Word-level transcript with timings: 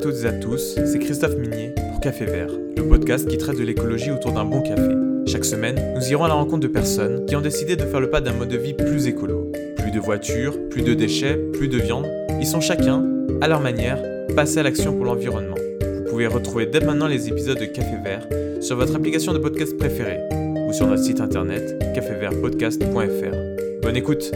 toutes 0.00 0.24
et 0.24 0.26
à 0.26 0.32
tous, 0.32 0.76
c'est 0.86 0.98
Christophe 0.98 1.36
Minier 1.36 1.74
pour 1.90 2.00
Café 2.00 2.24
Vert, 2.24 2.48
le 2.76 2.82
podcast 2.88 3.28
qui 3.28 3.36
traite 3.36 3.58
de 3.58 3.62
l'écologie 3.62 4.10
autour 4.10 4.32
d'un 4.32 4.46
bon 4.46 4.62
café. 4.62 4.94
Chaque 5.26 5.44
semaine, 5.44 5.78
nous 5.94 6.10
irons 6.10 6.24
à 6.24 6.28
la 6.28 6.34
rencontre 6.34 6.60
de 6.60 6.68
personnes 6.68 7.26
qui 7.26 7.36
ont 7.36 7.42
décidé 7.42 7.76
de 7.76 7.84
faire 7.84 8.00
le 8.00 8.08
pas 8.08 8.22
d'un 8.22 8.32
mode 8.32 8.48
de 8.48 8.56
vie 8.56 8.72
plus 8.72 9.08
écolo. 9.08 9.52
Plus 9.76 9.90
de 9.90 10.00
voitures, 10.00 10.56
plus 10.70 10.80
de 10.80 10.94
déchets, 10.94 11.36
plus 11.52 11.68
de 11.68 11.76
viande, 11.76 12.06
ils 12.40 12.46
sont 12.46 12.62
chacun, 12.62 13.04
à 13.42 13.48
leur 13.48 13.60
manière, 13.60 14.02
passés 14.34 14.58
à 14.58 14.62
l'action 14.62 14.94
pour 14.94 15.04
l'environnement. 15.04 15.58
Vous 15.82 16.10
pouvez 16.10 16.26
retrouver 16.26 16.64
dès 16.64 16.80
maintenant 16.80 17.06
les 17.06 17.28
épisodes 17.28 17.58
de 17.58 17.66
Café 17.66 17.96
Vert 18.02 18.26
sur 18.62 18.76
votre 18.76 18.96
application 18.96 19.34
de 19.34 19.38
podcast 19.38 19.76
préférée 19.76 20.20
ou 20.66 20.72
sur 20.72 20.86
notre 20.86 21.02
site 21.02 21.20
internet 21.20 21.76
cafévertpodcast.fr. 21.94 23.82
Bonne 23.82 23.96
écoute 23.96 24.32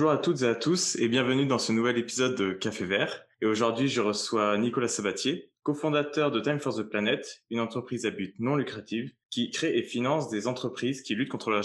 Bonjour 0.00 0.12
à 0.12 0.16
toutes 0.16 0.40
et 0.40 0.46
à 0.46 0.54
tous 0.54 0.96
et 0.96 1.08
bienvenue 1.08 1.44
dans 1.44 1.58
ce 1.58 1.72
nouvel 1.72 1.98
épisode 1.98 2.34
de 2.34 2.54
Café 2.54 2.86
Vert. 2.86 3.26
Et 3.42 3.46
aujourd'hui, 3.46 3.86
je 3.86 4.00
reçois 4.00 4.56
Nicolas 4.56 4.88
Sabatier, 4.88 5.52
cofondateur 5.62 6.30
de 6.30 6.40
Time 6.40 6.58
for 6.58 6.74
the 6.74 6.84
Planet, 6.84 7.44
une 7.50 7.60
entreprise 7.60 8.06
à 8.06 8.10
but 8.10 8.34
non 8.38 8.56
lucratif 8.56 9.12
qui 9.28 9.50
crée 9.50 9.76
et 9.76 9.82
finance 9.82 10.30
des 10.30 10.46
entreprises 10.46 11.02
qui 11.02 11.14
luttent 11.14 11.28
contre 11.28 11.50
le 11.50 11.60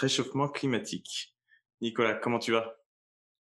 réchauffement 0.00 0.48
climatique. 0.48 1.36
Nicolas, 1.80 2.14
comment 2.14 2.40
tu 2.40 2.50
vas? 2.50 2.74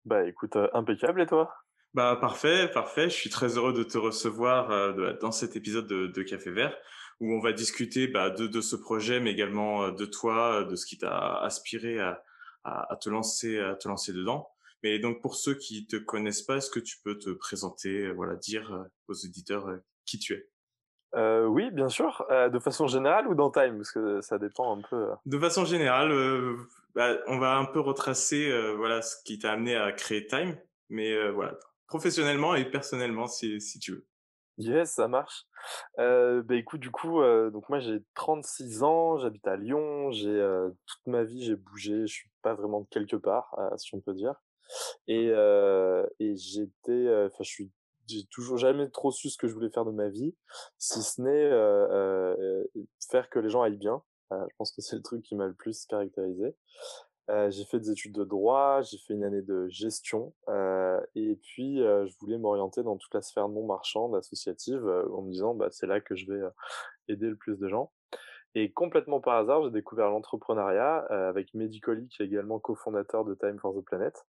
Bah 0.05 0.25
écoute, 0.25 0.55
euh, 0.55 0.69
impeccable 0.71 1.19
et 1.19 1.25
toi? 1.25 1.53
Bah 1.93 2.17
parfait, 2.21 2.69
parfait. 2.69 3.09
Je 3.09 3.15
suis 3.15 3.29
très 3.29 3.57
heureux 3.57 3.73
de 3.73 3.83
te 3.83 3.97
recevoir 3.97 4.71
euh, 4.71 5.17
dans 5.19 5.33
cet 5.33 5.57
épisode 5.57 5.87
de, 5.87 6.23
Café 6.23 6.51
Vert 6.51 6.77
où 7.19 7.33
on 7.33 7.41
va 7.41 7.51
discuter 7.51 8.07
bah, 8.07 8.29
de, 8.29 8.47
de, 8.47 8.61
ce 8.61 8.77
projet, 8.77 9.19
mais 9.19 9.31
également 9.31 9.83
euh, 9.83 9.91
de 9.91 10.05
toi, 10.05 10.63
de 10.63 10.77
ce 10.77 10.85
qui 10.85 10.97
t'a 10.97 11.41
aspiré 11.41 11.99
à, 11.99 12.23
à, 12.63 12.95
te 13.01 13.09
lancer, 13.09 13.59
à 13.59 13.75
te 13.75 13.87
lancer 13.87 14.13
dedans. 14.13 14.49
Mais 14.83 14.99
donc 14.99 15.21
pour 15.21 15.35
ceux 15.35 15.55
qui 15.55 15.87
te 15.87 15.97
connaissent 15.97 16.41
pas, 16.41 16.57
est-ce 16.57 16.69
que 16.69 16.79
tu 16.79 16.97
peux 17.03 17.17
te 17.17 17.31
présenter, 17.31 18.05
euh, 18.05 18.13
voilà, 18.13 18.35
dire 18.35 18.73
euh, 18.73 18.83
aux 19.07 19.13
éditeurs 19.13 19.67
euh, 19.67 19.77
qui 20.05 20.19
tu 20.19 20.33
es? 20.33 20.49
Euh, 21.15 21.45
oui, 21.45 21.71
bien 21.71 21.89
sûr. 21.89 22.25
Euh, 22.29 22.49
de 22.49 22.59
façon 22.59 22.87
générale 22.87 23.27
ou 23.27 23.35
dans 23.35 23.49
Time, 23.49 23.77
parce 23.77 23.91
que 23.91 24.21
ça 24.21 24.37
dépend 24.37 24.77
un 24.77 24.81
peu. 24.81 25.07
De 25.25 25.39
façon 25.39 25.65
générale, 25.65 26.11
euh, 26.11 26.55
bah, 26.95 27.17
on 27.27 27.39
va 27.39 27.57
un 27.57 27.65
peu 27.65 27.79
retracer, 27.79 28.51
voilà, 28.77 29.01
ce 29.01 29.15
qui 29.23 29.39
t'a 29.39 29.53
amené 29.53 29.75
à 29.75 29.91
créer 29.91 30.27
Time, 30.27 30.57
mais 30.89 31.31
voilà, 31.31 31.57
professionnellement 31.87 32.55
et 32.55 32.69
personnellement, 32.69 33.27
si, 33.27 33.59
si 33.59 33.79
tu 33.79 33.93
veux. 33.93 34.05
Yes, 34.59 34.91
ça 34.91 35.07
marche. 35.07 35.45
Euh, 35.99 36.43
bah, 36.43 36.55
écoute, 36.55 36.81
du 36.81 36.91
coup, 36.91 37.21
euh, 37.21 37.49
donc 37.49 37.69
moi 37.69 37.79
j'ai 37.79 38.03
36 38.15 38.83
ans, 38.83 39.17
j'habite 39.17 39.47
à 39.47 39.55
Lyon, 39.55 40.11
j'ai 40.11 40.29
euh, 40.29 40.69
toute 40.85 41.07
ma 41.07 41.23
vie 41.23 41.43
j'ai 41.45 41.55
bougé, 41.55 42.01
je 42.05 42.13
suis 42.13 42.29
pas 42.41 42.55
vraiment 42.55 42.81
de 42.81 42.87
quelque 42.89 43.15
part, 43.15 43.55
si 43.77 43.95
on 43.95 44.01
peut 44.01 44.13
dire. 44.13 44.35
Et, 45.07 45.27
et 45.27 46.35
j'étais, 46.35 47.25
enfin, 47.25 47.43
je 47.43 47.49
suis, 47.49 47.71
j'ai 48.07 48.25
toujours 48.31 48.57
jamais 48.57 48.89
trop 48.89 49.11
su 49.11 49.29
ce 49.29 49.37
que 49.37 49.47
je 49.47 49.53
voulais 49.53 49.69
faire 49.69 49.85
de 49.85 49.91
ma 49.91 50.09
vie, 50.09 50.35
si 50.77 51.01
ce 51.03 51.21
n'est 51.21 51.49
faire 53.09 53.29
que 53.29 53.39
les 53.39 53.49
gens 53.49 53.61
aillent 53.61 53.77
bien. 53.77 54.03
je 54.31 54.55
pense 54.57 54.73
que 54.73 54.81
c'est 54.81 54.97
le 54.97 55.01
truc 55.01 55.23
qui 55.23 55.35
m'a 55.35 55.47
le 55.47 55.53
plus 55.53 55.85
caractérisé. 55.85 56.53
Euh, 57.29 57.51
j'ai 57.51 57.63
fait 57.65 57.79
des 57.79 57.91
études 57.91 58.15
de 58.15 58.23
droit, 58.23 58.81
j'ai 58.81 58.97
fait 58.97 59.13
une 59.13 59.23
année 59.23 59.43
de 59.43 59.67
gestion, 59.67 60.33
euh, 60.47 60.99
et 61.13 61.35
puis 61.35 61.81
euh, 61.81 62.07
je 62.07 62.17
voulais 62.19 62.39
m'orienter 62.39 62.81
dans 62.81 62.97
toute 62.97 63.13
la 63.13 63.21
sphère 63.21 63.49
non 63.49 63.65
marchande, 63.67 64.15
associative, 64.15 64.83
en 65.13 65.21
me 65.21 65.31
disant 65.31 65.53
bah, 65.53 65.67
c'est 65.69 65.85
là 65.85 66.01
que 66.01 66.15
je 66.15 66.31
vais 66.31 66.41
aider 67.07 67.27
le 67.27 67.35
plus 67.35 67.59
de 67.59 67.67
gens. 67.67 67.91
Et 68.55 68.71
complètement 68.71 69.19
par 69.19 69.35
hasard, 69.35 69.63
j'ai 69.63 69.69
découvert 69.69 70.09
l'entrepreneuriat 70.09 71.05
avec 71.29 71.53
Mehdi 71.53 71.81
qui 71.81 72.23
est 72.23 72.25
également 72.25 72.57
cofondateur 72.57 73.23
de 73.23 73.35
Time 73.35 73.59
for 73.59 73.75
the 73.75 73.85
Planet. 73.85 74.25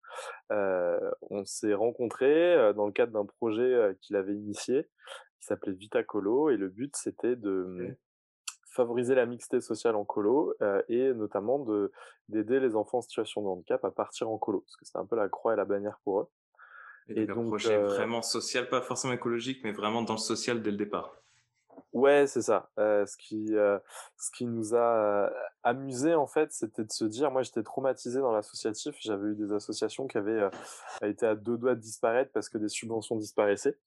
on 0.50 1.44
s'est 1.44 1.74
rencontrés 1.74 2.72
dans 2.74 2.86
le 2.86 2.92
cadre 2.92 3.12
d'un 3.12 3.26
projet 3.26 3.96
qu'il 4.00 4.16
avait 4.16 4.34
initié, 4.34 4.88
qui 5.40 5.46
s'appelait 5.46 5.72
Vitacolo, 5.72 6.50
et 6.50 6.56
le 6.56 6.68
but 6.68 6.96
c'était 6.96 7.36
de 7.36 7.96
favoriser 8.78 9.16
la 9.16 9.26
mixité 9.26 9.60
sociale 9.60 9.96
en 9.96 10.04
colo 10.04 10.54
euh, 10.62 10.80
et 10.88 11.12
notamment 11.12 11.58
de 11.58 11.90
d'aider 12.28 12.60
les 12.60 12.76
enfants 12.76 12.98
en 12.98 13.02
situation 13.02 13.42
de 13.42 13.48
handicap 13.48 13.84
à 13.84 13.90
partir 13.90 14.30
en 14.30 14.38
colo 14.38 14.60
parce 14.60 14.76
que 14.76 14.84
c'est 14.84 14.98
un 14.98 15.04
peu 15.04 15.16
la 15.16 15.28
croix 15.28 15.54
et 15.54 15.56
la 15.56 15.64
bannière 15.64 15.98
pour 16.04 16.20
eux. 16.20 16.28
Et, 17.08 17.26
donc, 17.26 17.38
un 17.38 17.48
projet 17.48 17.74
euh, 17.74 17.86
vraiment 17.86 18.22
social, 18.22 18.68
pas 18.68 18.82
forcément 18.82 19.14
écologique, 19.14 19.60
mais 19.64 19.72
vraiment 19.72 20.02
dans 20.02 20.12
le 20.12 20.18
social 20.18 20.62
dès 20.62 20.70
le 20.70 20.76
départ. 20.76 21.17
Ouais, 21.92 22.26
c'est 22.26 22.42
ça. 22.42 22.70
Ce 22.76 23.16
qui 23.16 23.54
ce 24.18 24.30
qui 24.32 24.46
nous 24.46 24.74
a 24.74 25.26
euh, 25.26 25.30
amusé 25.62 26.14
en 26.14 26.26
fait, 26.26 26.52
c'était 26.52 26.84
de 26.84 26.92
se 26.92 27.04
dire, 27.04 27.30
moi 27.30 27.42
j'étais 27.42 27.62
traumatisé 27.62 28.20
dans 28.20 28.32
l'associatif. 28.32 28.96
J'avais 29.00 29.28
eu 29.28 29.34
des 29.34 29.52
associations 29.52 30.06
qui 30.06 30.18
avaient 30.18 30.42
euh, 30.42 30.50
été 31.02 31.26
à 31.26 31.34
deux 31.34 31.56
doigts 31.56 31.74
de 31.74 31.80
disparaître 31.80 32.32
parce 32.32 32.48
que 32.48 32.58
des 32.58 32.68
subventions 32.68 33.16
disparaissaient. 33.16 33.78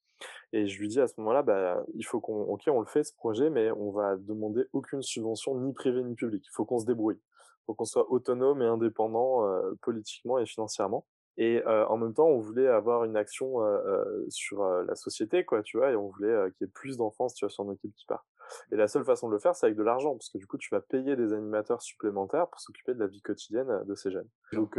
Et 0.53 0.67
je 0.67 0.79
lui 0.79 0.87
dis 0.87 1.01
à 1.01 1.07
ce 1.07 1.15
moment-là, 1.17 1.41
bah, 1.41 1.83
il 1.95 2.05
faut 2.05 2.19
qu'on, 2.19 2.43
ok, 2.43 2.63
on 2.67 2.79
le 2.79 2.85
fait 2.85 3.03
ce 3.03 3.13
projet, 3.13 3.49
mais 3.49 3.71
on 3.71 3.91
va 3.91 4.15
demander 4.17 4.65
aucune 4.71 5.01
subvention, 5.01 5.55
ni 5.59 5.73
privée 5.73 6.03
ni 6.03 6.15
publique. 6.15 6.45
Il 6.47 6.53
faut 6.53 6.65
qu'on 6.65 6.79
se 6.79 6.85
débrouille. 6.85 7.19
Il 7.19 7.63
faut 7.65 7.73
qu'on 7.73 7.85
soit 7.85 8.09
autonome 8.11 8.61
et 8.61 8.67
indépendant 8.67 9.47
politiquement 9.81 10.37
et 10.39 10.45
financièrement. 10.45 11.05
Et 11.41 11.59
euh, 11.65 11.87
en 11.87 11.97
même 11.97 12.13
temps, 12.13 12.27
on 12.27 12.37
voulait 12.37 12.67
avoir 12.67 13.03
une 13.03 13.17
action 13.17 13.63
euh, 13.63 13.79
euh 13.83 14.25
sur 14.29 14.63
la 14.63 14.93
société, 14.93 15.43
quoi, 15.43 15.63
tu 15.63 15.77
vois, 15.77 15.89
et 15.89 15.95
on 15.95 16.07
voulait 16.07 16.51
qu'il 16.51 16.67
y 16.67 16.69
ait 16.69 16.71
plus 16.71 16.97
d'enfants 16.97 17.25
en 17.25 17.29
situation 17.29 17.65
de 17.65 17.73
qui 17.73 18.05
partent. 18.07 18.27
Et 18.71 18.75
la 18.75 18.87
seule 18.87 19.03
façon 19.03 19.27
de 19.27 19.33
le 19.33 19.39
faire, 19.39 19.55
c'est 19.55 19.65
avec 19.65 19.75
de 19.75 19.81
l'argent, 19.81 20.11
parce 20.11 20.29
que 20.29 20.37
du 20.37 20.45
coup, 20.45 20.59
tu 20.59 20.69
vas 20.69 20.81
payer 20.81 21.15
des 21.15 21.33
animateurs 21.33 21.81
supplémentaires 21.81 22.47
pour 22.47 22.59
s'occuper 22.59 22.93
de 22.93 22.99
la 22.99 23.07
vie 23.07 23.23
quotidienne 23.23 23.83
de 23.87 23.95
ces 23.95 24.11
jeunes. 24.11 24.29
Donc, 24.53 24.77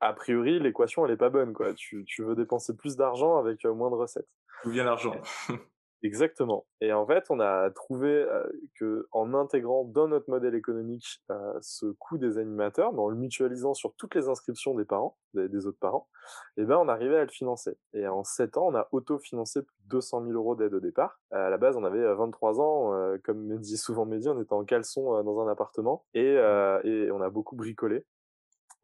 a 0.00 0.12
priori, 0.14 0.58
l'équation, 0.60 1.04
elle 1.04 1.12
est 1.12 1.18
pas 1.18 1.28
bonne, 1.28 1.52
quoi. 1.52 1.74
Tu, 1.74 2.06
tu 2.06 2.24
veux 2.24 2.36
dépenser 2.36 2.74
plus 2.74 2.96
d'argent 2.96 3.36
avec 3.36 3.66
moins 3.66 3.90
de 3.90 3.96
recettes. 3.96 4.30
D'où 4.64 4.70
vient 4.70 4.84
l'argent? 4.84 5.14
Exactement. 6.04 6.66
Et 6.80 6.92
en 6.92 7.06
fait, 7.06 7.26
on 7.30 7.38
a 7.38 7.70
trouvé 7.70 8.08
euh, 8.08 8.42
que 8.74 9.06
en 9.12 9.34
intégrant 9.34 9.84
dans 9.84 10.08
notre 10.08 10.28
modèle 10.28 10.56
économique 10.56 11.22
euh, 11.30 11.56
ce 11.60 11.86
coût 11.86 12.18
des 12.18 12.38
animateurs, 12.38 12.92
mais 12.92 12.98
en 12.98 13.08
le 13.08 13.14
mutualisant 13.14 13.72
sur 13.72 13.94
toutes 13.94 14.16
les 14.16 14.28
inscriptions 14.28 14.74
des 14.74 14.84
parents, 14.84 15.16
des, 15.34 15.66
autres 15.66 15.78
parents, 15.78 16.08
eh 16.56 16.64
ben 16.64 16.76
on 16.76 16.88
arrivait 16.88 17.18
à 17.18 17.24
le 17.24 17.30
financer. 17.30 17.78
Et 17.94 18.08
en 18.08 18.24
7 18.24 18.56
ans, 18.56 18.66
on 18.66 18.74
a 18.74 18.88
autofinancé 18.90 19.62
plus 19.62 19.76
de 19.84 19.90
200 19.90 20.24
000 20.24 20.32
euros 20.32 20.56
d'aide 20.56 20.74
au 20.74 20.80
départ. 20.80 21.20
à 21.30 21.50
la 21.50 21.56
base, 21.56 21.76
on 21.76 21.84
avait 21.84 22.02
23 22.14 22.60
ans, 22.60 22.94
euh, 22.94 23.18
comme 23.22 23.46
me 23.46 23.58
dit 23.58 23.76
souvent 23.76 24.04
Mehdi, 24.04 24.28
on 24.28 24.40
était 24.40 24.52
en 24.54 24.64
caleçon 24.64 25.14
euh, 25.16 25.22
dans 25.22 25.40
un 25.40 25.48
appartement 25.48 26.04
et, 26.14 26.34
et 26.34 27.10
on 27.12 27.20
a 27.20 27.30
beaucoup 27.30 27.54
bricolé. 27.54 28.04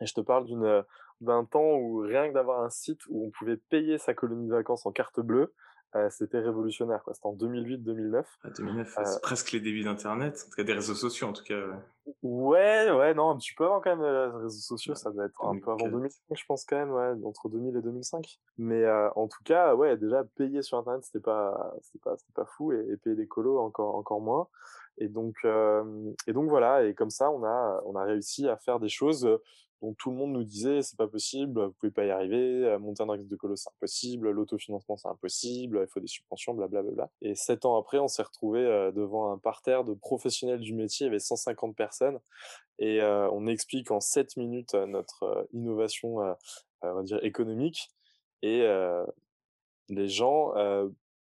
Et 0.00 0.06
je 0.06 0.14
te 0.14 0.20
parle 0.20 0.44
d'une 0.44 0.84
d'un 1.20 1.44
temps 1.44 1.74
où 1.74 1.98
rien 1.98 2.28
que 2.28 2.34
d'avoir 2.34 2.62
un 2.62 2.70
site 2.70 3.00
où 3.08 3.26
on 3.26 3.30
pouvait 3.30 3.56
payer 3.56 3.98
sa 3.98 4.14
colonie 4.14 4.46
de 4.46 4.52
vacances 4.52 4.86
en 4.86 4.92
carte 4.92 5.18
bleue, 5.18 5.52
euh, 5.96 6.08
c'était 6.10 6.38
révolutionnaire. 6.38 7.02
C'était 7.12 7.26
en 7.26 7.34
2008-2009. 7.34 8.24
Ah, 8.44 8.50
2009, 8.50 8.92
c'est 8.94 9.00
euh, 9.00 9.18
presque 9.22 9.52
les 9.52 9.60
débuts 9.60 9.84
d'Internet, 9.84 10.44
en 10.46 10.50
tout 10.50 10.56
cas 10.56 10.62
des 10.62 10.74
réseaux 10.74 10.94
sociaux 10.94 11.28
en 11.28 11.32
tout 11.32 11.44
cas. 11.44 11.60
Ouais, 12.22 12.90
ouais, 12.90 13.14
non, 13.14 13.30
un 13.30 13.36
petit 13.36 13.54
peu 13.54 13.64
avant 13.64 13.80
quand 13.80 13.96
même 13.96 14.04
euh, 14.04 14.26
les 14.28 14.42
réseaux 14.44 14.60
sociaux, 14.60 14.94
ça 14.94 15.10
doit 15.10 15.24
être 15.24 15.44
un 15.44 15.58
peu 15.58 15.70
avant 15.70 15.88
2005, 15.88 16.36
je 16.36 16.44
pense 16.46 16.64
quand 16.64 16.76
même, 16.76 16.90
ouais, 16.90 17.12
entre 17.24 17.48
2000 17.48 17.76
et 17.76 17.82
2005. 17.82 18.38
Mais 18.58 18.84
en 19.16 19.28
tout 19.28 19.42
cas, 19.44 19.74
ouais, 19.74 19.96
déjà 19.96 20.24
payer 20.36 20.62
sur 20.62 20.78
Internet, 20.78 21.04
c'était 21.04 21.20
pas, 21.20 21.74
c'était 21.82 22.00
pas, 22.02 22.16
c'était 22.16 22.32
pas 22.34 22.46
fou, 22.46 22.72
et, 22.72 22.96
payer 22.98 23.16
des 23.16 23.26
colos 23.26 23.58
encore, 23.58 23.94
encore 23.94 24.20
moins. 24.20 24.48
Et 24.98 25.08
donc, 25.08 25.36
et 26.26 26.32
donc 26.32 26.48
voilà, 26.48 26.84
et 26.84 26.94
comme 26.94 27.10
ça, 27.10 27.30
on 27.30 27.44
a, 27.44 27.82
on 27.84 27.94
a 27.94 28.04
réussi 28.04 28.48
à 28.48 28.56
faire 28.56 28.80
des 28.80 28.88
choses 28.88 29.28
dont 29.82 29.94
tout 29.94 30.10
le 30.10 30.16
monde 30.16 30.32
nous 30.32 30.44
disait 30.44 30.82
c'est 30.82 30.96
pas 30.96 31.06
possible, 31.06 31.64
vous 31.64 31.72
pouvez 31.72 31.92
pas 31.92 32.04
y 32.04 32.10
arriver, 32.10 32.64
euh, 32.64 32.78
monter 32.78 33.02
un 33.02 33.08
index 33.08 33.28
de 33.28 33.36
colo 33.36 33.56
c'est 33.56 33.70
impossible, 33.70 34.30
l'autofinancement 34.30 34.96
c'est 34.96 35.08
impossible, 35.08 35.80
il 35.82 35.90
faut 35.90 36.00
des 36.00 36.06
subventions, 36.06 36.54
blablabla. 36.54 37.10
Et 37.22 37.34
sept 37.34 37.64
ans 37.64 37.78
après, 37.78 37.98
on 37.98 38.08
s'est 38.08 38.22
retrouvé 38.22 38.60
euh, 38.60 38.90
devant 38.90 39.32
un 39.32 39.38
parterre 39.38 39.84
de 39.84 39.94
professionnels 39.94 40.60
du 40.60 40.74
métier, 40.74 41.06
il 41.06 41.08
y 41.08 41.10
avait 41.10 41.20
150 41.20 41.76
personnes, 41.76 42.18
et 42.78 43.00
euh, 43.00 43.30
on 43.30 43.46
explique 43.46 43.90
en 43.90 44.00
sept 44.00 44.36
minutes 44.36 44.74
notre 44.74 45.48
innovation, 45.52 46.18
on 46.82 46.94
va 46.94 47.02
dire 47.02 47.22
économique, 47.24 47.90
et 48.42 48.66
les 49.88 50.08
gens 50.08 50.52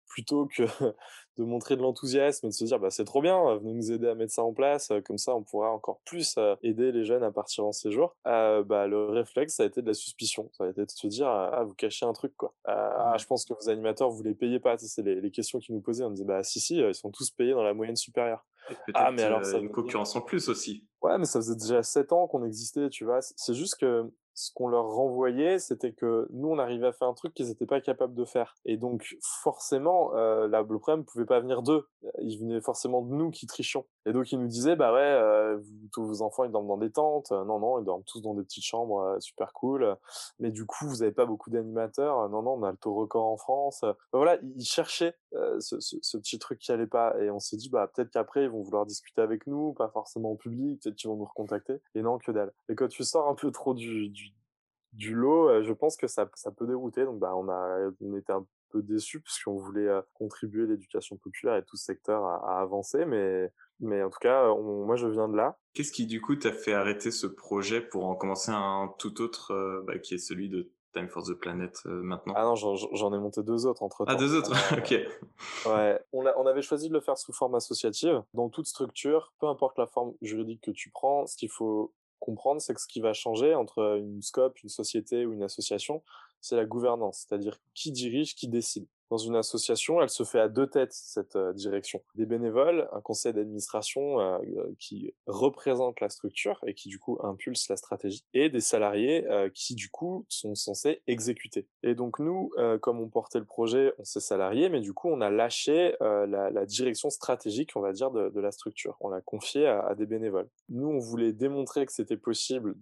plutôt 0.07 0.47
que 0.47 0.63
de 1.37 1.43
montrer 1.43 1.75
de 1.75 1.81
l'enthousiasme 1.81 2.47
et 2.47 2.49
de 2.49 2.53
se 2.53 2.63
dire 2.63 2.79
bah 2.79 2.89
c'est 2.89 3.03
trop 3.03 3.21
bien, 3.21 3.55
venez 3.57 3.73
nous 3.73 3.91
aider 3.91 4.07
à 4.07 4.15
mettre 4.15 4.33
ça 4.33 4.43
en 4.43 4.53
place, 4.53 4.91
comme 5.05 5.17
ça 5.17 5.35
on 5.35 5.43
pourra 5.43 5.71
encore 5.71 5.99
plus 6.05 6.37
aider 6.63 6.91
les 6.91 7.05
jeunes 7.05 7.23
à 7.23 7.31
partir 7.31 7.65
en 7.65 7.71
séjour. 7.71 8.15
Euh, 8.25 8.63
bah 8.63 8.87
le 8.87 9.09
réflexe 9.09 9.55
ça 9.55 9.63
a 9.63 9.65
été 9.65 9.81
de 9.81 9.87
la 9.87 9.93
suspicion, 9.93 10.49
ça 10.53 10.65
a 10.65 10.69
été 10.69 10.85
de 10.85 10.89
se 10.89 11.07
dire 11.07 11.27
ah 11.27 11.63
vous 11.63 11.73
cachez 11.73 12.05
un 12.05 12.13
truc 12.13 12.35
quoi. 12.35 12.53
ah 12.65 13.15
je 13.17 13.25
pense 13.25 13.45
que 13.45 13.53
vos 13.53 13.69
animateurs 13.69 14.09
vous 14.09 14.23
les 14.23 14.33
payez 14.33 14.59
pas, 14.59 14.77
c'est 14.77 15.03
les, 15.03 15.21
les, 15.21 15.31
questions 15.31 15.59
qu'ils 15.59 15.75
nous 15.75 15.81
posaient, 15.81 16.03
on 16.03 16.11
disait 16.11 16.25
bah 16.25 16.43
si 16.43 16.59
si 16.59 16.77
ils 16.77 16.95
sont 16.95 17.11
tous 17.11 17.29
payés 17.31 17.53
dans 17.53 17.63
la 17.63 17.73
moyenne 17.73 17.95
supérieure. 17.95 18.45
Ah 18.93 19.11
mais 19.11 19.23
alors 19.23 19.45
ça 19.45 19.57
une 19.59 19.71
concurrence 19.71 20.15
en 20.15 20.21
plus 20.21 20.49
aussi. 20.49 20.85
Ouais 21.01 21.17
mais 21.17 21.25
ça 21.25 21.39
faisait 21.39 21.55
déjà 21.55 21.83
7 21.83 22.11
ans 22.11 22.27
qu'on 22.27 22.43
existait, 22.43 22.89
tu 22.89 23.05
vois. 23.05 23.19
C'est 23.21 23.53
juste 23.53 23.77
que 23.77 24.11
ce 24.37 24.51
qu'on 24.53 24.67
leur 24.67 24.85
renvoyait, 24.85 25.57
c'était 25.57 25.93
que 25.93 26.27
nous, 26.29 26.49
on 26.49 26.59
arrivait 26.59 26.85
à 26.85 26.93
faire 26.93 27.07
un 27.07 27.15
truc 27.15 27.33
qu'ils 27.33 27.47
n'étaient 27.47 27.65
pas 27.65 27.81
capables 27.81 28.13
de 28.13 28.23
faire. 28.23 28.55
Et 28.65 28.77
donc, 28.77 29.17
forcément, 29.19 30.13
euh, 30.13 30.47
là, 30.47 30.61
le 30.61 30.77
problème 30.77 31.05
pouvait 31.05 31.25
pas 31.25 31.39
venir 31.39 31.63
d'eux. 31.63 31.87
il 32.21 32.37
venait 32.37 32.61
forcément 32.61 33.01
de 33.01 33.15
nous 33.15 33.31
qui 33.31 33.47
trichions. 33.47 33.87
Et 34.07 34.13
donc 34.13 34.31
il 34.31 34.39
nous 34.39 34.47
disait 34.47 34.77
bah 34.77 34.93
ouais, 34.93 34.99
euh, 35.01 35.59
tous 35.91 36.05
vos 36.05 36.21
enfants 36.21 36.45
ils 36.45 36.51
dorment 36.51 36.67
dans 36.67 36.77
des 36.77 36.91
tentes, 36.91 37.31
non 37.31 37.59
non 37.59 37.79
ils 37.79 37.83
dorment 37.83 38.05
tous 38.05 38.21
dans 38.21 38.33
des 38.33 38.43
petites 38.43 38.63
chambres 38.63 39.17
super 39.19 39.51
cool. 39.51 39.97
Mais 40.39 40.49
du 40.49 40.65
coup 40.65 40.87
vous 40.87 41.03
avez 41.03 41.11
pas 41.11 41.25
beaucoup 41.25 41.49
d'animateurs, 41.49 42.29
non 42.29 42.41
non 42.41 42.53
on 42.53 42.63
a 42.63 42.71
le 42.71 42.77
taux 42.77 42.95
record 42.95 43.25
en 43.25 43.37
France. 43.37 43.83
voilà 44.13 44.37
il 44.41 44.63
cherchait 44.63 45.15
ce, 45.59 46.17
petit 46.17 46.39
truc 46.39 46.59
qui 46.59 46.71
allait 46.71 46.87
pas 46.87 47.19
et 47.19 47.29
on 47.29 47.39
s'est 47.39 47.57
dit 47.57 47.69
bah 47.69 47.91
peut-être 47.93 48.09
qu'après 48.09 48.45
ils 48.45 48.49
vont 48.49 48.61
vouloir 48.61 48.85
discuter 48.85 49.21
avec 49.21 49.45
nous, 49.45 49.73
pas 49.73 49.89
forcément 49.89 50.31
en 50.31 50.35
public, 50.37 50.81
peut-être 50.81 50.95
qu'ils 50.95 51.09
vont 51.09 51.17
nous 51.17 51.25
recontacter. 51.25 51.81
Et 51.93 52.01
non 52.01 52.17
que 52.17 52.31
dalle. 52.31 52.53
Et 52.69 52.75
quand 52.75 52.87
tu 52.87 53.03
sors 53.03 53.27
un 53.27 53.35
peu 53.35 53.51
trop 53.51 53.73
du 53.73 55.15
lot, 55.15 55.63
je 55.63 55.73
pense 55.73 55.97
que 55.97 56.07
ça, 56.07 56.29
ça 56.35 56.51
peut 56.51 56.65
dérouter. 56.65 57.05
Donc, 57.05 57.19
bah, 57.19 57.35
on 57.35 57.49
a, 57.49 57.91
on 58.01 58.15
était 58.15 58.33
un 58.33 58.45
peu 58.77 58.81
déçus 58.83 59.21
puisqu'on 59.21 59.55
voulait 59.55 59.89
contribuer 60.13 60.67
l'éducation 60.67 61.17
populaire 61.17 61.55
et 61.55 61.63
tout 61.63 61.77
ce 61.77 61.85
secteur 61.85 62.23
à, 62.25 62.61
avancer. 62.61 63.05
Mais, 63.05 63.51
mais 63.79 64.03
en 64.03 64.09
tout 64.09 64.19
cas, 64.19 64.53
moi, 64.55 64.95
je 64.95 65.07
viens 65.07 65.27
de 65.27 65.35
là. 65.35 65.57
Qu'est-ce 65.73 65.91
qui, 65.91 66.05
du 66.05 66.21
coup, 66.21 66.35
t'a 66.35 66.51
fait 66.51 66.73
arrêter 66.73 67.11
ce 67.11 67.27
projet 67.27 67.81
pour 67.81 68.05
en 68.05 68.15
commencer 68.15 68.51
un 68.51 68.93
tout 68.99 69.21
autre, 69.21 69.83
bah, 69.85 69.99
qui 69.99 70.15
est 70.15 70.19
celui 70.19 70.49
de 70.49 70.71
Time 70.93 71.09
for 71.09 71.23
the 71.23 71.33
Planet 71.33 71.85
maintenant? 71.85 72.33
Ah 72.35 72.43
non, 72.43 72.55
j'en 72.55 73.13
ai 73.13 73.19
monté 73.19 73.43
deux 73.43 73.65
autres 73.65 73.83
entre 73.83 74.05
temps. 74.05 74.11
Ah, 74.11 74.15
deux 74.15 74.35
autres 74.35 74.51
Ok. 74.77 74.91
ouais. 74.91 75.99
On, 76.13 76.25
a, 76.25 76.33
on 76.37 76.45
avait 76.45 76.61
choisi 76.61 76.89
de 76.89 76.93
le 76.93 77.01
faire 77.01 77.17
sous 77.17 77.33
forme 77.33 77.55
associative. 77.55 78.23
Dans 78.33 78.49
toute 78.49 78.67
structure, 78.67 79.33
peu 79.39 79.47
importe 79.47 79.77
la 79.77 79.87
forme 79.87 80.13
juridique 80.21 80.61
que 80.61 80.71
tu 80.71 80.89
prends, 80.89 81.27
ce 81.27 81.35
qu'il 81.35 81.49
faut 81.49 81.93
comprendre, 82.19 82.61
c'est 82.61 82.73
que 82.73 82.81
ce 82.81 82.87
qui 82.87 82.99
va 82.99 83.13
changer 83.13 83.55
entre 83.55 83.97
une 83.99 84.21
scope, 84.21 84.61
une 84.63 84.69
société 84.69 85.25
ou 85.25 85.33
une 85.33 85.43
association, 85.43 86.03
c'est 86.41 86.55
la 86.55 86.65
gouvernance, 86.65 87.25
c'est-à-dire 87.27 87.59
qui 87.73 87.91
dirige, 87.91 88.35
qui 88.35 88.47
décide. 88.47 88.87
Dans 89.09 89.17
une 89.17 89.37
association, 89.37 90.01
elle 90.01 90.09
se 90.09 90.23
fait 90.23 90.39
à 90.39 90.49
deux 90.49 90.67
têtes, 90.67 90.91
cette 90.91 91.37
euh, 91.37 91.53
direction. 91.53 92.01
Des 92.15 92.25
bénévoles, 92.25 92.89
un 92.91 92.99
conseil 92.99 93.31
d'administration 93.31 94.19
euh, 94.19 94.37
euh, 94.57 94.75
qui 94.79 95.13
représente 95.27 96.01
la 96.01 96.09
structure 96.09 96.59
et 96.67 96.73
qui 96.73 96.89
du 96.89 96.99
coup 96.99 97.17
impulse 97.23 97.69
la 97.69 97.77
stratégie, 97.77 98.25
et 98.33 98.49
des 98.49 98.59
salariés 98.59 99.25
qui 99.53 99.75
du 99.75 99.89
coup 99.89 100.25
sont 100.29 100.55
censés 100.55 101.01
exécuter. 101.07 101.67
Et 101.83 101.95
donc 101.95 102.19
nous, 102.19 102.51
comme 102.81 102.99
on 102.99 103.07
portait 103.07 103.39
le 103.39 103.45
projet, 103.45 103.93
on 103.97 104.03
s'est 104.03 104.19
salariés, 104.19 104.69
mais 104.69 104.81
du 104.81 104.93
coup 104.93 105.09
on 105.09 105.21
a 105.21 105.29
lâché 105.29 105.95
la, 105.99 106.65
direction 106.65 107.09
stratégique, 107.09 107.71
on 107.75 107.81
va 107.81 107.93
dire, 107.93 108.11
de, 108.11 108.39
la 108.39 108.51
structure. 108.51 108.97
On 108.99 109.09
l'a 109.09 109.21
confié 109.21 109.67
à, 109.67 109.81
à, 109.81 109.95
des 109.95 110.05
bénévoles. 110.05 110.49
Nous, 110.69 110.87
on 110.87 110.99
voulait 110.99 111.33
démontrer 111.33 111.85
que 111.85 111.91
c'était 111.91 112.17
possible 112.17 112.75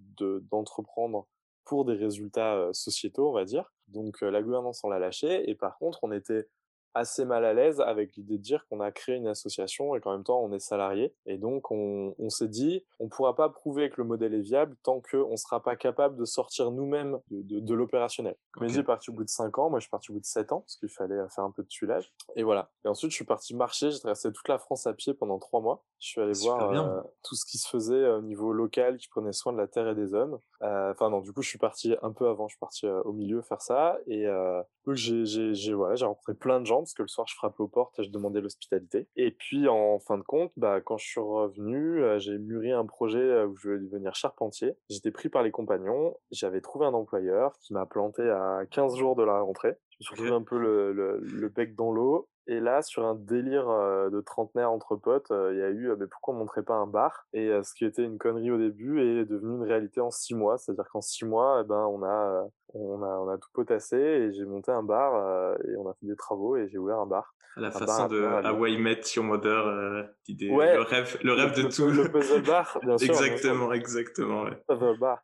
d'entreprendre 0.51 1.27
pour 1.65 1.85
des 1.85 1.95
résultats 1.95 2.69
sociétaux, 2.73 3.29
on 3.29 3.33
va 3.33 3.45
dire. 3.45 3.73
Donc 3.87 4.21
la 4.21 4.41
gouvernance, 4.41 4.83
on 4.83 4.89
l'a 4.89 4.99
lâché. 4.99 5.49
Et 5.49 5.55
par 5.55 5.77
contre, 5.77 5.99
on 6.03 6.11
était 6.11 6.47
assez 6.95 7.25
mal 7.25 7.43
à 7.45 7.53
l'aise 7.53 7.81
avec 7.81 8.15
l'idée 8.15 8.37
de 8.37 8.41
dire 8.41 8.65
qu'on 8.67 8.79
a 8.79 8.89
créé 8.91 9.15
une 9.15 9.27
association 9.27 9.95
et 9.95 9.99
qu'en 9.99 10.13
même 10.13 10.23
temps 10.23 10.41
on 10.41 10.51
est 10.53 10.59
salarié. 10.59 11.13
Et 11.25 11.37
donc 11.37 11.69
on, 11.69 12.15
on 12.17 12.29
s'est 12.29 12.47
dit, 12.47 12.83
on 12.99 13.09
pourra 13.09 13.35
pas 13.35 13.49
prouver 13.49 13.89
que 13.89 13.95
le 13.97 14.05
modèle 14.05 14.33
est 14.33 14.41
viable 14.41 14.75
tant 14.81 15.01
qu'on 15.01 15.35
sera 15.35 15.61
pas 15.61 15.75
capable 15.75 16.15
de 16.15 16.25
sortir 16.25 16.71
nous-mêmes 16.71 17.19
de, 17.29 17.41
de, 17.41 17.59
de 17.59 17.73
l'opérationnel. 17.73 18.35
Okay. 18.55 18.79
est 18.79 18.83
parti 18.83 19.09
au 19.09 19.13
bout 19.13 19.25
de 19.25 19.29
5 19.29 19.59
ans, 19.59 19.69
moi 19.69 19.79
je 19.79 19.83
suis 19.83 19.91
parti 19.91 20.11
au 20.11 20.13
bout 20.15 20.21
de 20.21 20.25
7 20.25 20.53
ans 20.53 20.61
parce 20.61 20.77
qu'il 20.77 20.89
fallait 20.89 21.19
faire 21.29 21.43
un 21.43 21.51
peu 21.51 21.63
de 21.63 21.67
tuilage. 21.67 22.13
Et 22.37 22.43
voilà. 22.43 22.71
Et 22.85 22.87
ensuite 22.87 23.11
je 23.11 23.15
suis 23.15 23.25
parti 23.25 23.53
marcher, 23.53 23.91
j'ai 23.91 23.99
traversé 23.99 24.31
toute 24.31 24.47
la 24.47 24.57
France 24.57 24.87
à 24.87 24.93
pied 24.93 25.13
pendant 25.13 25.37
3 25.37 25.61
mois. 25.61 25.83
Je 25.99 26.07
suis 26.07 26.21
allé 26.21 26.33
voir 26.33 26.71
euh, 26.71 27.01
tout 27.23 27.35
ce 27.35 27.45
qui 27.45 27.57
se 27.57 27.67
faisait 27.67 28.07
au 28.07 28.21
niveau 28.21 28.53
local 28.53 28.97
qui 28.97 29.09
prenait 29.09 29.33
soin 29.33 29.51
de 29.51 29.57
la 29.57 29.67
terre 29.67 29.89
et 29.89 29.95
des 29.95 30.13
hommes. 30.13 30.39
Euh, 30.65 30.91
enfin 30.91 31.09
non, 31.09 31.19
du 31.21 31.31
coup 31.31 31.41
je 31.43 31.49
suis 31.49 31.59
parti 31.59 31.95
un 32.01 32.11
peu 32.11 32.27
avant, 32.27 32.47
je 32.47 32.53
suis 32.53 32.59
parti 32.59 32.87
euh, 32.87 33.01
au 33.03 33.13
milieu 33.13 33.41
faire 33.41 33.61
ça 33.61 33.99
et 34.07 34.25
euh, 34.25 34.63
j'ai 34.87 35.73
voilà, 35.73 35.95
j'ai 35.95 36.05
rencontré 36.05 36.33
plein 36.33 36.59
de 36.59 36.65
gens 36.65 36.79
parce 36.79 36.93
que 36.93 37.03
le 37.03 37.07
soir 37.07 37.27
je 37.27 37.35
frappais 37.35 37.61
aux 37.61 37.67
portes 37.67 37.99
et 37.99 38.03
je 38.03 38.09
demandais 38.09 38.41
l'hospitalité. 38.41 39.07
Et 39.15 39.31
puis 39.31 39.67
en 39.67 39.99
fin 39.99 40.17
de 40.17 40.23
compte, 40.23 40.51
bah 40.57 40.81
quand 40.81 40.97
je 40.97 41.05
suis 41.05 41.21
revenu, 41.21 42.01
j'ai 42.19 42.37
mûri 42.37 42.71
un 42.71 42.85
projet 42.85 43.43
où 43.43 43.55
je 43.55 43.67
voulais 43.67 43.79
devenir 43.79 44.15
charpentier. 44.15 44.75
J'étais 44.89 45.11
pris 45.11 45.29
par 45.29 45.43
les 45.43 45.51
compagnons, 45.51 46.15
j'avais 46.31 46.61
trouvé 46.61 46.85
un 46.85 46.93
employeur 46.93 47.53
qui 47.59 47.73
m'a 47.73 47.85
planté 47.85 48.23
à 48.23 48.61
15 48.71 48.95
jours 48.95 49.15
de 49.15 49.23
la 49.23 49.41
rentrée. 49.41 49.75
Je 49.89 49.97
me 49.99 50.03
suis 50.03 50.11
retrouvé 50.11 50.31
un 50.31 50.41
peu 50.41 50.57
le, 50.57 50.93
le, 50.93 51.19
le 51.19 51.49
bec 51.49 51.75
dans 51.75 51.91
l'eau 51.91 52.27
et 52.47 52.59
là, 52.59 52.81
sur 52.81 53.05
un 53.05 53.15
délire 53.15 53.67
de 53.67 54.21
trentenaire 54.21 54.71
entre 54.71 54.95
potes, 54.95 55.31
il 55.31 55.57
y 55.57 55.61
a 55.61 55.69
eu 55.69 55.89
euh, 55.89 55.95
mais 55.99 56.07
pourquoi 56.07 56.33
on 56.33 56.37
montrait 56.37 56.63
pas 56.63 56.75
un 56.75 56.87
bar? 56.87 57.25
Et 57.33 57.49
ce 57.63 57.73
qui 57.73 57.85
était 57.85 58.03
une 58.03 58.17
connerie 58.17 58.51
au 58.51 58.57
début 58.57 59.01
est 59.01 59.25
devenu 59.25 59.55
une 59.55 59.63
réalité 59.63 60.01
en 60.01 60.11
six 60.11 60.35
mois. 60.35 60.57
C'est-à-dire 60.57 60.87
qu'en 60.89 61.01
six 61.01 61.25
mois, 61.25 61.61
eh 61.63 61.67
ben, 61.67 61.85
on 61.87 62.03
a 62.03 62.47
on 62.73 63.03
a, 63.03 63.07
on 63.07 63.29
a 63.29 63.37
tout 63.37 63.49
potassé 63.53 63.97
et 63.97 64.33
j'ai 64.33 64.45
monté 64.45 64.71
un 64.71 64.83
bar 64.83 65.15
euh, 65.15 65.55
et 65.67 65.77
on 65.77 65.87
a 65.89 65.93
fait 65.93 66.05
des 66.07 66.15
travaux 66.15 66.57
et 66.57 66.67
j'ai 66.67 66.77
ouvert 66.77 66.99
un 66.99 67.05
bar. 67.05 67.35
À 67.57 67.61
la 67.61 67.71
façon 67.71 68.07
de 68.07 68.21
Hawaii 68.21 68.77
Met 68.77 68.99
Your 69.15 69.23
Mother, 69.23 69.65
euh, 69.65 70.03
le 70.27 70.81
rêve, 70.81 71.17
le 71.23 71.31
rêve 71.31 71.55
de 71.55 71.69
tout. 71.69 71.89
Le 71.89 72.11
puzzle 72.11 72.41
bar, 72.41 72.77
bien 72.83 72.97
sûr. 72.97 73.09
exactement, 73.09 73.71
exactement. 73.71 74.43
Ouais. 74.43 74.61
Puzzle 74.67 74.99
bar. 74.99 75.19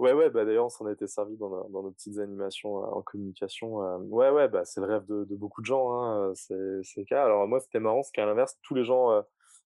Ouais, 0.00 0.12
ouais, 0.12 0.28
bah 0.30 0.44
d'ailleurs 0.44 0.64
on 0.64 0.68
s'en 0.68 0.86
a 0.86 0.92
été 0.92 1.06
servi 1.06 1.36
dans, 1.36 1.48
nos, 1.48 1.68
dans 1.68 1.84
nos 1.84 1.92
petites 1.92 2.18
animations 2.18 2.82
euh, 2.82 2.86
en 2.88 3.02
communication. 3.02 3.84
Euh. 3.84 3.98
ouais, 3.98 4.30
ouais, 4.30 4.48
bah 4.48 4.64
c'est 4.64 4.80
le 4.80 4.86
rêve 4.86 5.06
de, 5.06 5.24
de, 5.26 5.36
beaucoup 5.36 5.60
de 5.60 5.66
gens, 5.66 5.92
hein, 5.92 6.32
c'est 6.34 6.54
le 6.54 7.04
cas. 7.04 7.24
Alors 7.24 7.46
moi 7.46 7.60
c'était 7.60 7.78
marrant, 7.78 8.02
c'est 8.02 8.12
qu'à 8.12 8.26
l'inverse, 8.26 8.58
tous 8.62 8.74
les 8.74 8.84
gens 8.84 9.22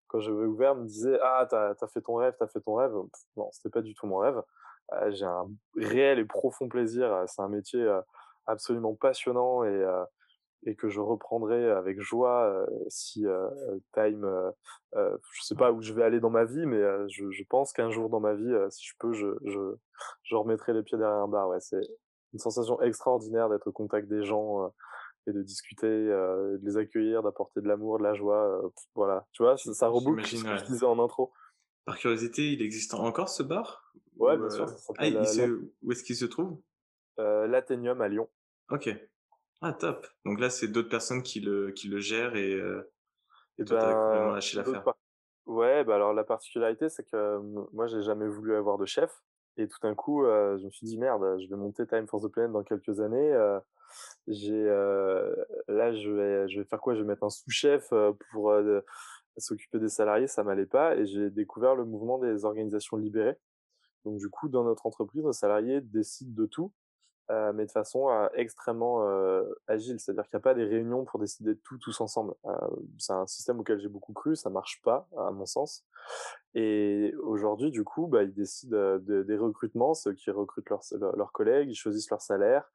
quand 0.09 0.21
j'avais 0.21 0.45
ouvert 0.45 0.75
me 0.75 0.85
disaient 0.85 1.19
ah 1.23 1.47
t'as 1.49 1.71
as 1.81 1.89
fait 1.89 2.03
ton 2.03 2.17
rêve, 2.17 2.35
t'as 2.39 2.49
fait 2.49 2.61
ton 2.61 2.75
rêve. 2.75 2.93
non, 3.37 3.49
c'était 3.53 3.71
pas 3.71 3.81
du 3.81 3.95
tout 3.95 4.07
mon 4.07 4.19
rêve. 4.19 4.43
Euh, 4.93 5.11
j'ai 5.11 5.25
un 5.25 5.49
réel 5.77 6.19
et 6.19 6.25
profond 6.25 6.69
plaisir. 6.69 7.25
C'est 7.27 7.43
un 7.43 7.49
métier 7.49 7.87
absolument 8.47 8.95
passionnant 8.95 9.65
et, 9.65 9.85
et 10.67 10.75
que 10.75 10.89
je 10.89 11.01
reprendrai 11.01 11.71
avec 11.71 12.01
joie 12.01 12.67
si 12.89 13.25
Time, 13.93 14.27
je 14.95 15.43
sais 15.43 15.55
pas 15.55 15.73
où 15.73 15.81
je 15.83 15.93
vais 15.93 16.03
aller 16.03 16.21
dans 16.21 16.31
ma 16.31 16.45
vie, 16.45 16.67
mais 16.67 16.81
je, 17.09 17.31
je, 17.31 17.45
pense 17.45 17.73
qu'un 17.73 17.91
jour 17.91 18.09
dans 18.09 18.21
ma 18.21 18.35
vie, 18.35 18.55
si 18.71 18.87
je 18.87 18.95
peux, 18.99 19.13
je, 19.13 19.29
je, 19.45 19.75
je 20.25 20.35
remettrai 20.35 20.73
les 20.73 20.83
pieds 20.83 20.99
derrière 20.99 21.23
un 21.23 21.29
bar. 21.29 21.49
Ouais, 21.49 21.61
c'est 21.61 21.81
une 22.33 22.39
sensation 22.39 22.81
extraordinaire 22.83 23.49
d'être 23.49 23.69
au 23.69 23.73
contact 23.73 24.09
des 24.09 24.25
gens 24.25 24.73
et 25.27 25.33
de 25.33 25.43
discuter, 25.43 25.87
de 25.87 26.61
les 26.63 26.77
accueillir, 26.77 27.23
d'apporter 27.23 27.61
de 27.61 27.69
l'amour, 27.69 27.99
de 27.99 28.05
la 28.05 28.15
joie. 28.15 28.61
voilà, 28.95 29.27
tu 29.33 29.43
vois, 29.43 29.57
ça, 29.57 29.73
ça 29.75 29.89
reboucle 29.89 30.25
ce 30.27 30.43
que 30.43 30.57
je 30.57 30.65
disais 30.65 30.87
en 30.87 30.99
intro. 30.99 31.33
Par 31.85 31.99
curiosité, 31.99 32.53
il 32.53 32.63
existe 32.63 32.95
encore 32.95 33.29
ce 33.29 33.43
bar? 33.43 33.93
Ouais, 34.21 34.37
bien 34.37 34.51
sûr. 34.51 34.67
Ah, 34.99 35.07
il 35.07 35.27
se... 35.27 35.61
Où 35.83 35.93
est-ce 35.93 36.05
qu'il 36.05 36.15
se 36.15 36.27
trouve? 36.27 36.61
L'Athénium 37.19 38.01
à 38.01 38.09
Lyon. 38.09 38.29
Ok. 38.71 38.89
Ah, 39.61 39.73
top. 39.73 40.07
Donc 40.25 40.41
là, 40.41 40.49
c'est 40.49 40.69
d'autres 40.69 40.89
personnes 40.89 41.23
qui 41.23 41.41
le, 41.41 41.73
qui 41.73 41.89
le 41.89 41.99
gèrent 41.99 42.37
et, 42.37 42.53
et, 43.59 43.65
toi, 43.65 43.77
ben, 43.77 43.81
t'as 43.81 43.95
complètement 43.95 44.33
lâché 44.33 44.57
l'affaire? 44.57 44.85
Par... 44.85 44.97
Ouais, 45.47 45.85
bah 45.85 45.97
alors 45.97 46.15
la 46.15 46.23
particularité, 46.23 46.89
c'est 46.89 47.03
que 47.03 47.39
moi, 47.73 47.87
j'ai 47.87 48.03
jamais 48.03 48.29
voulu 48.29 48.55
avoir 48.55 48.79
de 48.79 48.87
chef. 48.87 49.11
Et 49.57 49.67
tout 49.69 49.79
d'un 49.83 49.95
coup, 49.95 50.25
euh, 50.25 50.57
je 50.59 50.65
me 50.65 50.71
suis 50.71 50.87
dit, 50.87 50.97
merde, 50.97 51.39
je 51.43 51.49
vais 51.49 51.57
monter 51.57 51.87
Time 51.87 52.07
for 52.07 52.23
the 52.23 52.31
Planet 52.31 52.53
dans 52.53 52.63
quelques 52.63 53.01
années. 53.01 53.33
Euh, 53.33 53.59
j'ai 54.29 54.55
euh, 54.55 55.35
Là, 55.69 55.93
je 55.93 56.11
vais, 56.11 56.49
je 56.49 56.61
vais 56.61 56.65
faire 56.65 56.81
quoi? 56.81 56.95
Je 56.95 57.01
vais 57.01 57.07
mettre 57.07 57.25
un 57.25 57.31
sous-chef 57.31 57.93
pour 58.31 58.55
s'occuper 59.37 59.79
des 59.79 59.89
salariés, 59.89 60.27
ça 60.27 60.45
m'allait 60.45 60.67
pas. 60.67 60.97
Et 60.97 61.05
j'ai 61.07 61.31
découvert 61.31 61.75
le 61.75 61.85
mouvement 61.85 62.19
des 62.19 62.45
organisations 62.45 62.97
libérées 62.97 63.37
donc 64.05 64.19
du 64.19 64.29
coup, 64.29 64.49
dans 64.49 64.65
notre 64.65 64.87
entreprise, 64.87 65.23
nos 65.23 65.33
salariés 65.33 65.81
décident 65.81 66.33
de 66.35 66.47
tout, 66.47 66.73
euh, 67.31 67.53
mais 67.53 67.65
de 67.65 67.71
façon 67.71 68.11
euh, 68.11 68.27
extrêmement 68.35 69.07
euh, 69.07 69.45
agile. 69.69 70.01
C'est-à-dire 70.01 70.25
qu'il 70.25 70.37
n'y 70.37 70.41
a 70.41 70.43
pas 70.43 70.55
des 70.55 70.65
réunions 70.65 71.05
pour 71.05 71.21
décider 71.21 71.55
de 71.55 71.61
tout 71.63 71.79
tous 71.79 72.01
ensemble. 72.01 72.35
C'est 72.99 73.13
un 73.13 73.27
système 73.27 73.61
auquel 73.61 73.79
j'ai 73.79 73.89
beaucoup 73.89 74.13
cru, 74.13 74.35
ça 74.35 74.51
marche 74.51 74.81
pas 74.83 75.09
à 75.17 75.31
mon 75.31 75.47
sens. 75.47 75.85
Et 76.55 77.15
aujourd'hui, 77.23 77.71
du 77.71 77.85
coup, 77.85 78.09
bah, 78.09 78.25
ils 78.25 78.35
décident 78.35 78.99
de, 78.99 79.23
des 79.23 79.37
recrutements, 79.37 79.95
ceux 79.95 80.13
qui 80.13 80.33
recrutent 80.33 80.71
leurs, 80.71 80.83
leurs 81.17 81.31
collègues, 81.31 81.71
ils 81.71 81.77
choisissent 81.77 82.11
leur 82.11 82.21
salaire, 82.21 82.69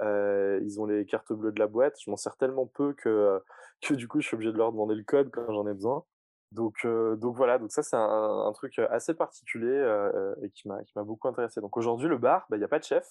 ils 0.00 0.80
ont 0.80 0.86
les 0.86 1.06
cartes 1.06 1.32
bleues 1.32 1.52
de 1.52 1.60
la 1.60 1.68
boîte. 1.68 1.96
Je 2.04 2.10
m'en 2.10 2.16
sers 2.16 2.36
tellement 2.36 2.66
peu 2.66 2.94
que 2.94 3.40
que 3.80 3.94
du 3.94 4.08
coup, 4.08 4.20
je 4.20 4.26
suis 4.26 4.34
obligé 4.34 4.52
de 4.52 4.58
leur 4.58 4.72
demander 4.72 4.94
le 4.94 5.04
code 5.04 5.30
quand 5.30 5.46
j'en 5.52 5.66
ai 5.66 5.72
besoin. 5.72 6.04
Donc, 6.52 6.78
euh, 6.84 7.14
donc 7.14 7.36
voilà, 7.36 7.58
donc 7.58 7.70
ça 7.70 7.82
c'est 7.82 7.96
un, 7.96 8.00
un, 8.00 8.52
truc 8.52 8.78
assez 8.78 9.14
particulier 9.14 9.68
euh, 9.68 10.34
et 10.42 10.50
qui 10.50 10.66
m'a 10.66 10.82
qui 10.82 10.92
m'a 10.96 11.04
beaucoup 11.04 11.28
intéressé. 11.28 11.60
Donc 11.60 11.76
aujourd'hui 11.76 12.08
le 12.08 12.18
bar, 12.18 12.46
bah, 12.50 12.56
il 12.56 12.58
n'y 12.58 12.64
a 12.64 12.68
pas 12.68 12.80
de 12.80 12.84
chef, 12.84 13.06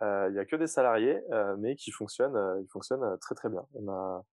il 0.00 0.32
y 0.34 0.38
a 0.38 0.44
que 0.44 0.54
des 0.54 0.68
salariés, 0.68 1.20
mais 1.58 1.74
qui 1.74 1.90
fonctionnent, 1.90 2.38
ils 2.62 2.68
fonctionnent 2.70 3.18
très 3.20 3.34
très 3.34 3.48
bien. 3.48 3.64
On 3.74 3.88
a 3.88 4.24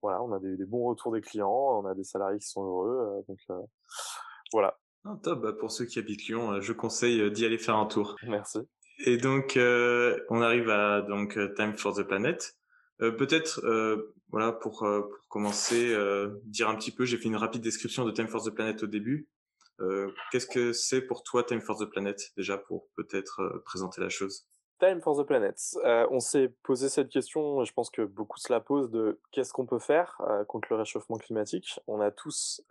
voilà, 0.00 0.22
on 0.22 0.32
a 0.32 0.38
des, 0.38 0.56
des, 0.56 0.64
bons 0.64 0.84
retours 0.84 1.12
des 1.12 1.20
clients, 1.20 1.50
on 1.50 1.86
a 1.86 1.94
des 1.94 2.04
salariés 2.04 2.38
qui 2.38 2.46
sont 2.46 2.62
heureux, 2.62 3.24
donc 3.26 3.38
voilà. 4.52 4.78
Top, 5.24 5.40
bah, 5.40 5.52
pour 5.52 5.72
ceux 5.72 5.86
qui 5.86 5.98
habitent 5.98 6.28
Lyon, 6.28 6.60
je 6.60 6.72
conseille 6.72 7.32
d'y 7.32 7.44
aller 7.44 7.58
faire 7.58 7.76
un 7.76 7.86
tour. 7.86 8.14
Merci. 8.28 8.60
Et 9.06 9.16
donc 9.16 9.58
on 9.58 10.40
arrive 10.40 10.70
à 10.70 11.02
donc 11.02 11.36
Time 11.56 11.76
for 11.76 11.96
the 11.96 12.04
Planet. 12.04 12.57
Euh, 13.00 13.12
peut-être, 13.12 13.60
euh, 13.64 14.14
voilà, 14.30 14.52
pour, 14.52 14.84
euh, 14.84 15.02
commencer, 15.28 15.96
dire 16.44 16.68
un 16.68 16.74
petit 16.74 16.90
peu, 16.90 17.04
j'ai 17.04 17.16
fait 17.16 17.28
une 17.28 17.36
rapide 17.36 17.62
description 17.62 18.04
de 18.04 18.10
Time 18.10 18.28
for 18.28 18.42
the 18.42 18.50
Planet 18.50 18.82
au 18.82 18.86
début. 18.86 19.28
Qu'est-ce 20.32 20.46
que 20.46 20.72
c'est 20.72 21.02
pour 21.02 21.22
toi 21.22 21.44
Time 21.44 21.60
for 21.60 21.78
the 21.78 21.84
Planet, 21.84 22.20
déjà, 22.36 22.58
pour 22.58 22.88
peut-être 22.96 23.62
présenter 23.64 24.00
la 24.00 24.08
chose? 24.08 24.46
Time 24.80 25.00
for 25.00 25.16
the 25.16 25.26
Planet. 25.26 25.56
On 26.10 26.18
s'est 26.18 26.52
posé 26.62 26.88
cette 26.88 27.08
question, 27.08 27.64
je 27.64 27.72
pense 27.72 27.90
que 27.90 28.02
beaucoup 28.02 28.38
se 28.38 28.52
la 28.52 28.60
posent, 28.60 28.90
de 28.90 29.20
qu'est-ce 29.30 29.52
qu'on 29.52 29.66
peut 29.66 29.78
faire 29.78 30.20
contre 30.48 30.68
le 30.70 30.76
réchauffement 30.76 31.16
climatique? 31.16 31.78
On 31.86 32.00
a 32.00 32.10
tous, 32.10 32.62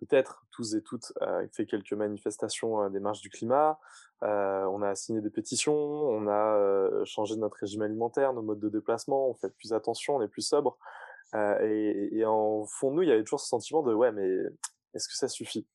peut-être 0.00 0.46
tous 0.50 0.74
et 0.74 0.82
toutes, 0.82 1.12
fait 1.52 1.66
quelques 1.66 1.92
manifestations 1.92 2.88
des 2.90 3.00
marches 3.00 3.20
du 3.20 3.30
climat. 3.30 3.78
on 4.22 4.82
a 4.82 4.94
signé 4.94 5.20
des 5.20 5.30
pétitions, 5.30 5.74
on 5.74 6.28
a 6.28 7.04
changé 7.04 7.36
notre 7.36 7.56
régime 7.58 7.82
alimentaire, 7.82 8.32
nos 8.32 8.42
modes 8.42 8.60
de 8.60 8.68
déplacement, 8.68 9.28
on 9.28 9.34
fait 9.34 9.50
plus 9.50 9.72
attention, 9.72 10.16
on 10.16 10.22
est 10.22 10.28
plus 10.28 10.42
sobre. 10.42 10.78
Et, 11.34 12.08
et, 12.12 12.24
en 12.24 12.64
fond 12.64 12.90
de 12.90 12.96
nous, 12.96 13.02
il 13.02 13.08
y 13.08 13.12
avait 13.12 13.22
toujours 13.22 13.40
ce 13.40 13.48
sentiment 13.48 13.82
de 13.82 13.92
ouais, 13.92 14.12
mais 14.12 14.28
est-ce 14.94 15.08
que 15.08 15.14
ça 15.14 15.28
suffit? 15.28 15.66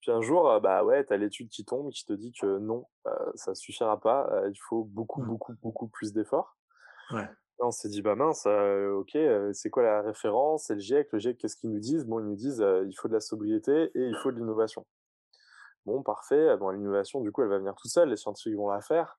Puis 0.00 0.10
un 0.12 0.20
jour, 0.20 0.60
bah 0.60 0.84
ouais, 0.84 1.02
t'as 1.04 1.16
l'étude 1.16 1.48
qui 1.48 1.64
tombe, 1.64 1.90
qui 1.90 2.04
te 2.04 2.12
dit 2.12 2.32
que 2.32 2.58
non, 2.58 2.86
ça 3.34 3.54
suffira 3.54 4.00
pas, 4.00 4.30
il 4.48 4.58
faut 4.68 4.84
beaucoup, 4.84 5.22
mmh. 5.22 5.26
beaucoup, 5.26 5.54
beaucoup 5.62 5.88
plus 5.88 6.12
d'efforts. 6.12 6.56
Ouais. 7.10 7.28
On 7.60 7.70
s'est 7.70 7.88
dit, 7.88 8.02
bah 8.02 8.14
mince, 8.14 8.46
ok, 8.46 9.16
c'est 9.52 9.70
quoi 9.70 9.82
la 9.82 10.02
référence? 10.02 10.64
C'est 10.66 10.74
le 10.74 10.80
GIEC. 10.80 11.12
Le 11.12 11.18
GIEC, 11.18 11.38
qu'est-ce 11.38 11.56
qu'ils 11.56 11.70
nous 11.70 11.80
disent? 11.80 12.04
Bon, 12.04 12.20
ils 12.20 12.26
nous 12.26 12.34
disent, 12.34 12.64
il 12.86 12.94
faut 12.94 13.08
de 13.08 13.14
la 13.14 13.20
sobriété 13.20 13.90
et 13.94 14.08
il 14.08 14.16
faut 14.16 14.32
de 14.32 14.36
l'innovation. 14.36 14.86
Bon, 15.86 16.02
parfait. 16.02 16.56
Bon, 16.56 16.70
l'innovation, 16.70 17.20
du 17.20 17.30
coup, 17.30 17.42
elle 17.42 17.48
va 17.48 17.58
venir 17.58 17.74
toute 17.74 17.90
seule. 17.90 18.08
Les 18.08 18.16
scientifiques 18.16 18.56
vont 18.56 18.70
la 18.70 18.80
faire. 18.80 19.18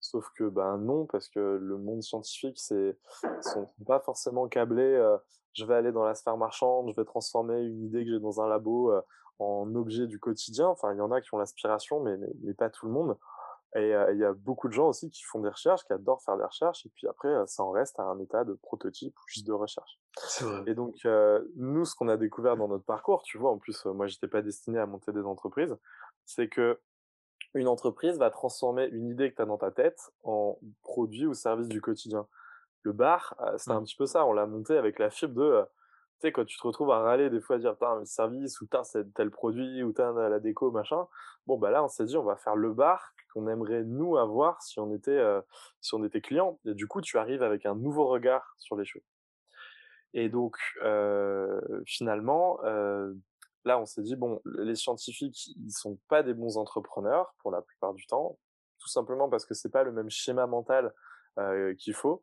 Sauf 0.00 0.26
que, 0.34 0.48
ben 0.48 0.78
non, 0.78 1.06
parce 1.06 1.28
que 1.28 1.58
le 1.60 1.76
monde 1.76 2.02
scientifique, 2.02 2.58
c'est, 2.58 2.98
sont 3.42 3.66
pas 3.86 4.00
forcément 4.00 4.48
câblés. 4.48 4.98
je 5.52 5.64
vais 5.64 5.74
aller 5.74 5.92
dans 5.92 6.04
la 6.04 6.14
sphère 6.14 6.38
marchande, 6.38 6.90
je 6.90 6.96
vais 6.96 7.04
transformer 7.04 7.60
une 7.60 7.84
idée 7.84 8.04
que 8.04 8.10
j'ai 8.10 8.18
dans 8.18 8.40
un 8.40 8.48
labo 8.48 8.92
en 9.40 9.74
objet 9.74 10.06
du 10.06 10.18
quotidien. 10.18 10.68
Enfin, 10.68 10.92
il 10.94 10.98
y 10.98 11.00
en 11.00 11.10
a 11.10 11.20
qui 11.20 11.34
ont 11.34 11.38
l'aspiration, 11.38 12.00
mais, 12.00 12.16
mais, 12.42 12.54
pas 12.54 12.70
tout 12.70 12.86
le 12.86 12.92
monde. 12.92 13.16
Et 13.76 13.94
il 14.12 14.18
y 14.18 14.24
a 14.24 14.32
beaucoup 14.32 14.66
de 14.66 14.72
gens 14.72 14.88
aussi 14.88 15.10
qui 15.10 15.22
font 15.22 15.38
des 15.40 15.48
recherches, 15.48 15.84
qui 15.84 15.92
adorent 15.92 16.22
faire 16.22 16.36
des 16.36 16.44
recherches, 16.44 16.84
et 16.86 16.88
puis 16.88 17.06
après, 17.06 17.32
ça 17.46 17.62
en 17.62 17.70
reste 17.70 18.00
à 18.00 18.02
un 18.02 18.18
état 18.18 18.42
de 18.44 18.54
prototype 18.54 19.16
ou 19.16 19.22
juste 19.26 19.46
de 19.46 19.52
recherche. 19.52 20.00
Vrai. 20.40 20.64
Et 20.66 20.74
donc, 20.74 20.96
nous, 21.54 21.84
ce 21.84 21.94
qu'on 21.94 22.08
a 22.08 22.16
découvert 22.16 22.56
dans 22.56 22.66
notre 22.66 22.84
parcours, 22.84 23.22
tu 23.22 23.38
vois, 23.38 23.52
en 23.52 23.58
plus, 23.58 23.84
moi, 23.86 24.08
j'étais 24.08 24.26
pas 24.26 24.42
destiné 24.42 24.78
à 24.80 24.86
monter 24.86 25.12
des 25.12 25.22
entreprises, 25.22 25.76
c'est 26.24 26.48
que 26.48 26.80
une 27.54 27.68
entreprise 27.68 28.18
va 28.18 28.30
transformer 28.30 28.86
une 28.86 29.08
idée 29.08 29.30
que 29.30 29.36
tu 29.36 29.42
as 29.42 29.46
dans 29.46 29.58
ta 29.58 29.70
tête 29.70 30.12
en 30.22 30.58
produit 30.82 31.26
ou 31.26 31.34
service 31.34 31.68
du 31.68 31.80
quotidien. 31.80 32.26
Le 32.82 32.92
bar, 32.92 33.36
c'est 33.56 33.72
un 33.72 33.82
petit 33.82 33.96
peu 33.96 34.06
ça. 34.06 34.24
On 34.24 34.32
l'a 34.32 34.46
monté 34.46 34.76
avec 34.76 34.98
la 34.98 35.10
fibre 35.10 35.34
de 35.34 35.64
tu 36.20 36.26
sais, 36.26 36.32
quand 36.32 36.44
tu 36.44 36.58
te 36.58 36.66
retrouves 36.66 36.90
à 36.90 36.98
râler 37.00 37.30
des 37.30 37.40
fois, 37.40 37.56
à 37.56 37.58
dire, 37.58 37.74
un 37.80 38.04
service, 38.04 38.60
ou 38.60 38.66
t'as 38.66 38.82
tel 39.14 39.30
produit, 39.30 39.82
ou 39.82 39.92
t'as 39.92 40.12
la 40.12 40.38
déco, 40.38 40.70
machin. 40.70 41.06
Bon, 41.46 41.56
bah 41.56 41.70
là, 41.70 41.82
on 41.82 41.88
s'est 41.88 42.04
dit, 42.04 42.16
on 42.18 42.24
va 42.24 42.36
faire 42.36 42.56
le 42.56 42.74
bar 42.74 43.14
qu'on 43.32 43.48
aimerait 43.48 43.84
nous 43.84 44.18
avoir 44.18 44.62
si 44.62 44.80
on 44.80 44.92
était, 44.92 45.10
euh, 45.12 45.40
si 45.80 45.94
on 45.94 46.04
était 46.04 46.20
client. 46.20 46.60
Et 46.66 46.74
du 46.74 46.86
coup, 46.86 47.00
tu 47.00 47.16
arrives 47.16 47.42
avec 47.42 47.64
un 47.64 47.74
nouveau 47.74 48.06
regard 48.06 48.54
sur 48.58 48.76
les 48.76 48.84
choses. 48.84 49.02
Et 50.12 50.28
donc, 50.28 50.56
euh, 50.82 51.60
finalement, 51.86 52.58
euh, 52.64 53.14
là, 53.64 53.78
on 53.80 53.86
s'est 53.86 54.02
dit, 54.02 54.16
bon, 54.16 54.42
les 54.44 54.74
scientifiques, 54.74 55.46
ils 55.56 55.72
sont 55.72 55.98
pas 56.08 56.22
des 56.22 56.34
bons 56.34 56.58
entrepreneurs 56.58 57.34
pour 57.38 57.50
la 57.50 57.62
plupart 57.62 57.94
du 57.94 58.06
temps, 58.06 58.38
tout 58.78 58.88
simplement 58.88 59.30
parce 59.30 59.46
que 59.46 59.54
c'est 59.54 59.70
pas 59.70 59.84
le 59.84 59.92
même 59.92 60.10
schéma 60.10 60.46
mental 60.46 60.92
qu'il 61.78 61.94
faut. 61.94 62.22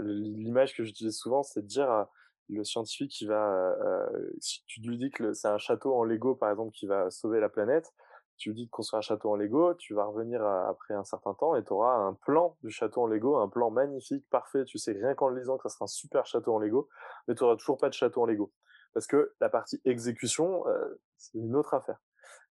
L'image 0.00 0.76
que 0.76 0.84
j'utilise 0.84 1.16
souvent, 1.16 1.42
c'est 1.42 1.62
de 1.62 1.66
dire, 1.66 2.06
le 2.48 2.64
scientifique 2.64 3.10
qui 3.12 3.26
va, 3.26 3.74
euh, 3.80 4.30
si 4.40 4.64
tu 4.66 4.80
lui 4.80 4.98
dis 4.98 5.10
que 5.10 5.32
c'est 5.32 5.48
un 5.48 5.58
château 5.58 5.94
en 5.94 6.04
Lego 6.04 6.34
par 6.34 6.50
exemple 6.50 6.72
qui 6.72 6.86
va 6.86 7.10
sauver 7.10 7.40
la 7.40 7.48
planète, 7.48 7.92
tu 8.36 8.50
lui 8.50 8.56
dis 8.56 8.66
de 8.66 8.70
construire 8.70 8.98
un 8.98 9.02
château 9.02 9.30
en 9.30 9.36
Lego, 9.36 9.74
tu 9.74 9.94
vas 9.94 10.04
revenir 10.04 10.44
après 10.44 10.94
un 10.94 11.04
certain 11.04 11.34
temps 11.34 11.54
et 11.54 11.64
tu 11.64 11.72
auras 11.72 11.94
un 11.94 12.14
plan 12.14 12.56
du 12.62 12.70
château 12.70 13.02
en 13.02 13.06
Lego, 13.06 13.36
un 13.36 13.48
plan 13.48 13.70
magnifique, 13.70 14.28
parfait, 14.30 14.64
tu 14.64 14.78
sais 14.78 14.92
rien 14.92 15.14
qu'en 15.14 15.28
le 15.28 15.38
lisant 15.38 15.58
que 15.58 15.68
ça 15.68 15.74
sera 15.74 15.84
un 15.84 15.86
super 15.86 16.26
château 16.26 16.54
en 16.54 16.58
Lego, 16.58 16.88
mais 17.28 17.34
tu 17.34 17.44
auras 17.44 17.56
toujours 17.56 17.78
pas 17.78 17.88
de 17.88 17.94
château 17.94 18.22
en 18.22 18.26
Lego. 18.26 18.52
Parce 18.94 19.06
que 19.06 19.32
la 19.40 19.48
partie 19.48 19.80
exécution, 19.84 20.66
euh, 20.66 21.00
c'est 21.16 21.38
une 21.38 21.54
autre 21.54 21.74
affaire. 21.74 21.98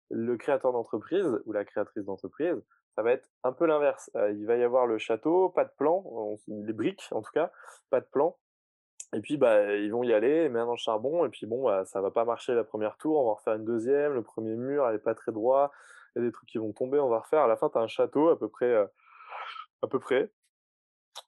Le 0.09 0.37
créateur 0.37 0.71
d'entreprise 0.71 1.27
ou 1.45 1.51
la 1.51 1.65
créatrice 1.65 2.05
d'entreprise, 2.05 2.55
ça 2.95 3.03
va 3.03 3.11
être 3.11 3.29
un 3.43 3.53
peu 3.53 3.65
l'inverse. 3.65 4.09
Euh, 4.15 4.31
il 4.31 4.45
va 4.45 4.57
y 4.57 4.63
avoir 4.63 4.87
le 4.87 4.97
château, 4.97 5.49
pas 5.49 5.65
de 5.65 5.71
plan, 5.77 6.03
les 6.47 6.73
briques 6.73 7.07
en 7.11 7.21
tout 7.21 7.31
cas, 7.33 7.51
pas 7.89 8.01
de 8.01 8.07
plan, 8.11 8.37
et 9.13 9.19
puis, 9.19 9.37
bah, 9.37 9.75
ils 9.75 9.91
vont 9.91 10.03
y 10.03 10.13
aller, 10.13 10.47
mettre 10.49 10.67
dans 10.67 10.71
le 10.71 10.77
charbon, 10.77 11.25
et 11.25 11.29
puis 11.29 11.45
bon, 11.45 11.65
bah, 11.65 11.83
ça 11.85 12.01
va 12.01 12.11
pas 12.11 12.23
marcher 12.23 12.53
la 12.53 12.63
première 12.63 12.97
tour, 12.97 13.19
on 13.19 13.27
va 13.27 13.33
refaire 13.33 13.55
une 13.55 13.65
deuxième, 13.65 14.13
le 14.13 14.23
premier 14.23 14.55
mur, 14.55 14.87
elle 14.87 14.95
est 14.95 14.99
pas 14.99 15.15
très 15.15 15.31
droit, 15.31 15.71
il 16.15 16.19
y 16.19 16.25
a 16.25 16.27
des 16.27 16.31
trucs 16.31 16.49
qui 16.49 16.57
vont 16.57 16.71
tomber, 16.71 16.99
on 16.99 17.09
va 17.09 17.19
refaire. 17.19 17.41
À 17.41 17.47
la 17.47 17.57
fin, 17.57 17.69
tu 17.69 17.77
as 17.77 17.81
un 17.81 17.87
château 17.87 18.29
à 18.29 18.39
peu 18.39 18.47
près, 18.47 18.71
euh, 18.71 18.85
à 19.81 19.87
peu 19.87 19.99
près. 19.99 20.31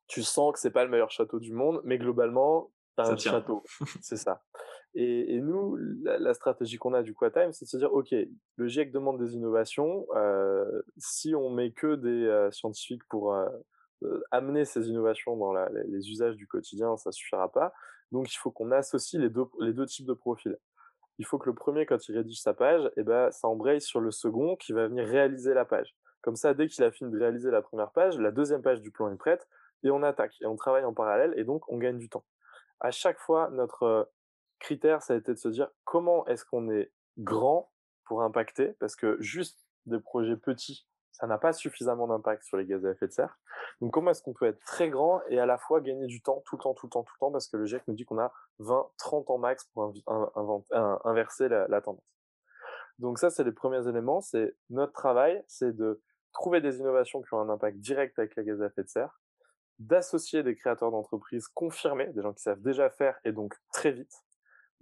Tu 0.08 0.24
sens 0.24 0.54
que 0.54 0.60
c'est 0.60 0.72
pas 0.72 0.84
le 0.86 0.90
meilleur 0.90 1.12
château 1.12 1.40
du 1.40 1.52
monde, 1.52 1.82
mais 1.84 1.98
globalement, 1.98 2.72
tu 2.98 3.04
as 3.04 3.08
un 3.10 3.18
château. 3.18 3.63
c'est 4.02 4.18
ça. 4.18 4.44
Et, 4.96 5.36
et 5.36 5.42
nous, 5.42 5.75
la, 6.04 6.34
stratégie 6.34 6.78
qu'on 6.78 6.94
a 6.94 7.02
du 7.02 7.13
Quatime, 7.13 7.52
c'est 7.52 7.66
de 7.66 7.70
se 7.70 7.78
dire, 7.78 7.94
OK, 7.94 8.12
le 8.12 8.68
GIEC 8.68 8.92
demande 8.92 9.20
des 9.20 9.34
innovations. 9.34 10.06
Euh, 10.16 10.84
si 10.98 11.34
on 11.36 11.50
met 11.50 11.72
que 11.72 11.96
des 11.96 12.28
euh, 12.28 12.52
scientifiques 12.52 13.04
pour 13.10 13.36
amener 14.31 14.65
ces 14.65 14.88
innovations 14.88 15.36
dans 15.38 15.53
les 15.53 16.10
usages 16.10 16.36
du 16.36 16.48
quotidien, 16.48 16.95
ça 16.98 17.12
suffira 17.12 17.51
pas. 17.51 17.74
Donc 18.12 18.33
il 18.33 18.38
faut 18.38 18.51
qu'on 18.51 18.72
associe 18.72 19.22
les 19.22 19.29
deux, 19.29 19.45
les 19.60 19.74
deux 19.74 19.86
types 19.86 20.05
de 20.05 20.13
profils. 20.13 20.57
Il 21.19 21.25
faut 21.25 21.38
que 21.38 21.50
le 21.50 21.55
premier, 21.55 21.86
quand 21.86 22.07
il 22.07 22.17
rédige 22.17 22.41
sa 22.41 22.53
page, 22.53 22.89
eh 22.98 23.03
ben, 23.03 23.31
ça 23.31 23.48
embraye 23.48 23.81
sur 23.81 24.00
le 24.00 24.12
second 24.12 24.55
qui 24.55 24.74
va 24.74 24.88
venir 24.88 25.05
réaliser 25.07 25.53
la 25.53 25.65
page. 25.65 25.95
Comme 26.22 26.36
ça, 26.36 26.53
dès 26.53 26.67
qu'il 26.67 26.83
a 26.83 26.91
fini 26.91 27.12
de 27.12 27.19
réaliser 27.19 27.51
la 27.51 27.62
première 27.62 27.91
page, 27.91 28.17
la 28.17 28.31
deuxième 28.31 28.62
page 28.62 28.81
du 28.81 28.91
plan 28.91 29.12
est 29.12 29.17
prête 29.17 29.48
et 29.83 29.91
on 29.91 30.01
attaque 30.03 30.36
et 30.41 30.45
on 30.45 30.55
travaille 30.55 30.86
en 30.86 30.93
parallèle 30.93 31.33
et 31.38 31.43
donc 31.43 31.69
on 31.69 31.77
gagne 31.77 31.98
du 31.98 32.10
temps. 32.10 32.24
À 32.79 32.91
chaque 32.91 33.19
fois, 33.19 33.50
notre 33.51 33.83
euh, 33.83 34.03
critère, 34.60 35.01
ça 35.01 35.13
a 35.13 35.17
été 35.17 35.33
de 35.33 35.38
se 35.38 35.50
dire 35.50 35.69
comment 35.83 36.25
est-ce 36.27 36.45
qu'on 36.45 36.69
est 36.72 36.91
grand 37.17 37.72
pour 38.05 38.24
impacter? 38.24 38.74
Parce 38.79 38.95
que 38.95 39.17
juste 39.19 39.67
des 39.86 40.00
projets 40.00 40.38
petits 40.38 40.88
ça 41.13 41.27
n'a 41.27 41.38
pas 41.38 41.53
suffisamment 41.53 42.08
d'impact 42.08 42.43
sur 42.43 42.58
les 42.58 42.65
gaz 42.65 42.86
à 42.86 42.91
effet 42.91 43.08
de 43.08 43.13
serre. 43.13 43.39
Donc 43.79 43.93
comment 43.93 44.12
est-ce 44.12 44.24
qu'on 44.24 44.34
peut 44.34 44.48
être 44.48 44.60
très 44.65 44.89
grand 44.89 45.22
et 45.29 45.39
à 45.39 45.46
la 45.46 45.58
fois 45.58 45.79
gagner 45.79 46.08
du 46.08 46.22
temps 46.22 46.43
tout 46.46 46.58
le 46.58 46.63
temps, 46.63 46.74
tout 46.74 46.88
le 46.88 46.89
temps, 46.89 47.03
tout 47.03 47.13
le 47.15 47.20
temps, 47.20 47.32
parce 47.32 47.48
que 47.48 47.55
le 47.55 47.65
GIEC 47.65 47.88
nous 47.88 47.93
dit 47.93 48.03
qu'on 48.03 48.20
a 48.20 48.34
20, 48.60 48.89
30 48.98 49.29
ans 49.29 49.38
max 49.38 49.65
pour 49.74 49.93
inverser 51.05 51.48
la, 51.50 51.82
tendance. 51.82 52.03
Donc 52.98 53.20
ça, 53.20 53.29
c'est 53.29 53.43
les 53.43 53.51
premiers 53.51 53.88
éléments. 53.88 54.22
C'est 54.22 54.55
notre 54.72 54.93
travail, 54.93 55.43
c'est 55.48 55.75
de 55.75 56.01
trouver 56.34 56.62
des 56.62 56.79
innovations 56.79 57.22
qui 57.22 57.34
ont 57.34 57.39
un 57.39 57.50
impact 57.50 57.77
direct 57.77 58.17
avec 58.17 58.36
les 58.36 58.43
gaz 58.43 58.62
à 58.62 58.65
effet 58.65 58.84
de 58.84 58.89
serre, 58.89 59.22
d'associer 59.77 60.41
des 60.41 60.55
créateurs 60.55 60.89
d'entreprises 60.89 61.48
confirmés, 61.48 62.08
des 62.08 62.24
gens 62.24 62.34
qui 62.34 62.41
savent 62.41 62.62
déjà 62.62 62.89
faire 62.89 63.20
et 63.24 63.32
donc 63.32 63.55
très 63.72 63.91
vite, 63.91 64.24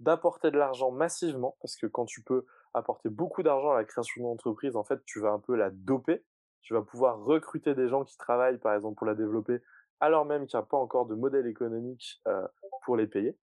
d'apporter 0.00 0.50
de 0.50 0.58
l'argent 0.58 0.90
massivement, 0.90 1.56
parce 1.60 1.76
que 1.76 1.86
quand 1.86 2.06
tu 2.06 2.22
peux 2.22 2.46
apporter 2.74 3.08
beaucoup 3.08 3.42
d'argent 3.42 3.72
à 3.72 3.76
la 3.76 3.84
création 3.84 4.22
d'entreprise, 4.22 4.76
en 4.76 4.84
fait, 4.84 5.00
tu 5.04 5.20
vas 5.20 5.30
un 5.30 5.38
peu 5.38 5.54
la 5.54 5.70
doper. 5.70 6.24
Tu 6.62 6.74
vas 6.74 6.82
pouvoir 6.82 7.24
recruter 7.24 7.74
des 7.74 7.88
gens 7.88 8.04
qui 8.04 8.16
travaillent, 8.16 8.58
par 8.58 8.74
exemple, 8.74 8.96
pour 8.96 9.06
la 9.06 9.14
développer, 9.14 9.60
alors 9.98 10.24
même 10.24 10.46
qu'il 10.46 10.58
n'y 10.58 10.62
a 10.62 10.66
pas 10.66 10.76
encore 10.76 11.06
de 11.06 11.14
modèle 11.14 11.46
économique 11.46 12.20
euh, 12.28 12.46
pour 12.84 12.96
les 12.96 13.06
payer. 13.06 13.36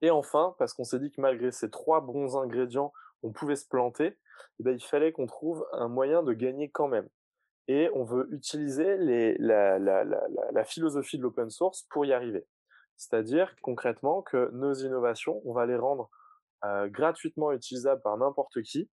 Et 0.00 0.10
enfin, 0.10 0.54
parce 0.58 0.74
qu'on 0.74 0.84
s'est 0.84 1.00
dit 1.00 1.10
que 1.10 1.20
malgré 1.20 1.50
ces 1.50 1.70
trois 1.70 2.00
bons 2.00 2.36
ingrédients, 2.36 2.92
on 3.22 3.32
pouvait 3.32 3.56
se 3.56 3.66
planter, 3.66 4.16
eh 4.60 4.62
ben, 4.62 4.72
il 4.72 4.84
fallait 4.84 5.10
qu'on 5.10 5.26
trouve 5.26 5.66
un 5.72 5.88
moyen 5.88 6.22
de 6.22 6.32
gagner 6.32 6.70
quand 6.70 6.86
même. 6.86 7.08
Et 7.66 7.90
on 7.94 8.04
veut 8.04 8.28
utiliser 8.32 8.96
la 9.38 10.64
philosophie 10.64 11.18
de 11.18 11.22
l'open 11.22 11.50
source 11.50 11.82
pour 11.90 12.06
y 12.06 12.12
arriver. 12.12 12.46
C'est-à-dire 12.96 13.54
concrètement 13.62 14.22
que 14.22 14.50
nos 14.52 14.72
innovations, 14.72 15.42
on 15.44 15.52
va 15.52 15.66
les 15.66 15.76
rendre 15.76 16.10
euh, 16.64 16.88
gratuitement 16.88 17.52
utilisables 17.52 18.02
par 18.02 18.16
n'importe 18.16 18.62
qui 18.62 18.90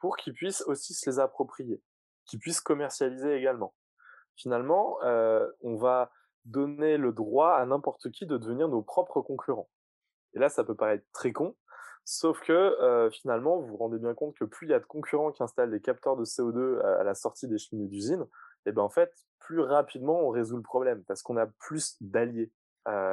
pour 0.00 0.16
qu'ils 0.16 0.32
puissent 0.32 0.62
aussi 0.62 0.92
se 0.92 1.08
les 1.08 1.20
approprier, 1.20 1.80
qu'ils 2.24 2.40
puissent 2.40 2.60
commercialiser 2.60 3.36
également. 3.36 3.74
Finalement, 4.34 5.00
euh, 5.04 5.48
on 5.60 5.76
va 5.76 6.10
donner 6.46 6.96
le 6.96 7.12
droit 7.12 7.52
à 7.52 7.64
n'importe 7.64 8.10
qui 8.10 8.26
de 8.26 8.36
devenir 8.38 8.68
nos 8.68 8.82
propres 8.82 9.20
concurrents. 9.20 9.68
Et 10.34 10.40
là, 10.40 10.48
ça 10.48 10.64
peut 10.64 10.74
paraître 10.74 11.04
très 11.12 11.32
con, 11.32 11.54
sauf 12.04 12.40
que 12.40 12.52
euh, 12.52 13.08
finalement, 13.10 13.58
vous 13.58 13.68
vous 13.68 13.76
rendez 13.76 13.98
bien 13.98 14.14
compte 14.14 14.34
que 14.34 14.44
plus 14.44 14.66
il 14.66 14.70
y 14.70 14.74
a 14.74 14.80
de 14.80 14.84
concurrents 14.84 15.30
qui 15.30 15.44
installent 15.44 15.70
des 15.70 15.80
capteurs 15.80 16.16
de 16.16 16.24
CO2 16.24 16.80
à, 16.80 17.04
la 17.04 17.14
sortie 17.14 17.46
des 17.46 17.58
cheminées 17.58 17.88
d'usine, 17.88 18.26
et 18.66 18.72
ben 18.72 18.82
en 18.82 18.88
fait, 18.88 19.12
plus 19.38 19.60
rapidement 19.60 20.20
on 20.20 20.30
résout 20.30 20.56
le 20.56 20.62
problème 20.62 21.04
parce 21.04 21.22
qu'on 21.22 21.36
a 21.36 21.46
plus 21.46 21.96
d'alliés. 22.00 22.52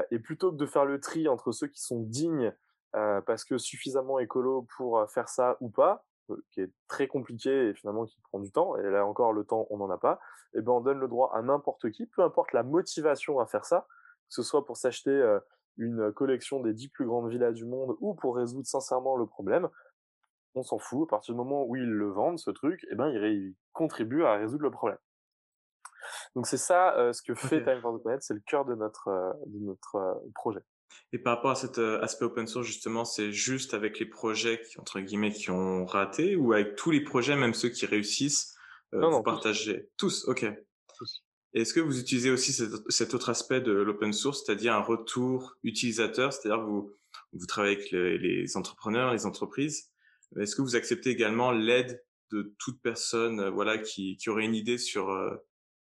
Et 0.09 0.17
plutôt 0.17 0.51
que 0.51 0.57
de 0.57 0.65
faire 0.65 0.85
le 0.85 0.99
tri 0.99 1.27
entre 1.27 1.51
ceux 1.51 1.67
qui 1.67 1.79
sont 1.79 2.01
dignes 2.01 2.51
euh, 2.95 3.21
parce 3.21 3.43
que 3.43 3.57
suffisamment 3.57 4.19
écolo 4.19 4.65
pour 4.77 5.09
faire 5.11 5.27
ça 5.27 5.57
ou 5.59 5.69
pas, 5.69 6.05
euh, 6.29 6.37
qui 6.51 6.61
est 6.61 6.71
très 6.87 7.07
compliqué 7.07 7.69
et 7.69 7.73
finalement 7.73 8.05
qui 8.05 8.19
prend 8.21 8.39
du 8.39 8.51
temps, 8.51 8.77
et 8.77 8.89
là 8.89 9.05
encore 9.05 9.33
le 9.33 9.43
temps 9.43 9.67
on 9.69 9.77
n'en 9.77 9.89
a 9.89 9.97
pas, 9.97 10.19
et 10.53 10.59
eh 10.59 10.61
ben 10.61 10.71
on 10.71 10.81
donne 10.81 10.99
le 10.99 11.07
droit 11.07 11.31
à 11.33 11.41
n'importe 11.41 11.91
qui, 11.91 12.05
peu 12.05 12.23
importe 12.23 12.53
la 12.53 12.63
motivation 12.63 13.39
à 13.39 13.45
faire 13.45 13.65
ça, 13.65 13.85
que 14.29 14.35
ce 14.35 14.43
soit 14.43 14.65
pour 14.65 14.77
s'acheter 14.77 15.37
une 15.77 16.11
collection 16.13 16.61
des 16.61 16.73
dix 16.73 16.87
plus 16.87 17.05
grandes 17.05 17.29
villas 17.29 17.53
du 17.53 17.65
monde 17.65 17.95
ou 17.99 18.13
pour 18.13 18.37
résoudre 18.37 18.65
sincèrement 18.65 19.17
le 19.17 19.25
problème, 19.25 19.69
on 20.55 20.63
s'en 20.63 20.79
fout, 20.79 21.07
à 21.07 21.09
partir 21.09 21.33
du 21.33 21.37
moment 21.37 21.65
où 21.65 21.75
ils 21.75 21.83
le 21.83 22.09
vendent 22.09 22.39
ce 22.39 22.49
truc, 22.49 22.83
et 22.85 22.89
eh 22.91 22.95
ben 22.95 23.09
ils, 23.09 23.53
contribuent 23.73 24.23
à 24.23 24.35
résoudre 24.35 24.63
le 24.63 24.71
problème. 24.71 24.97
Donc 26.35 26.47
c'est 26.47 26.57
ça 26.57 27.11
ce 27.13 27.21
que 27.21 27.35
fait 27.35 27.63
Time 27.63 27.81
for 27.81 27.97
the 27.97 28.01
Planet, 28.01 28.23
c'est 28.23 28.33
le 28.33 28.41
cœur 28.45 28.65
de 28.65 28.73
notre, 28.75 29.37
de 29.45 29.59
notre 29.59 30.23
projet. 30.33 30.63
Et 31.13 31.19
par 31.19 31.35
rapport 31.35 31.51
à 31.51 31.55
cet 31.55 31.77
aspect 31.77 32.25
open 32.25 32.47
source, 32.47 32.67
justement, 32.67 33.05
c'est 33.05 33.31
juste 33.31 33.73
avec 33.73 33.99
les 33.99 34.05
projets 34.05 34.61
qui, 34.61 34.79
entre 34.79 34.99
guillemets, 34.99 35.31
qui 35.31 35.51
ont 35.51 35.85
raté 35.85 36.35
ou 36.35 36.53
avec 36.53 36.75
tous 36.75 36.91
les 36.91 37.01
projets, 37.01 37.35
même 37.35 37.53
ceux 37.53 37.69
qui 37.69 37.85
réussissent, 37.85 38.57
non, 38.93 39.11
vous 39.11 39.23
partagez? 39.23 39.89
Tous. 39.97 40.23
tous 40.23 40.29
ok. 40.29 40.45
Est-ce 41.53 41.73
que 41.73 41.79
vous 41.79 41.99
utilisez 41.99 42.29
aussi 42.29 42.53
cet, 42.53 43.13
autre 43.13 43.29
aspect 43.29 43.61
de 43.61 43.71
l'open 43.71 44.13
source, 44.13 44.43
c'est-à-dire 44.45 44.73
un 44.73 44.81
retour 44.81 45.55
utilisateur, 45.63 46.31
c'est-à-dire 46.33 46.63
vous 46.63 46.91
vous 47.33 47.45
travaillez 47.45 47.77
avec 47.77 47.91
les, 47.91 48.57
entrepreneurs, 48.57 49.11
les 49.13 49.25
entreprises. 49.25 49.91
Est-ce 50.39 50.55
que 50.55 50.61
vous 50.61 50.75
acceptez 50.75 51.09
également 51.09 51.51
l'aide 51.51 52.03
de 52.31 52.53
toute 52.59 52.81
personne, 52.81 53.39
euh, 53.39 53.49
voilà, 53.49 53.77
qui, 53.77 54.17
qui 54.17 54.29
aurait 54.29 54.43
une 54.43 54.55
idée 54.55 54.77
sur 54.77 55.09
euh, 55.09 55.33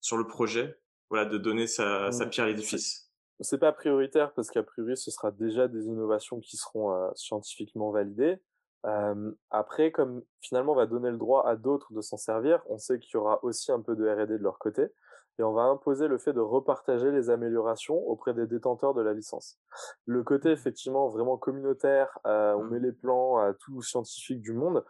sur 0.01 0.17
le 0.17 0.27
projet, 0.27 0.77
voilà, 1.09 1.25
de 1.25 1.39
donner 1.39 1.69
sa, 1.69 2.11
sa 2.11 2.27
mmh. 2.27 2.31
pierre 2.31 2.47
à 2.47 2.49
l'édifice? 2.49 3.12
C'est 3.43 3.59
pas 3.59 3.73
prioritaire 3.73 4.33
parce 4.35 4.51
qu'a 4.51 4.63
priori 4.63 4.97
ce 4.97 5.11
sera 5.11 5.31
déjà 5.31 5.69
des 5.69 5.87
innovations 5.87 6.41
qui 6.41 6.57
seront 6.57 6.93
euh, 6.93 7.11
scientifiquement 7.15 7.91
validées. 7.91 8.41
après, 9.51 9.93
comme 9.93 10.23
finalement 10.41 10.73
on 10.73 10.77
va 10.77 10.87
donner 10.87 11.11
le 11.11 11.17
droit 11.17 11.47
à 11.47 11.57
d'autres 11.57 11.93
de 11.93 12.01
s'en 12.01 12.17
servir, 12.17 12.63
on 12.69 12.79
sait 12.79 12.99
qu'il 12.99 13.15
y 13.15 13.17
aura 13.17 13.43
aussi 13.45 13.71
un 13.71 13.81
peu 13.81 13.95
de 13.95 14.09
R&D 14.09 14.39
de 14.39 14.43
leur 14.43 14.59
côté 14.59 14.89
et 15.39 15.43
on 15.43 15.53
va 15.53 15.63
imposer 15.63 16.09
le 16.09 16.19
fait 16.19 16.33
de 16.33 16.41
repartager 16.41 17.11
les 17.11 17.31
améliorations 17.31 17.97
auprès 18.09 18.35
des 18.35 18.47
détenteurs 18.47 18.95
de 18.95 19.01
la 19.01 19.15
licence. 19.15 19.59
Le 20.05 20.23
côté 20.23 20.51
mmh. 20.51 20.53
effectivement 20.53 21.09
vraiment 21.09 21.39
communautaire, 21.39 22.19
euh, 22.27 22.55
on 22.55 22.65
mmh. 22.65 22.71
met 22.71 22.81
les 22.81 22.93
plans 22.93 23.39
à 23.39 23.55
tout 23.55 23.83
scientifique 23.83 24.41
du 24.41 24.53
monde, 24.53 24.85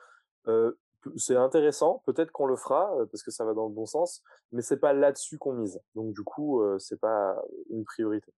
euh, 0.49 0.73
c'est 1.17 1.37
intéressant, 1.37 2.03
peut-être 2.07 2.31
qu'on 2.31 2.47
le 2.47 2.57
fera 2.57 2.93
parce 3.11 3.23
que 3.23 3.33
ça 3.33 3.45
va 3.45 3.55
dans 3.55 3.67
le 3.67 3.75
bon 3.75 3.87
sens, 3.87 4.23
mais 4.53 4.63
c'est 4.63 4.79
pas 4.79 4.93
là-dessus 4.93 5.37
qu'on 5.37 5.53
mise. 5.53 5.81
Donc 5.97 6.15
du 6.15 6.23
coup, 6.23 6.63
c'est 6.79 7.01
pas 7.01 7.43
une 7.71 7.85
priorité. 7.85 8.33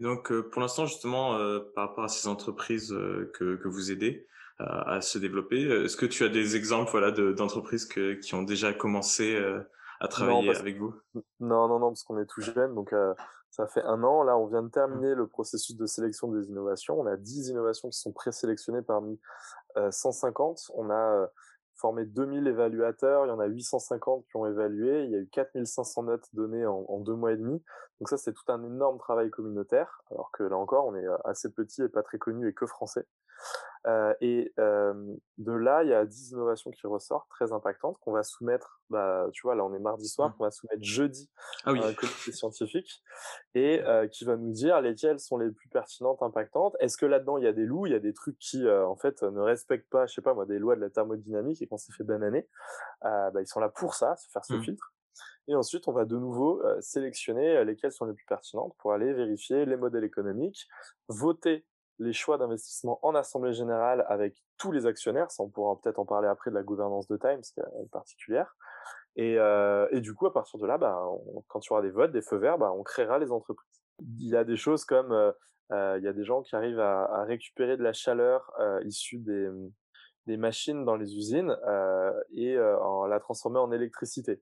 Donc 0.00 0.32
pour 0.32 0.60
l'instant 0.60 0.86
justement, 0.86 1.38
par 1.74 1.88
rapport 1.88 2.04
à 2.04 2.08
ces 2.08 2.26
entreprises 2.28 2.88
que, 3.34 3.56
que 3.56 3.68
vous 3.68 3.92
aidez, 3.92 4.26
à 4.58 5.00
se 5.00 5.18
développer. 5.18 5.62
Est-ce 5.84 5.96
que 5.96 6.06
tu 6.06 6.24
as 6.24 6.28
des 6.28 6.56
exemples 6.56 6.90
voilà, 6.90 7.12
d'entreprises 7.12 7.86
qui 7.86 8.34
ont 8.34 8.42
déjà 8.42 8.72
commencé 8.72 9.36
à 10.00 10.08
travailler 10.08 10.50
avec 10.56 10.78
vous? 10.78 10.94
Non, 11.40 11.68
non, 11.68 11.78
non, 11.78 11.88
parce 11.88 12.02
qu'on 12.02 12.18
est 12.18 12.26
tout 12.26 12.40
jeune, 12.40 12.74
donc 12.74 12.92
euh, 12.92 13.14
ça 13.50 13.66
fait 13.66 13.82
un 13.82 14.02
an. 14.02 14.22
Là, 14.22 14.36
on 14.36 14.46
vient 14.46 14.62
de 14.62 14.70
terminer 14.70 15.14
le 15.14 15.26
processus 15.26 15.76
de 15.76 15.86
sélection 15.86 16.28
des 16.28 16.46
innovations. 16.46 16.98
On 16.98 17.06
a 17.06 17.16
10 17.16 17.50
innovations 17.50 17.90
qui 17.90 17.98
sont 17.98 18.12
présélectionnées 18.12 18.82
parmi 18.82 19.20
150. 19.90 20.58
Euh, 20.70 20.74
on 20.76 20.90
a 20.90 20.94
euh, 20.94 21.26
formé 21.80 22.04
2000 22.04 22.46
évaluateurs, 22.46 23.24
il 23.24 23.28
y 23.28 23.32
en 23.32 23.40
a 23.40 23.46
850 23.46 24.26
qui 24.26 24.36
ont 24.36 24.46
évalué, 24.46 25.04
il 25.04 25.10
y 25.10 25.16
a 25.16 25.18
eu 25.18 25.28
4500 25.28 26.02
notes 26.04 26.26
données 26.32 26.66
en, 26.66 27.00
deux 27.00 27.14
mois 27.14 27.32
et 27.32 27.36
demi. 27.36 27.62
Donc 28.00 28.08
ça, 28.08 28.16
c'est 28.16 28.32
tout 28.32 28.44
un 28.48 28.62
énorme 28.62 28.98
travail 28.98 29.30
communautaire, 29.30 30.02
alors 30.10 30.30
que 30.32 30.42
là 30.42 30.56
encore, 30.56 30.86
on 30.86 30.94
est 30.94 31.06
assez 31.24 31.50
petit 31.50 31.82
et 31.82 31.88
pas 31.88 32.02
très 32.02 32.18
connu 32.18 32.48
et 32.48 32.52
que 32.52 32.66
français. 32.66 33.06
Euh, 33.86 34.12
et 34.20 34.52
euh, 34.58 35.16
de 35.38 35.52
là, 35.52 35.82
il 35.82 35.88
y 35.88 35.94
a 35.94 36.04
10 36.04 36.32
innovations 36.32 36.70
qui 36.70 36.86
ressortent, 36.86 37.28
très 37.30 37.52
impactantes, 37.52 37.96
qu'on 38.00 38.12
va 38.12 38.22
soumettre, 38.22 38.82
bah, 38.90 39.26
tu 39.32 39.42
vois, 39.42 39.54
là 39.54 39.64
on 39.64 39.72
est 39.74 39.78
mardi 39.78 40.06
soir, 40.06 40.28
mmh. 40.28 40.32
qu'on 40.34 40.44
va 40.44 40.50
soumettre 40.50 40.82
jeudi 40.82 41.30
ah 41.64 41.72
oui. 41.72 41.80
à 41.80 41.86
un 41.86 41.94
comité 41.94 42.32
scientifique, 42.32 43.02
et 43.54 43.82
euh, 43.82 44.06
qui 44.06 44.24
va 44.24 44.36
nous 44.36 44.52
dire 44.52 44.80
lesquelles 44.82 45.18
sont 45.18 45.38
les 45.38 45.50
plus 45.50 45.68
pertinentes, 45.70 46.22
impactantes. 46.22 46.76
Est-ce 46.80 46.98
que 46.98 47.06
là-dedans, 47.06 47.38
il 47.38 47.44
y 47.44 47.48
a 47.48 47.52
des 47.52 47.64
loups, 47.64 47.86
il 47.86 47.92
y 47.92 47.96
a 47.96 48.00
des 48.00 48.12
trucs 48.12 48.38
qui, 48.38 48.68
en 48.68 48.96
fait, 48.96 49.22
ne 49.22 49.40
respectent 49.40 49.90
pas, 49.90 50.06
je 50.06 50.14
sais 50.14 50.22
pas 50.22 50.34
moi, 50.34 50.44
des 50.44 50.58
lois 50.58 50.76
de 50.76 50.80
la 50.80 50.90
thermodynamique, 50.90 51.62
et 51.62 51.66
qu'on 51.66 51.78
s'est 51.78 51.92
fait 51.92 52.04
bananer, 52.04 52.48
bah, 53.02 53.32
ils 53.40 53.46
sont 53.46 53.60
là 53.60 53.70
pour 53.70 53.94
ça, 53.94 54.16
se 54.16 54.28
faire 54.30 54.44
ce 54.44 54.54
mmh. 54.54 54.62
filtre. 54.62 54.94
Et 55.48 55.54
ensuite, 55.54 55.88
on 55.88 55.92
va 55.92 56.04
de 56.04 56.16
nouveau 56.16 56.62
sélectionner 56.80 57.64
lesquelles 57.64 57.92
sont 57.92 58.04
les 58.04 58.12
plus 58.12 58.26
pertinentes 58.26 58.74
pour 58.78 58.92
aller 58.92 59.12
vérifier 59.14 59.64
les 59.64 59.76
modèles 59.76 60.04
économiques, 60.04 60.68
voter 61.08 61.64
les 62.00 62.12
choix 62.14 62.38
d'investissement 62.38 62.98
en 63.02 63.14
assemblée 63.14 63.52
générale 63.52 64.04
avec 64.08 64.42
tous 64.56 64.72
les 64.72 64.86
actionnaires, 64.86 65.30
ça 65.30 65.42
on 65.42 65.48
pourra 65.48 65.78
peut-être 65.80 65.98
en 65.98 66.06
parler 66.06 66.28
après 66.28 66.50
de 66.50 66.54
la 66.54 66.62
gouvernance 66.62 67.06
de 67.08 67.16
Times, 67.16 67.42
qui 67.42 67.60
est 67.60 67.90
particulière. 67.92 68.56
Et, 69.16 69.38
euh, 69.38 69.86
et 69.90 70.00
du 70.00 70.14
coup, 70.14 70.26
à 70.26 70.32
partir 70.32 70.58
de 70.58 70.66
là, 70.66 70.78
bah, 70.78 70.98
quand 71.48 71.60
il 71.64 71.68
y 71.68 71.72
aura 71.72 71.82
des 71.82 71.90
votes, 71.90 72.12
des 72.12 72.22
feux 72.22 72.38
verts, 72.38 72.58
bah, 72.58 72.72
on 72.72 72.82
créera 72.82 73.18
les 73.18 73.30
entreprises. 73.30 73.82
Il 74.18 74.28
y 74.28 74.36
a 74.36 74.44
des 74.44 74.56
choses 74.56 74.84
comme, 74.84 75.12
euh, 75.12 75.32
euh 75.72 75.98
il 75.98 76.04
y 76.04 76.08
a 76.08 76.12
des 76.12 76.24
gens 76.24 76.42
qui 76.42 76.56
arrivent 76.56 76.80
à, 76.80 77.04
à 77.04 77.24
récupérer 77.24 77.76
de 77.76 77.82
la 77.82 77.92
chaleur 77.92 78.50
issue 78.84 79.18
des, 79.18 79.50
des 80.26 80.36
machines 80.38 80.84
dans 80.84 80.96
les 80.96 81.16
usines 81.16 81.54
et 82.32 82.58
en 82.58 83.06
la 83.06 83.20
transformer 83.20 83.58
en 83.58 83.72
électricité. 83.72 84.40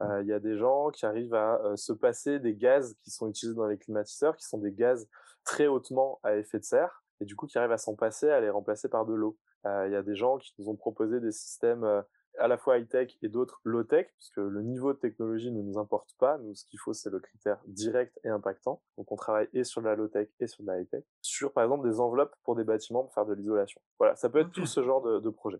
Il 0.00 0.26
y 0.26 0.32
a 0.32 0.38
des 0.38 0.56
gens 0.56 0.90
qui 0.90 1.06
arrivent 1.06 1.34
à 1.34 1.60
se 1.74 1.92
passer 1.92 2.38
des 2.38 2.54
gaz 2.54 2.94
qui 3.02 3.10
sont 3.10 3.28
utilisés 3.28 3.56
dans 3.56 3.66
les 3.66 3.78
climatiseurs, 3.78 4.36
qui 4.36 4.46
sont 4.46 4.58
des 4.58 4.72
gaz 4.72 5.08
très 5.48 5.66
hautement 5.66 6.20
à 6.22 6.36
effet 6.36 6.58
de 6.58 6.64
serre, 6.64 7.02
et 7.20 7.24
du 7.24 7.34
coup 7.34 7.46
qui 7.46 7.56
arrivent 7.56 7.72
à 7.72 7.78
s'en 7.78 7.96
passer, 7.96 8.28
à 8.28 8.38
les 8.40 8.50
remplacer 8.50 8.88
par 8.88 9.06
de 9.06 9.14
l'eau. 9.14 9.38
Euh, 9.64 9.86
il 9.88 9.92
y 9.92 9.96
a 9.96 10.02
des 10.02 10.14
gens 10.14 10.36
qui 10.36 10.54
nous 10.58 10.68
ont 10.68 10.76
proposé 10.76 11.20
des 11.20 11.32
systèmes 11.32 11.84
euh, 11.84 12.02
à 12.38 12.48
la 12.48 12.58
fois 12.58 12.78
high-tech 12.78 13.16
et 13.22 13.28
d'autres 13.28 13.58
low-tech, 13.64 14.08
puisque 14.14 14.36
le 14.36 14.60
niveau 14.62 14.92
de 14.92 14.98
technologie 14.98 15.50
ne 15.50 15.62
nous 15.62 15.78
importe 15.78 16.14
pas. 16.18 16.36
Nous, 16.38 16.54
ce 16.54 16.66
qu'il 16.66 16.78
faut, 16.78 16.92
c'est 16.92 17.08
le 17.08 17.18
critère 17.18 17.58
direct 17.66 18.16
et 18.24 18.28
impactant. 18.28 18.82
Donc, 18.98 19.10
on 19.10 19.16
travaille 19.16 19.48
et 19.54 19.64
sur 19.64 19.80
de 19.80 19.86
la 19.86 19.96
low-tech 19.96 20.28
et 20.38 20.46
sur 20.46 20.62
de 20.62 20.68
la 20.68 20.80
high-tech. 20.80 21.02
Sur, 21.22 21.52
par 21.52 21.64
exemple, 21.64 21.88
des 21.88 21.98
enveloppes 21.98 22.36
pour 22.44 22.54
des 22.54 22.64
bâtiments 22.64 23.02
pour 23.02 23.14
faire 23.14 23.26
de 23.26 23.34
l'isolation. 23.34 23.80
Voilà, 23.98 24.14
ça 24.16 24.28
peut 24.28 24.40
être 24.40 24.52
tout 24.52 24.66
ce 24.66 24.84
genre 24.84 25.02
de, 25.02 25.18
de 25.18 25.30
projet. 25.30 25.58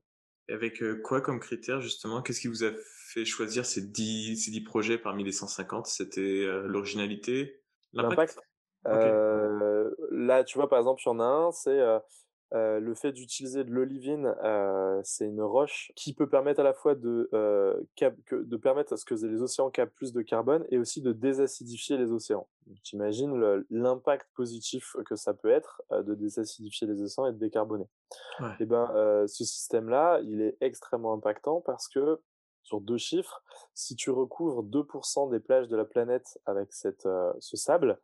Et 0.48 0.52
avec 0.52 0.82
euh, 0.82 1.00
quoi 1.02 1.22
comme 1.22 1.40
critère, 1.40 1.80
justement? 1.80 2.22
Qu'est-ce 2.22 2.40
qui 2.40 2.48
vous 2.48 2.62
a 2.62 2.70
fait 3.12 3.24
choisir 3.24 3.64
ces 3.64 3.80
10, 3.80 4.36
ces 4.36 4.50
10 4.50 4.60
projets 4.60 4.98
parmi 4.98 5.24
les 5.24 5.32
150 5.32 5.86
C'était 5.86 6.44
l'originalité 6.66 7.62
L'impact? 7.94 8.38
Là, 8.84 10.44
tu 10.44 10.58
vois, 10.58 10.68
par 10.68 10.78
exemple, 10.78 11.02
il 11.04 11.08
y 11.08 11.12
en 11.12 11.20
a 11.20 11.24
un, 11.24 11.52
c'est 11.52 11.80
euh, 12.54 12.80
le 12.80 12.94
fait 12.94 13.12
d'utiliser 13.12 13.62
de 13.62 13.70
l'olivine, 13.70 14.34
euh, 14.42 15.00
c'est 15.04 15.26
une 15.26 15.42
roche 15.42 15.92
qui 15.94 16.14
peut 16.14 16.26
permettre 16.30 16.60
à 16.60 16.62
la 16.62 16.72
fois 16.72 16.94
de, 16.94 17.28
euh, 17.34 17.78
cap 17.94 18.14
que, 18.24 18.36
de 18.36 18.56
permettre 18.56 18.94
à 18.94 18.96
ce 18.96 19.04
que 19.04 19.14
les 19.14 19.42
océans 19.42 19.68
captent 19.68 19.94
plus 19.94 20.14
de 20.14 20.22
carbone 20.22 20.64
et 20.70 20.78
aussi 20.78 21.02
de 21.02 21.12
désacidifier 21.12 21.98
les 21.98 22.10
océans. 22.10 22.48
Tu 22.84 22.96
imagines 22.96 23.64
l'impact 23.68 24.28
positif 24.34 24.96
que 25.04 25.14
ça 25.14 25.34
peut 25.34 25.50
être 25.50 25.82
de 25.90 26.14
désacidifier 26.14 26.86
les 26.86 27.02
océans 27.02 27.26
et 27.26 27.32
de 27.32 27.38
décarboner. 27.38 27.86
Ouais. 28.40 28.48
Et 28.60 28.64
ben, 28.64 29.26
ce 29.26 29.44
système-là, 29.44 30.20
il 30.22 30.40
est 30.40 30.56
extrêmement 30.62 31.12
impactant 31.12 31.60
parce 31.60 31.86
que 31.88 32.18
sur 32.62 32.80
deux 32.80 32.98
chiffres, 32.98 33.42
si 33.74 33.94
tu 33.94 34.10
recouvres 34.10 34.62
2% 34.62 35.30
des 35.30 35.40
plages 35.40 35.68
de 35.68 35.76
la 35.76 35.84
planète 35.84 36.38
avec 36.46 36.72
cette, 36.72 37.08
ce 37.40 37.56
sable, 37.56 37.98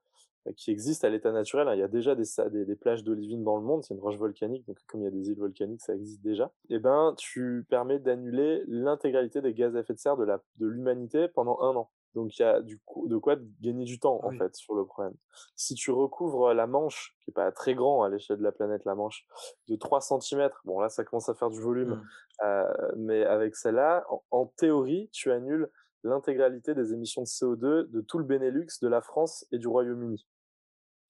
qui 0.57 0.70
existe 0.70 1.04
à 1.04 1.11
l'état 1.11 1.33
naturel. 1.33 1.68
Hein. 1.68 1.74
Il 1.74 1.80
y 1.80 1.83
a 1.83 1.88
déjà 1.88 2.14
des, 2.14 2.24
des, 2.50 2.64
des 2.64 2.76
plages 2.76 3.02
d'olivine 3.04 3.42
dans 3.42 3.57
le 3.57 3.62
monde, 3.62 3.83
c'est 3.83 3.94
une 3.94 4.00
roche 4.00 4.18
volcanique, 4.18 4.66
donc 4.66 4.78
comme 4.87 5.00
il 5.00 5.04
y 5.04 5.09
a 5.09 5.11
des 5.11 5.28
îles 5.30 5.38
volcaniques, 5.38 5.80
ça 5.80 5.94
existe 5.94 6.22
déjà. 6.22 6.52
Et 6.68 6.74
eh 6.74 6.78
ben, 6.78 7.14
tu 7.16 7.66
permets 7.68 7.98
d'annuler 7.98 8.62
l'intégralité 8.66 9.40
des 9.40 9.54
gaz 9.54 9.74
à 9.76 9.80
effet 9.80 9.94
de 9.94 9.98
serre 9.98 10.16
de 10.16 10.66
l'humanité 10.66 11.22
de 11.22 11.26
pendant 11.28 11.61
un 11.61 11.76
an. 11.76 11.90
Donc 12.14 12.38
il 12.38 12.42
y 12.42 12.44
a 12.44 12.61
du 12.61 12.78
coup 12.78 13.09
de 13.09 13.16
quoi 13.16 13.37
gagner 13.61 13.85
du 13.85 13.98
temps 13.98 14.20
en 14.22 14.30
fait 14.30 14.54
sur 14.54 14.74
le 14.74 14.85
problème. 14.85 15.14
Si 15.57 15.74
tu 15.74 15.90
recouvres 15.90 16.54
la 16.54 16.66
Manche, 16.66 17.16
qui 17.20 17.30
est 17.30 17.35
pas 17.35 17.50
très 17.52 17.74
grand 17.74 18.02
à 18.02 18.09
l'échelle 18.09 18.38
de 18.38 18.42
la 18.42 18.52
planète 18.52 18.85
la 18.85 18.94
Manche, 18.94 19.26
de 19.68 19.76
3 19.76 20.00
cm, 20.00 20.50
bon 20.64 20.80
là 20.80 20.88
ça 20.88 21.04
commence 21.04 21.28
à 21.28 21.35
faire 21.35 21.50
du 21.50 21.61
volume, 21.61 21.94
mmh. 21.94 22.02
euh, 22.44 22.92
mais 22.96 23.24
avec 23.24 23.57
celle-là, 23.57 24.04
en, 24.09 24.22
en, 24.30 24.46
théorie, 24.46 25.09
tu 25.12 25.33
annules 25.33 25.68
l'intégralité 26.04 26.74
des 26.74 26.92
émissions 26.92 27.22
de 27.22 27.26
CO2 27.26 27.90
de 27.90 28.00
tout 28.00 28.18
le 28.18 28.24
Benelux, 28.24 28.68
de 28.80 28.88
la 28.88 29.00
France 29.00 29.46
et 29.50 29.59
du 29.59 29.66
Royaume-Uni. 29.66 30.24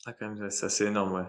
Ah, 0.07 0.13
quand 0.13 0.29
même, 0.29 0.51
c'est 0.51 0.67
assez 0.67 0.87
énorme, 0.87 1.15
ouais. 1.15 1.27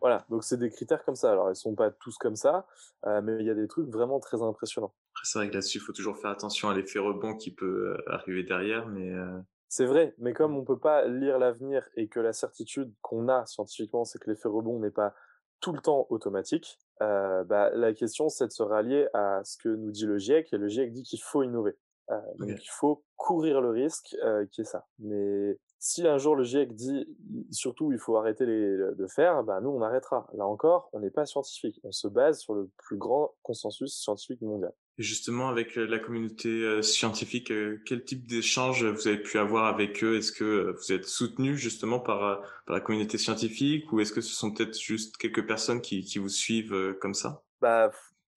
Voilà, 0.00 0.26
donc 0.28 0.44
c'est 0.44 0.58
des 0.58 0.70
critères 0.70 1.04
comme 1.04 1.16
ça. 1.16 1.32
Alors, 1.32 1.50
ils 1.50 1.56
sont 1.56 1.74
pas 1.74 1.90
tous 1.90 2.16
comme 2.18 2.36
ça, 2.36 2.66
euh, 3.06 3.20
mais 3.22 3.36
il 3.40 3.46
y 3.46 3.50
a 3.50 3.54
des 3.54 3.66
trucs 3.66 3.88
vraiment 3.88 4.20
très 4.20 4.42
impressionnants. 4.42 4.94
c'est 5.22 5.38
vrai 5.38 5.48
que 5.48 5.54
là-dessus, 5.54 5.78
il 5.78 5.80
faut 5.80 5.92
toujours 5.92 6.18
faire 6.18 6.30
attention 6.30 6.68
à 6.68 6.74
l'effet 6.74 6.98
rebond 6.98 7.34
qui 7.34 7.50
peut 7.52 7.96
euh, 7.96 8.12
arriver 8.12 8.42
derrière, 8.42 8.86
mais. 8.86 9.10
Euh... 9.10 9.40
C'est 9.68 9.86
vrai, 9.86 10.14
mais 10.18 10.32
comme 10.32 10.56
on 10.56 10.64
peut 10.64 10.78
pas 10.78 11.06
lire 11.06 11.38
l'avenir 11.38 11.88
et 11.96 12.08
que 12.08 12.20
la 12.20 12.32
certitude 12.32 12.94
qu'on 13.02 13.28
a 13.28 13.44
scientifiquement, 13.46 14.04
c'est 14.04 14.18
que 14.18 14.30
l'effet 14.30 14.48
rebond 14.48 14.78
n'est 14.78 14.90
pas 14.90 15.14
tout 15.60 15.72
le 15.72 15.80
temps 15.80 16.06
automatique, 16.10 16.78
euh, 17.02 17.44
bah, 17.44 17.70
la 17.74 17.92
question 17.92 18.28
c'est 18.28 18.46
de 18.46 18.52
se 18.52 18.62
rallier 18.62 19.08
à 19.12 19.42
ce 19.44 19.56
que 19.58 19.68
nous 19.68 19.90
dit 19.90 20.06
le 20.06 20.18
GIEC, 20.18 20.52
et 20.52 20.58
le 20.58 20.68
GIEC 20.68 20.92
dit 20.92 21.02
qu'il 21.02 21.20
faut 21.20 21.42
innover. 21.42 21.76
Euh, 22.10 22.20
donc 22.38 22.50
il 22.50 22.70
faut 22.70 23.04
courir 23.16 23.60
le 23.60 23.70
risque 23.70 24.16
euh, 24.22 24.46
qui 24.46 24.60
est 24.60 24.64
ça. 24.64 24.86
Mais 24.98 25.58
si 25.86 26.06
un 26.06 26.18
jour 26.18 26.34
le 26.34 26.42
GIEC 26.42 26.74
dit 26.74 27.06
surtout 27.52 27.92
il 27.92 27.98
faut 27.98 28.16
arrêter 28.16 28.44
les, 28.44 28.76
de 28.76 29.06
faire, 29.06 29.44
bah 29.44 29.60
nous 29.60 29.70
on 29.70 29.82
arrêtera. 29.82 30.26
Là 30.34 30.44
encore, 30.44 30.90
on 30.92 30.98
n'est 30.98 31.10
pas 31.10 31.26
scientifique, 31.26 31.80
on 31.84 31.92
se 31.92 32.08
base 32.08 32.40
sur 32.40 32.54
le 32.54 32.68
plus 32.76 32.96
grand 32.96 33.34
consensus 33.42 33.94
scientifique 33.94 34.42
mondial. 34.42 34.72
Et 34.98 35.02
justement, 35.02 35.48
avec 35.48 35.78
euh, 35.78 35.86
la 35.86 36.00
communauté 36.00 36.48
euh, 36.48 36.82
scientifique, 36.82 37.52
euh, 37.52 37.80
quel 37.86 38.02
type 38.02 38.26
d'échange 38.26 38.84
vous 38.84 39.06
avez 39.06 39.22
pu 39.22 39.38
avoir 39.38 39.66
avec 39.66 40.02
eux? 40.02 40.16
Est-ce 40.16 40.32
que 40.32 40.74
vous 40.76 40.92
êtes 40.92 41.04
soutenu 41.04 41.56
justement 41.56 42.00
par, 42.00 42.42
par 42.66 42.74
la 42.74 42.80
communauté 42.80 43.16
scientifique? 43.16 43.92
Ou 43.92 44.00
est-ce 44.00 44.12
que 44.12 44.20
ce 44.20 44.34
sont 44.34 44.52
peut-être 44.52 44.76
juste 44.80 45.18
quelques 45.18 45.46
personnes 45.46 45.80
qui, 45.80 46.02
qui 46.02 46.18
vous 46.18 46.30
suivent 46.30 46.96
comme 47.00 47.14
ça? 47.14 47.44
Bah 47.60 47.92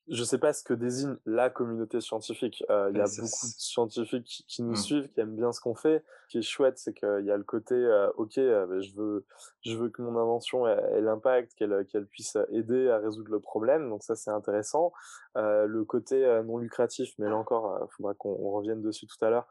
je 0.10 0.24
sais 0.24 0.38
pas 0.38 0.54
ce 0.54 0.64
que 0.64 0.74
désigne 0.74 1.16
la 1.26 1.50
communauté 1.50 2.02
scientifique. 2.02 2.64
Euh, 2.70 2.90
il 2.92 2.98
y 2.98 3.02
a 3.02 3.06
beaucoup 3.06 3.22
de 3.22 3.54
scientifiques 3.58 4.44
qui, 4.48 4.64
nous 4.64 4.72
mmh. 4.72 4.76
suivent, 4.76 5.10
qui 5.10 5.20
aiment 5.20 5.36
bien 5.36 5.52
ce 5.52 5.62
qu'on 5.62 5.76
fait. 5.76 6.04
Ce 6.24 6.32
qui 6.32 6.38
est 6.40 6.42
chouette, 6.42 6.78
c'est 6.78 6.94
qu'il 6.94 7.26
y 7.26 7.32
a 7.32 7.38
le 7.38 7.44
côté, 7.44 7.76
euh, 7.76 8.10
ok, 8.18 8.38
euh, 8.38 8.82
je 8.82 8.96
veux, 8.96 9.26
je 9.62 9.78
veux 9.78 9.90
que 9.90 10.02
mon 10.02 10.18
invention 10.18 10.68
ait, 10.68 11.02
l'impact, 11.02 11.54
qu'elle, 11.56 11.86
qu'elle 11.86 12.08
puisse 12.08 12.38
aider 12.52 12.90
à 12.90 12.98
résoudre 12.98 13.32
le 13.32 13.40
problème. 13.40 13.90
Donc 13.90 14.04
ça, 14.04 14.16
c'est 14.16 14.32
intéressant. 14.32 14.92
le 15.36 15.84
côté 15.84 16.42
non 16.46 16.58
lucratif, 16.58 17.14
mais 17.20 17.28
là 17.28 17.38
encore, 17.38 17.80
il 17.82 17.94
faudra 17.96 18.14
qu'on 18.14 18.52
revienne 18.52 18.82
dessus 18.82 19.06
tout 19.06 19.24
à 19.24 19.30
l'heure. 19.30 19.48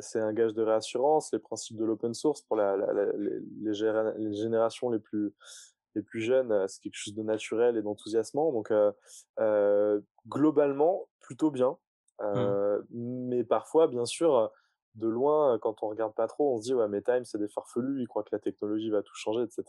c'est 0.00 0.20
un 0.20 0.32
gage 0.32 0.54
de 0.54 0.62
réassurance. 0.62 1.32
Les 1.32 1.38
principes 1.38 1.76
de 1.76 1.84
l'open 1.84 2.14
source 2.14 2.42
pour 2.42 2.56
la, 2.56 2.76
les, 3.16 3.40
les 3.60 4.34
générations 4.34 4.90
les 4.90 4.98
plus 4.98 5.32
les 5.94 6.02
plus 6.02 6.20
jeunes, 6.20 6.52
euh, 6.52 6.66
c'est 6.68 6.80
quelque 6.80 6.96
chose 6.96 7.14
de 7.14 7.22
naturel 7.22 7.76
et 7.76 7.82
d'enthousiasmant. 7.82 8.52
Donc, 8.52 8.70
euh, 8.70 8.92
euh, 9.40 10.00
globalement, 10.28 11.08
plutôt 11.20 11.50
bien. 11.50 11.76
Mmh. 12.20 12.82
Mais 12.90 13.42
parfois, 13.42 13.88
bien 13.88 14.04
sûr, 14.04 14.52
de 14.94 15.08
loin, 15.08 15.58
quand 15.58 15.82
on 15.82 15.88
regarde 15.88 16.14
pas 16.14 16.28
trop, 16.28 16.54
on 16.54 16.58
se 16.58 16.62
dit 16.62 16.74
ouais, 16.74 16.86
mais 16.86 17.02
Time, 17.02 17.24
c'est 17.24 17.38
des 17.38 17.48
farfelus, 17.48 18.02
ils 18.02 18.06
croient 18.06 18.22
que 18.22 18.30
la 18.30 18.38
technologie 18.38 18.88
va 18.90 19.02
tout 19.02 19.16
changer, 19.16 19.42
etc. 19.42 19.64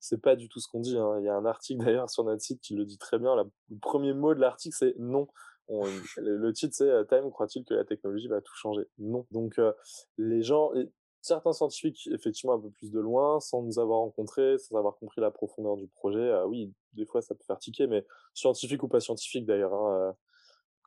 C'est 0.00 0.22
pas 0.22 0.34
du 0.34 0.48
tout 0.48 0.58
ce 0.58 0.68
qu'on 0.68 0.80
dit. 0.80 0.96
Hein. 0.96 1.18
Il 1.18 1.26
y 1.26 1.28
a 1.28 1.34
un 1.34 1.44
article 1.44 1.84
d'ailleurs 1.84 2.08
sur 2.08 2.24
notre 2.24 2.40
site 2.40 2.62
qui 2.62 2.74
le 2.74 2.86
dit 2.86 2.96
très 2.96 3.18
bien. 3.18 3.36
le 3.36 3.78
premier 3.78 4.14
mot 4.14 4.34
de 4.34 4.40
l'article, 4.40 4.74
c'est 4.78 4.94
non. 4.98 5.28
le 6.16 6.52
titre, 6.52 6.74
c'est 6.74 7.06
Time 7.08 7.30
croit-il 7.30 7.64
que 7.64 7.74
la 7.74 7.84
technologie 7.84 8.28
va 8.28 8.40
tout 8.40 8.54
changer? 8.54 8.86
Non. 8.98 9.26
Donc, 9.30 9.60
les 10.16 10.42
gens, 10.42 10.70
certains 11.22 11.52
scientifiques, 11.52 12.08
effectivement, 12.12 12.54
un 12.54 12.58
peu 12.58 12.70
plus 12.70 12.90
de 12.90 13.00
loin, 13.00 13.40
sans 13.40 13.62
nous 13.62 13.78
avoir 13.78 14.00
rencontrés, 14.00 14.58
sans 14.58 14.76
avoir 14.76 14.96
compris 14.96 15.20
la 15.20 15.30
profondeur 15.30 15.76
du 15.76 15.86
projet. 15.86 16.18
Euh, 16.18 16.44
oui, 16.46 16.72
des 16.92 17.06
fois, 17.06 17.22
ça 17.22 17.34
peut 17.34 17.44
faire 17.44 17.58
tiquer, 17.58 17.86
mais 17.86 18.04
scientifique 18.34 18.82
ou 18.82 18.88
pas 18.88 19.00
scientifique, 19.00 19.46
d'ailleurs, 19.46 19.72
hein, 19.72 19.94
euh, 19.94 20.12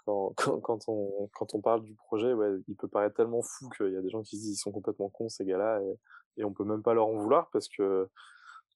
quand, 0.06 0.34
quand, 0.38 0.60
quand, 0.60 0.80
on, 0.90 1.30
quand 1.34 1.56
on 1.56 1.62
parle 1.62 1.84
du 1.84 1.96
projet, 1.96 2.34
ouais, 2.34 2.50
il 2.68 2.76
peut 2.76 2.90
paraître 2.90 3.16
tellement 3.16 3.42
fou 3.42 3.70
qu'il 3.70 3.94
y 3.94 3.98
a 3.98 4.02
des 4.02 4.10
gens 4.10 4.22
qui 4.22 4.38
se 4.38 4.42
disent 4.42 4.58
ils 4.58 4.62
sont 4.62 4.72
complètement 4.72 5.10
cons, 5.10 5.30
ces 5.30 5.46
gars-là, 5.46 5.82
et, 5.82 6.42
et 6.42 6.44
on 6.44 6.54
peut 6.54 6.66
même 6.66 6.84
pas 6.84 6.94
leur 6.94 7.08
en 7.08 7.16
vouloir 7.16 7.50
parce 7.52 7.70
que 7.70 8.10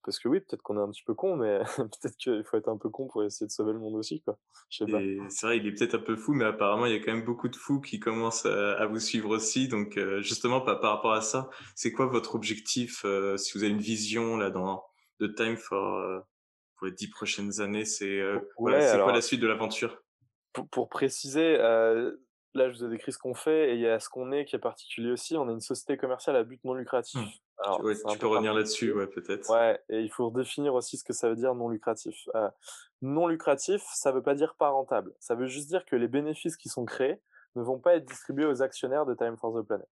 parce 0.03 0.19
que 0.19 0.27
oui, 0.27 0.39
peut-être 0.39 0.61
qu'on 0.61 0.77
est 0.77 0.81
un 0.81 0.89
petit 0.89 1.03
peu 1.03 1.13
con, 1.13 1.35
mais 1.35 1.59
peut-être 1.77 2.15
qu'il 2.17 2.43
faut 2.43 2.57
être 2.57 2.69
un 2.69 2.77
peu 2.77 2.89
con 2.89 3.07
pour 3.07 3.23
essayer 3.23 3.47
de 3.47 3.51
sauver 3.51 3.73
le 3.73 3.79
monde 3.79 3.95
aussi, 3.95 4.21
quoi. 4.21 4.37
Je 4.69 4.85
sais 4.85 4.91
pas. 4.91 4.99
C'est 5.29 5.45
vrai, 5.45 5.57
il 5.57 5.67
est 5.67 5.71
peut-être 5.71 5.95
un 5.95 5.99
peu 5.99 6.15
fou, 6.15 6.33
mais 6.33 6.45
apparemment, 6.45 6.85
il 6.85 6.93
y 6.93 6.95
a 6.95 6.99
quand 6.99 7.13
même 7.13 7.25
beaucoup 7.25 7.49
de 7.49 7.55
fous 7.55 7.81
qui 7.81 7.99
commencent 7.99 8.45
à, 8.45 8.85
vous 8.85 8.99
suivre 8.99 9.29
aussi. 9.29 9.67
Donc, 9.67 9.97
euh, 9.97 10.21
justement, 10.21 10.61
par, 10.61 10.79
par, 10.79 10.95
rapport 10.95 11.13
à 11.13 11.21
ça, 11.21 11.49
c'est 11.75 11.91
quoi 11.91 12.05
votre 12.05 12.35
objectif 12.35 13.03
euh, 13.05 13.37
Si 13.37 13.57
vous 13.57 13.63
avez 13.63 13.73
une 13.73 13.81
vision 13.81 14.37
là 14.37 14.49
dans 14.49 14.83
de 15.19 15.27
Time 15.27 15.57
for 15.57 15.97
euh, 15.97 16.19
pour 16.77 16.87
les 16.87 16.93
dix 16.93 17.09
prochaines 17.09 17.59
années, 17.59 17.85
c'est 17.85 18.21
quoi 18.55 18.71
la 18.71 19.21
suite 19.21 19.41
de 19.41 19.47
l'aventure? 19.47 20.01
Pour, 20.53 20.67
pour, 20.69 20.89
préciser, 20.89 21.57
là, 21.57 22.69
je 22.69 22.77
vous 22.77 22.85
ai 22.85 22.89
décrit 22.89 23.11
ce 23.11 23.17
qu'on 23.17 23.33
fait 23.33 23.71
et 23.71 23.73
il 23.75 23.81
y 23.81 23.87
a 23.87 23.99
ce 23.99 24.09
qu'on 24.09 24.31
est 24.31 24.45
qui 24.45 24.55
est 24.55 24.59
particulier 24.59 25.11
aussi. 25.11 25.35
On 25.35 25.49
est 25.49 25.53
une 25.53 25.59
société 25.59 25.97
commerciale 25.97 26.35
à 26.35 26.43
but 26.43 26.63
non 26.63 26.73
lucratif. 26.73 27.19
Mmh. 27.19 27.27
Alors, 27.63 27.81
tu, 27.81 28.17
peux 28.17 28.27
revenir 28.27 28.53
là-dessus, 28.53 28.93
ouais, 28.93 29.07
peut-être. 29.07 29.49
Ouais, 29.49 29.81
et 29.89 29.99
il 29.99 30.09
faut 30.09 30.29
définir 30.31 30.73
aussi 30.75 30.97
ce 30.97 31.03
que 31.03 31.13
ça 31.13 31.29
veut 31.29 31.35
dire 31.35 31.55
non 31.55 31.67
lucratif. 31.69 32.15
Euh, 32.35 32.49
non 33.01 33.27
lucratif, 33.27 33.83
ça 33.93 34.11
veut 34.11 34.23
pas 34.23 34.35
dire 34.35 34.55
pas 34.55 34.69
rentable. 34.69 35.13
Ça 35.19 35.35
veut 35.35 35.47
juste 35.47 35.67
dire 35.67 35.85
que 35.85 35.95
les 35.95 36.07
bénéfices 36.07 36.55
qui 36.55 36.69
sont 36.69 36.85
créés 36.85 37.21
ne 37.55 37.61
vont 37.61 37.79
pas 37.79 37.95
être 37.95 38.05
distribués 38.05 38.45
aux 38.45 38.61
actionnaires 38.61 39.05
de 39.05 39.13
Time 39.13 39.35
for 39.37 39.53
the 39.53 39.65
Planet. 39.65 39.87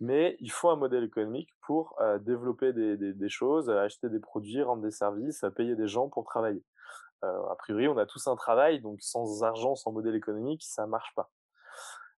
Mais 0.00 0.36
il 0.40 0.50
faut 0.50 0.68
un 0.68 0.76
modèle 0.76 1.04
économique 1.04 1.50
pour 1.62 1.96
euh, 2.00 2.18
développer 2.18 2.72
des, 2.72 2.96
des, 2.96 3.14
des, 3.14 3.28
choses, 3.28 3.70
acheter 3.70 4.08
des 4.08 4.18
produits, 4.18 4.62
rendre 4.62 4.82
des 4.82 4.90
services, 4.90 5.44
payer 5.56 5.76
des 5.76 5.88
gens 5.88 6.08
pour 6.08 6.24
travailler. 6.24 6.62
Euh, 7.24 7.46
a 7.50 7.54
priori, 7.56 7.88
on 7.88 7.96
a 7.96 8.06
tous 8.06 8.26
un 8.26 8.36
travail, 8.36 8.80
donc 8.80 9.00
sans 9.00 9.44
argent, 9.44 9.76
sans 9.76 9.92
modèle 9.92 10.16
économique, 10.16 10.62
ça 10.64 10.86
marche 10.86 11.14
pas. 11.14 11.30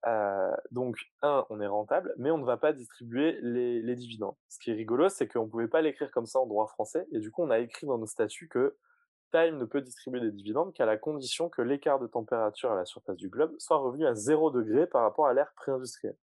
Euh, 0.07 0.55
donc, 0.71 0.97
un, 1.23 1.47
on 1.51 1.61
est 1.61 1.67
rentable, 1.67 2.15
mais 2.19 2.31
on 2.31 2.39
ne 2.39 2.45
va 2.45 2.57
pas 2.57 2.73
distribuer 2.73 3.39
les, 3.43 3.81
les 3.81 3.95
dividendes. 3.95 4.35
Ce 4.49 4.59
qui 4.59 4.71
est 4.71 4.75
rigolo, 4.75 5.09
c'est 5.09 5.29
qu'on 5.29 5.45
ne 5.45 5.51
pouvait 5.51 5.69
pas 5.69 5.81
l'écrire 5.81 6.11
comme 6.11 6.27
ça 6.27 6.41
en 6.41 6.47
droit 6.47 6.67
français, 6.67 7.07
et 7.13 7.21
du 7.21 7.31
coup, 7.31 7.43
on 7.43 7.51
a 7.51 7.59
écrit 7.61 7.87
dans 7.87 7.99
nos 7.99 8.07
statuts 8.07 8.49
que 8.49 8.77
Time 9.33 9.57
ne 9.57 9.65
peut 9.65 9.81
distribuer 9.81 10.21
des 10.21 10.31
dividendes 10.31 10.73
qu'à 10.75 10.85
la 10.85 10.99
condition 10.99 11.49
que 11.49 11.63
l'écart 11.63 11.99
de 11.99 12.07
température 12.07 12.71
à 12.71 12.77
la 12.77 12.85
surface 12.85 13.17
du 13.17 13.31
globe 13.31 13.55
soit 13.59 13.79
revenu 13.79 14.07
à 14.07 14.15
0 14.15 14.51
degré 14.51 14.87
par 14.87 15.03
rapport 15.03 15.27
à 15.27 15.33
l'ère 15.33 15.53
pré-industrielle. 15.57 16.17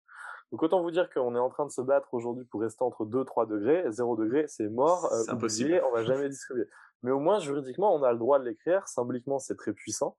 Donc 0.52 0.64
autant 0.64 0.82
vous 0.82 0.92
dire 0.92 1.10
qu'on 1.12 1.36
est 1.36 1.40
en 1.40 1.50
train 1.50 1.66
de 1.66 1.72
se 1.72 1.82
battre 1.82 2.14
aujourd'hui 2.14 2.46
pour 2.46 2.62
rester 2.62 2.84
entre 2.84 3.06
2-3 3.06 3.48
degrés, 3.48 3.84
0 3.90 4.16
degré 4.16 4.46
c'est 4.48 4.70
mort, 4.70 5.12
euh, 5.12 5.24
impossible. 5.34 5.82
on 5.88 5.92
va 5.92 6.04
jamais 6.04 6.30
distribuer. 6.30 6.68
Mais 7.02 7.12
au 7.12 7.20
moins 7.20 7.40
juridiquement 7.40 7.94
on 7.96 8.04
a 8.04 8.12
le 8.12 8.20
droit 8.20 8.40
de 8.40 8.46
l'écrire, 8.46 8.88
symboliquement 8.88 9.40
c'est 9.40 9.56
très 9.56 9.74
puissant, 9.74 10.16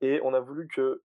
et 0.00 0.20
on 0.22 0.32
a 0.32 0.40
voulu 0.40 0.68
que 0.68 1.02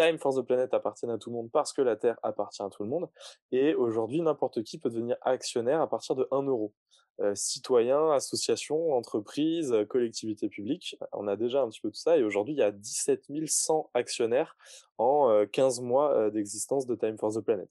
Time 0.00 0.18
for 0.18 0.34
the 0.34 0.46
Planet 0.46 0.72
appartient 0.72 1.06
à 1.06 1.18
tout 1.18 1.28
le 1.28 1.36
monde 1.36 1.50
parce 1.52 1.74
que 1.74 1.82
la 1.82 1.94
Terre 1.94 2.16
appartient 2.22 2.62
à 2.62 2.70
tout 2.70 2.82
le 2.84 2.88
monde. 2.88 3.08
Et 3.52 3.74
aujourd'hui, 3.74 4.22
n'importe 4.22 4.62
qui 4.62 4.78
peut 4.78 4.88
devenir 4.88 5.16
actionnaire 5.20 5.82
à 5.82 5.90
partir 5.90 6.16
de 6.16 6.26
1 6.30 6.42
euro. 6.44 6.72
Euh, 7.20 7.34
citoyens, 7.34 8.12
associations, 8.12 8.94
entreprises, 8.94 9.76
collectivités 9.90 10.48
publiques, 10.48 10.96
on 11.12 11.28
a 11.28 11.36
déjà 11.36 11.60
un 11.60 11.68
petit 11.68 11.82
peu 11.82 11.90
tout 11.90 12.00
ça. 12.00 12.16
Et 12.16 12.22
aujourd'hui, 12.22 12.54
il 12.54 12.58
y 12.58 12.62
a 12.62 12.70
17 12.70 13.26
100 13.46 13.90
actionnaires 13.92 14.56
en 14.96 15.44
15 15.52 15.80
euh, 15.80 15.82
mois 15.82 16.14
euh, 16.14 16.30
d'existence 16.30 16.86
de 16.86 16.94
Time 16.94 17.18
for 17.18 17.34
the 17.34 17.40
Planet. 17.40 17.68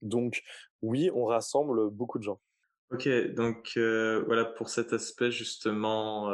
Donc 0.00 0.44
oui, 0.80 1.10
on 1.12 1.24
rassemble 1.24 1.90
beaucoup 1.90 2.18
de 2.18 2.22
gens. 2.22 2.40
Ok, 2.92 3.08
donc 3.34 3.72
voilà 3.76 4.44
pour 4.44 4.68
cet 4.68 4.92
aspect 4.92 5.32
justement 5.32 6.32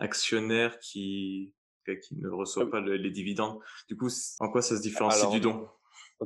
actionnaire 0.00 0.78
qui 0.78 1.52
qui 1.84 2.16
ne 2.16 2.28
reçoit 2.28 2.70
pas 2.70 2.80
les 2.80 3.10
dividendes. 3.10 3.58
Du 3.88 3.96
coup, 3.96 4.08
en 4.40 4.48
quoi 4.50 4.62
ça 4.62 4.76
se 4.76 4.82
différencie 4.82 5.30
du 5.30 5.40
don? 5.40 5.68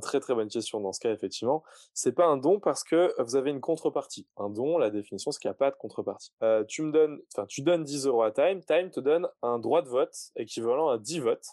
Très 0.01 0.21
très 0.21 0.35
bonne 0.35 0.49
question 0.49 0.81
dans 0.81 0.93
ce 0.93 1.01
cas, 1.01 1.13
effectivement. 1.13 1.65
C'est 1.93 2.13
pas 2.13 2.27
un 2.27 2.37
don 2.37 2.61
parce 2.61 2.85
que 2.85 3.13
vous 3.23 3.37
avez 3.37 3.51
une 3.51 3.61
contrepartie. 3.61 4.29
Un 4.37 4.51
don, 4.51 4.79
la 4.79 4.91
définition, 4.91 5.31
c'est 5.31 5.41
qu'il 5.41 5.49
n'y 5.49 5.55
a 5.55 5.59
pas 5.59 5.71
de 5.71 5.77
contrepartie. 5.77 6.33
Euh, 6.43 6.65
tu 6.65 6.83
me 6.83 6.93
donnes, 6.93 7.19
enfin, 7.35 7.47
tu 7.47 7.63
donnes 7.63 7.85
10 7.85 8.07
euros 8.07 8.23
à 8.23 8.31
Time, 8.31 8.63
Time 8.65 8.91
te 8.91 9.01
donne 9.01 9.29
un 9.43 9.59
droit 9.59 9.83
de 9.83 9.89
vote 9.89 10.15
équivalent 10.37 10.89
à 10.89 10.99
10 10.99 11.21
votes. 11.21 11.47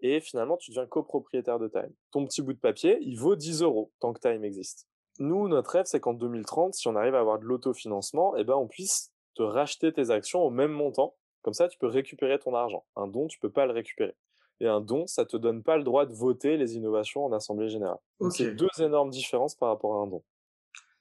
Et 0.00 0.20
finalement, 0.20 0.56
tu 0.56 0.70
deviens 0.70 0.86
copropriétaire 0.86 1.58
de 1.58 1.68
Time. 1.68 1.92
Ton 2.10 2.26
petit 2.26 2.42
bout 2.42 2.54
de 2.54 2.58
papier, 2.58 2.98
il 3.02 3.18
vaut 3.18 3.36
10 3.36 3.62
euros 3.62 3.92
tant 4.00 4.12
que 4.12 4.20
Time 4.20 4.44
existe. 4.44 4.86
Nous, 5.18 5.48
notre 5.48 5.70
rêve, 5.70 5.84
c'est 5.86 6.00
qu'en 6.00 6.14
2030, 6.14 6.74
si 6.74 6.88
on 6.88 6.96
arrive 6.96 7.14
à 7.14 7.20
avoir 7.20 7.38
de 7.38 7.44
l'autofinancement, 7.44 8.36
eh 8.36 8.44
ben, 8.44 8.54
on 8.54 8.66
puisse 8.66 9.12
te 9.34 9.42
racheter 9.42 9.92
tes 9.92 10.10
actions 10.10 10.42
au 10.42 10.50
même 10.50 10.72
montant 10.72 11.14
comme 11.42 11.54
ça, 11.54 11.68
tu 11.68 11.78
peux 11.78 11.86
récupérer 11.86 12.38
ton 12.38 12.54
argent. 12.54 12.84
Un 12.96 13.06
don, 13.06 13.26
tu 13.26 13.38
peux 13.38 13.50
pas 13.50 13.66
le 13.66 13.72
récupérer. 13.72 14.14
Et 14.60 14.66
un 14.66 14.80
don, 14.80 15.06
ça 15.06 15.24
te 15.24 15.36
donne 15.36 15.62
pas 15.62 15.76
le 15.76 15.84
droit 15.84 16.04
de 16.04 16.12
voter 16.12 16.56
les 16.56 16.76
innovations 16.76 17.24
en 17.24 17.32
assemblée 17.32 17.68
générale. 17.68 17.98
C'est 18.30 18.54
deux 18.54 18.68
énormes 18.80 19.10
différences 19.10 19.54
par 19.54 19.70
rapport 19.70 19.94
à 19.94 20.02
un 20.02 20.06
don. 20.06 20.22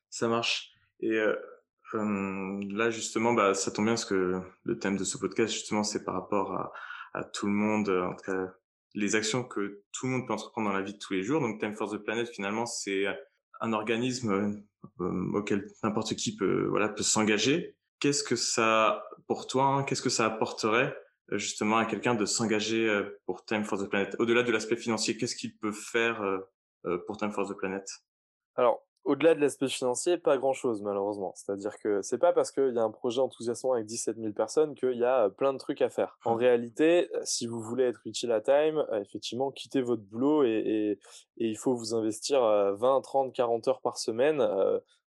Ça 0.09 0.27
marche. 0.27 0.71
Et 1.01 1.11
euh, 1.11 1.35
là, 1.93 2.89
justement, 2.89 3.33
bah, 3.33 3.53
ça 3.53 3.71
tombe 3.71 3.85
bien 3.85 3.95
parce 3.95 4.05
que 4.05 4.39
le 4.63 4.79
thème 4.79 4.95
de 4.95 5.03
ce 5.03 5.17
podcast, 5.17 5.53
justement, 5.53 5.83
c'est 5.83 6.05
par 6.05 6.13
rapport 6.13 6.53
à, 6.53 6.71
à, 7.13 7.23
tout 7.25 7.47
le 7.47 7.51
monde, 7.51 7.89
en 7.89 8.15
tout 8.15 8.31
cas, 8.31 8.53
les 8.95 9.15
actions 9.15 9.43
que 9.43 9.83
tout 9.91 10.05
le 10.05 10.13
monde 10.13 10.27
peut 10.27 10.33
entreprendre 10.33 10.69
dans 10.69 10.75
la 10.75 10.81
vie 10.81 10.93
de 10.93 10.97
tous 10.97 11.13
les 11.13 11.23
jours. 11.23 11.41
Donc, 11.41 11.59
Time 11.59 11.75
for 11.75 11.91
the 11.91 11.97
Planet, 11.97 12.29
finalement, 12.29 12.65
c'est 12.65 13.05
un 13.59 13.73
organisme 13.73 14.63
euh, 15.01 15.31
auquel 15.33 15.67
n'importe 15.83 16.15
qui 16.15 16.35
peut, 16.35 16.67
voilà, 16.67 16.89
peut 16.89 17.03
s'engager 17.03 17.75
qu'est-ce 17.99 18.23
que 18.23 18.35
ça, 18.35 19.03
pour 19.27 19.47
toi, 19.47 19.65
hein, 19.65 19.83
qu'est-ce 19.83 20.01
que 20.01 20.09
ça 20.09 20.25
apporterait 20.25 20.95
euh, 21.31 21.37
justement 21.37 21.77
à 21.77 21.85
quelqu'un 21.85 22.15
de 22.15 22.25
s'engager 22.25 22.87
euh, 22.87 23.19
pour 23.25 23.45
Time 23.45 23.63
for 23.63 23.79
the 23.79 23.87
Planet? 23.87 24.15
Au-delà 24.19 24.43
de 24.43 24.51
l'aspect 24.51 24.77
financier, 24.77 25.17
qu'est-ce 25.17 25.35
qu'il 25.35 25.55
peut 25.57 25.71
faire 25.71 26.21
euh, 26.21 26.97
pour 27.05 27.17
Time 27.17 27.31
for 27.31 27.47
the 27.47 27.55
Planet? 27.55 27.85
Alors, 28.55 28.85
au-delà 29.05 29.33
de 29.33 29.39
l'aspect 29.39 29.69
financier, 29.69 30.17
pas 30.17 30.37
grand-chose 30.37 30.81
malheureusement. 30.81 31.33
C'est-à-dire 31.35 31.77
que 31.79 32.01
c'est 32.01 32.17
pas 32.17 32.33
parce 32.33 32.51
qu'il 32.51 32.73
y 32.75 32.77
a 32.77 32.83
un 32.83 32.91
projet 32.91 33.21
enthousiasmant 33.21 33.73
avec 33.73 33.85
17 33.85 34.17
000 34.17 34.33
personnes 34.33 34.75
qu'il 34.75 34.97
y 34.97 35.05
a 35.05 35.29
plein 35.29 35.53
de 35.53 35.57
trucs 35.57 35.81
à 35.81 35.89
faire. 35.89 36.17
En 36.25 36.35
réalité, 36.35 37.09
si 37.23 37.47
vous 37.47 37.61
voulez 37.61 37.85
être 37.85 38.01
utile 38.05 38.31
à 38.31 38.41
Time, 38.41 38.85
effectivement, 39.01 39.51
quittez 39.51 39.81
votre 39.81 40.03
boulot 40.03 40.43
et, 40.43 40.49
et, 40.49 40.91
et 40.91 41.47
il 41.47 41.57
faut 41.57 41.73
vous 41.73 41.95
investir 41.95 42.41
20, 42.41 43.01
30, 43.01 43.33
40 43.33 43.67
heures 43.69 43.81
par 43.81 43.97
semaine 43.97 44.45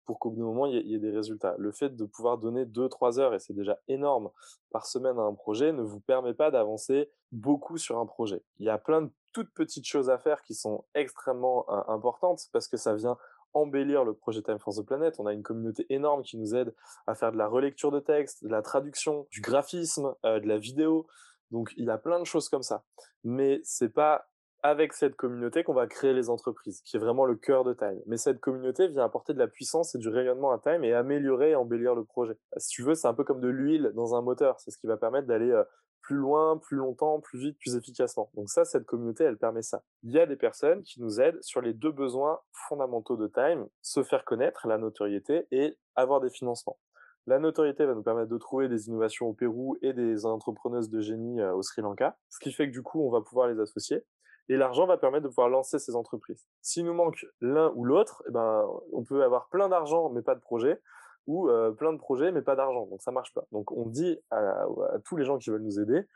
pour 0.05 0.19
qu'au 0.19 0.31
bout 0.31 0.41
d'un 0.41 0.47
moment, 0.47 0.67
il 0.67 0.87
y, 0.87 0.95
ait 0.95 0.99
des 0.99 1.11
résultats. 1.11 1.55
Le 1.59 1.73
fait 1.73 1.97
de 1.97 2.05
pouvoir 2.05 2.39
donner 2.39 2.65
2-3 2.65 3.19
heures, 3.19 3.35
et 3.35 3.39
c'est 3.39 3.55
déjà 3.55 3.79
énorme, 3.89 4.31
par 4.71 4.87
semaine 4.87 5.19
à 5.19 5.23
un 5.23 5.35
projet, 5.35 5.73
ne 5.73 5.83
vous 5.83 6.01
permet 6.01 6.35
pas 6.35 6.51
d'avancer 6.51 7.11
beaucoup 7.33 7.79
sur 7.79 7.99
un 7.99 8.07
projet. 8.07 8.43
Il 8.59 8.67
y 8.67 8.71
a 8.71 8.79
plein 8.79 9.03
de 9.03 9.11
toutes 9.33 9.53
petites 9.53 9.87
choses 9.87 10.11
à 10.11 10.19
faire 10.19 10.43
qui 10.43 10.55
sont 10.55 10.85
extrêmement 10.95 11.67
euh, 11.69 11.81
importantes 11.89 12.47
parce 12.53 12.69
que 12.69 12.77
ça 12.77 12.95
vient 12.95 13.17
embellir 13.53 14.05
le 14.05 14.15
projet 14.15 14.43
Time 14.43 14.59
for 14.59 14.75
the 14.75 14.83
Planet. 14.83 15.19
On 15.19 15.27
a 15.27 15.33
une 15.33 15.43
communauté 15.43 15.87
énorme 15.89 16.23
qui 16.23 16.37
nous 16.37 16.55
aide 16.55 16.75
à 17.07 17.15
faire 17.15 17.33
de 17.33 17.37
la 17.39 17.47
relecture 17.47 17.91
de 17.91 18.01
texte, 18.01 18.45
de 18.45 18.49
la 18.49 18.63
traduction, 18.63 19.27
du 19.31 19.41
graphisme, 19.41 20.15
euh, 20.25 20.41
de 20.41 20.47
la 20.47 20.59
vidéo. 20.59 21.07
Donc 21.51 21.73
il 21.77 21.85
y 21.85 21.91
a 21.91 21.99
plein 21.99 22.19
de 22.19 22.25
choses 22.25 22.49
comme 22.49 22.63
ça. 22.63 22.85
Mais 23.23 23.61
c'est 23.65 23.93
pas 23.93 24.27
avec 24.65 24.95
cette 24.95 25.15
communauté 25.15 25.63
qu'on 25.63 25.75
va 25.75 25.87
créer 25.87 26.15
les 26.15 26.31
entreprises, 26.31 26.81
qui 26.81 26.97
est 26.97 26.99
vraiment 26.99 27.27
le 27.27 27.37
cœur 27.37 27.65
de 27.65 27.75
Time. 27.75 28.01
Mais 28.07 28.17
cette 28.17 28.41
communauté 28.41 28.89
vient 28.89 29.05
apporter 29.05 29.35
de 29.35 29.39
la 29.39 29.47
puissance 29.47 29.95
et 29.95 29.99
du 29.99 30.09
rayonnement 30.09 30.53
à 30.53 30.59
Time 30.59 30.83
et 30.85 30.95
améliorer 30.95 31.51
et 31.51 31.55
embellir 31.55 31.95
le 31.95 32.03
projet. 32.03 32.39
Si 32.57 32.71
tu 32.71 32.83
veux, 32.83 32.95
c'est 32.95 33.07
un 33.07 33.13
peu 33.13 33.25
comme 33.25 33.43
de 33.43 33.49
l'huile 33.49 33.93
dans 33.95 34.15
un 34.15 34.23
moteur. 34.23 34.59
C'est 34.61 34.71
ce 34.71 34.79
qui 34.79 34.87
va 34.87 34.97
permettre 34.97 35.27
d'aller 35.27 35.51
euh, 35.51 35.65
plus 36.01 36.17
loin, 36.17 36.57
plus 36.57 36.79
longtemps, 36.79 37.21
plus 37.21 37.39
vite, 37.39 37.59
plus 37.59 37.77
efficacement. 37.77 38.31
Donc 38.33 38.49
ça, 38.49 38.65
cette 38.65 38.87
communauté, 38.87 39.25
elle 39.25 39.37
permet 39.37 39.61
ça. 39.61 39.83
Il 40.03 40.13
y 40.13 40.19
a 40.19 40.25
des 40.25 40.37
personnes 40.37 40.83
qui 40.83 41.03
nous 41.03 41.21
aident 41.21 41.43
sur 41.43 41.61
les 41.61 41.75
deux 41.75 41.93
besoins 41.93 42.41
fondamentaux 42.51 43.19
de 43.19 43.29
Time, 43.29 43.67
se 43.83 44.03
faire 44.03 44.25
connaître, 44.25 44.67
la 44.67 44.79
notoriété, 44.79 45.47
et 45.51 45.77
avoir 45.95 46.23
des 46.23 46.31
financements. 46.31 46.79
La 47.27 47.39
notoriété 47.39 47.85
va 47.85 47.95
nous 47.95 48.03
permettre 48.03 48.31
de 48.31 48.39
trouver 48.39 48.69
des 48.69 48.89
innovations 48.89 49.27
au 49.27 49.35
Pérou 49.35 49.77
et 49.83 49.93
des 49.93 50.25
entrepreneuses 50.25 50.89
de 50.89 51.01
génie 51.01 51.41
euh, 51.43 51.55
au 51.55 51.63
Sri 51.63 51.83
Lanka, 51.83 52.17
ce 52.31 52.39
qui 52.39 52.51
fait 52.51 52.67
que 52.67 52.73
du 52.73 52.83
coup, 52.83 53.07
on 53.07 53.11
va 53.11 53.21
pouvoir 53.21 53.49
les 53.49 53.61
associer. 53.61 54.05
Et 54.49 54.57
l'argent 54.57 54.87
va 54.87 54.99
permettre 54.99 55.25
de 55.25 55.29
pouvoir 55.29 55.49
lancer 55.49 55.79
ces 55.79 55.97
entreprises. 55.97 56.47
S'il 56.61 56.85
nous 56.85 56.93
manque 56.93 57.25
l'un 57.41 57.73
ou 57.75 57.85
l'autre, 57.85 58.23
eh 58.29 58.31
ben, 58.31 58.69
on 58.93 59.03
peut 59.03 59.23
avoir 59.23 59.49
plein 59.49 59.69
d'argent 59.69 60.11
mais 60.11 60.23
pas 60.23 60.35
de 60.35 60.41
projet, 60.41 60.81
ou 61.27 61.49
euh, 61.49 61.71
plein 61.71 61.93
de 61.93 61.99
projets 61.99 62.33
mais 62.33 62.43
pas 62.43 62.57
d'argent. 62.57 62.87
Donc 62.87 63.03
ça 63.03 63.11
marche 63.11 63.33
pas. 63.33 63.47
Donc 63.53 63.73
on 63.73 63.87
dit 63.87 64.19
à, 64.31 64.67
tous 65.05 65.17
les 65.17 65.25
gens 65.25 65.39
qui 65.39 65.51
veulent 65.51 65.63
nous 65.63 65.81
aider, 65.81 66.07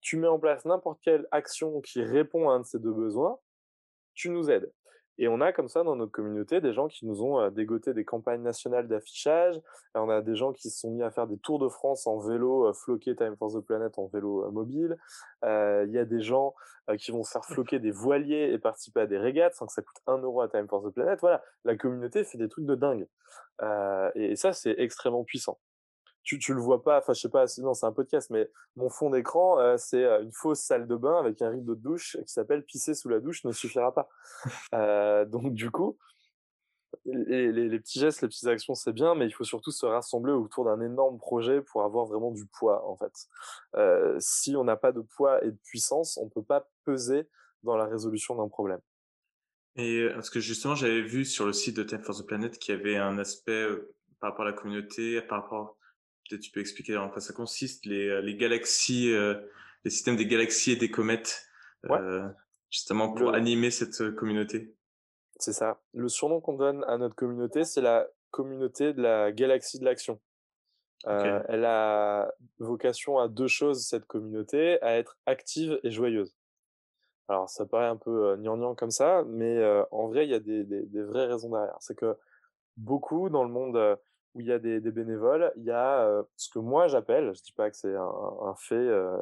tu 0.00 0.16
mets 0.16 0.28
en 0.28 0.38
place 0.38 0.64
n'importe 0.64 1.00
quelle 1.02 1.26
action 1.30 1.80
qui 1.80 2.02
répond 2.02 2.50
à 2.50 2.54
un 2.54 2.60
de 2.60 2.66
ces 2.66 2.78
deux 2.78 2.92
besoins, 2.92 3.38
tu 4.14 4.30
nous 4.30 4.50
aides. 4.50 4.70
Et 5.18 5.28
on 5.28 5.40
a 5.40 5.52
comme 5.52 5.68
ça 5.68 5.82
dans 5.82 5.94
notre 5.94 6.12
communauté 6.12 6.60
des 6.60 6.72
gens 6.72 6.88
qui 6.88 7.06
nous 7.06 7.22
ont 7.22 7.40
euh, 7.40 7.50
dégoté 7.50 7.92
des 7.92 8.04
campagnes 8.04 8.42
nationales 8.42 8.88
d'affichage. 8.88 9.60
On 9.94 10.08
a 10.08 10.22
des 10.22 10.34
gens 10.34 10.52
qui 10.52 10.70
se 10.70 10.80
sont 10.80 10.90
mis 10.90 11.02
à 11.02 11.10
faire 11.10 11.26
des 11.26 11.38
tours 11.38 11.58
de 11.58 11.68
France 11.68 12.06
en 12.06 12.18
vélo 12.18 12.68
euh, 12.68 12.72
floqué 12.72 13.14
Time 13.14 13.36
for 13.36 13.52
the 13.52 13.60
Planet 13.60 13.98
en 13.98 14.06
vélo 14.06 14.46
euh, 14.46 14.50
mobile. 14.50 14.96
Il 15.42 15.90
y 15.92 15.98
a 15.98 16.04
des 16.04 16.20
gens 16.20 16.54
qui 16.98 17.10
vont 17.10 17.22
se 17.22 17.30
faire 17.30 17.44
floquer 17.44 17.78
des 17.78 17.90
voiliers 17.90 18.52
et 18.52 18.58
participer 18.58 19.00
à 19.00 19.06
des 19.06 19.18
régates 19.18 19.54
sans 19.54 19.66
que 19.66 19.72
ça 19.72 19.82
coûte 19.82 20.02
un 20.06 20.18
euro 20.18 20.40
à 20.40 20.48
Time 20.48 20.66
for 20.68 20.82
the 20.82 20.92
Planet. 20.92 21.20
Voilà, 21.20 21.42
la 21.64 21.76
communauté 21.76 22.24
fait 22.24 22.38
des 22.38 22.48
trucs 22.48 22.66
de 22.66 22.74
dingue. 22.74 23.06
et 24.14 24.36
ça, 24.36 24.52
c'est 24.52 24.74
extrêmement 24.78 25.24
puissant 25.24 25.58
tu, 26.22 26.38
tu 26.38 26.54
le 26.54 26.60
vois 26.60 26.82
pas, 26.82 26.98
enfin 26.98 27.12
je 27.12 27.20
sais 27.20 27.28
pas, 27.28 27.44
non 27.58 27.74
c'est 27.74 27.86
un 27.86 27.92
podcast, 27.92 28.30
mais 28.30 28.48
mon 28.76 28.88
fond 28.88 29.10
d'écran 29.10 29.58
euh, 29.58 29.76
c'est 29.76 30.04
euh, 30.04 30.22
une 30.22 30.32
fausse 30.32 30.60
salle 30.60 30.86
de 30.86 30.96
bain 30.96 31.18
avec 31.18 31.42
un 31.42 31.50
rideau 31.50 31.74
de 31.74 31.80
douche 31.80 32.16
qui 32.24 32.32
s'appelle 32.32 32.64
pisser 32.64 32.94
sous 32.94 33.08
la 33.08 33.20
douche 33.20 33.44
ne 33.44 33.52
suffira 33.52 33.92
pas. 33.92 34.08
euh, 34.74 35.24
donc 35.24 35.52
du 35.52 35.70
coup, 35.70 35.98
les, 37.04 37.50
les, 37.50 37.68
les, 37.68 37.80
petits 37.80 37.98
gestes, 37.98 38.22
les 38.22 38.28
petites 38.28 38.46
actions 38.46 38.74
c'est 38.74 38.92
bien, 38.92 39.14
mais 39.14 39.26
il 39.26 39.32
faut 39.32 39.44
surtout 39.44 39.72
se 39.72 39.84
rassembler 39.84 40.32
autour 40.32 40.64
d'un 40.64 40.80
énorme 40.80 41.18
projet 41.18 41.60
pour 41.60 41.82
avoir 41.82 42.06
vraiment 42.06 42.30
du 42.30 42.46
poids 42.46 42.86
en 42.88 42.96
fait. 42.96 43.12
Euh, 43.76 44.16
si 44.20 44.54
on 44.54 44.64
n'a 44.64 44.76
pas 44.76 44.92
de 44.92 45.00
poids 45.00 45.44
et 45.44 45.50
de 45.50 45.58
puissance, 45.64 46.18
on 46.18 46.28
peut 46.28 46.44
pas 46.44 46.68
peser 46.84 47.28
dans 47.64 47.76
la 47.76 47.86
résolution 47.86 48.36
d'un 48.36 48.48
problème. 48.48 48.80
Et 49.76 50.06
parce 50.14 50.30
que 50.30 50.38
justement 50.38 50.74
j'avais 50.76 51.02
vu 51.02 51.24
sur 51.24 51.46
le 51.46 51.52
site 51.52 51.76
de 51.76 51.82
Time 51.82 52.02
for 52.02 52.16
the 52.16 52.26
Planet 52.26 52.58
qu'il 52.58 52.76
y 52.76 52.78
avait 52.78 52.96
un 52.96 53.18
aspect 53.18 53.66
par 54.20 54.30
rapport 54.30 54.46
à 54.46 54.50
la 54.50 54.54
communauté, 54.54 55.20
par 55.22 55.42
rapport 55.42 55.78
tu 56.28 56.50
peux 56.50 56.60
expliquer 56.60 56.96
en 56.96 57.08
quoi 57.08 57.20
ça 57.20 57.32
consiste, 57.32 57.86
les, 57.86 58.08
euh, 58.08 58.20
les 58.20 58.36
galaxies, 58.36 59.12
euh, 59.12 59.34
les 59.84 59.90
systèmes 59.90 60.16
des 60.16 60.26
galaxies 60.26 60.72
et 60.72 60.76
des 60.76 60.90
comètes, 60.90 61.48
euh, 61.90 62.28
justement 62.70 63.12
pour 63.12 63.34
animer 63.34 63.70
cette 63.70 64.14
communauté. 64.14 64.74
C'est 65.36 65.52
ça. 65.52 65.80
Le 65.92 66.08
surnom 66.08 66.40
qu'on 66.40 66.54
donne 66.54 66.84
à 66.84 66.98
notre 66.98 67.14
communauté, 67.14 67.64
c'est 67.64 67.80
la 67.80 68.06
communauté 68.30 68.92
de 68.92 69.02
la 69.02 69.32
galaxie 69.32 69.78
de 69.78 69.84
l'action. 69.84 70.20
Elle 71.04 71.64
a 71.64 72.32
vocation 72.60 73.18
à 73.18 73.26
deux 73.26 73.48
choses, 73.48 73.84
cette 73.84 74.06
communauté, 74.06 74.80
à 74.82 74.96
être 74.96 75.18
active 75.26 75.80
et 75.82 75.90
joyeuse. 75.90 76.36
Alors, 77.26 77.50
ça 77.50 77.66
paraît 77.66 77.88
un 77.88 77.96
peu 77.96 78.36
gnangnan 78.36 78.76
comme 78.76 78.92
ça, 78.92 79.24
mais 79.26 79.60
en 79.90 80.06
vrai, 80.06 80.26
il 80.26 80.30
y 80.30 80.34
a 80.34 80.38
des, 80.38 80.62
des, 80.62 80.82
des 80.82 81.02
vraies 81.02 81.26
raisons 81.26 81.50
derrière. 81.50 81.76
C'est 81.80 81.96
que 81.96 82.16
beaucoup 82.76 83.28
dans 83.30 83.42
le 83.42 83.50
monde 83.50 83.98
où 84.34 84.40
il 84.40 84.46
y 84.46 84.52
a 84.52 84.58
des, 84.58 84.80
des 84.80 84.90
bénévoles, 84.90 85.52
il 85.56 85.64
y 85.64 85.70
a 85.70 86.06
euh, 86.06 86.22
ce 86.36 86.48
que 86.50 86.58
moi 86.58 86.88
j'appelle, 86.88 87.32
je 87.34 87.42
dis 87.42 87.52
pas 87.52 87.70
que 87.70 87.76
c'est 87.76 87.94
un, 87.94 88.12
un, 88.42 88.54
fait, 88.56 88.74
euh, 88.74 89.16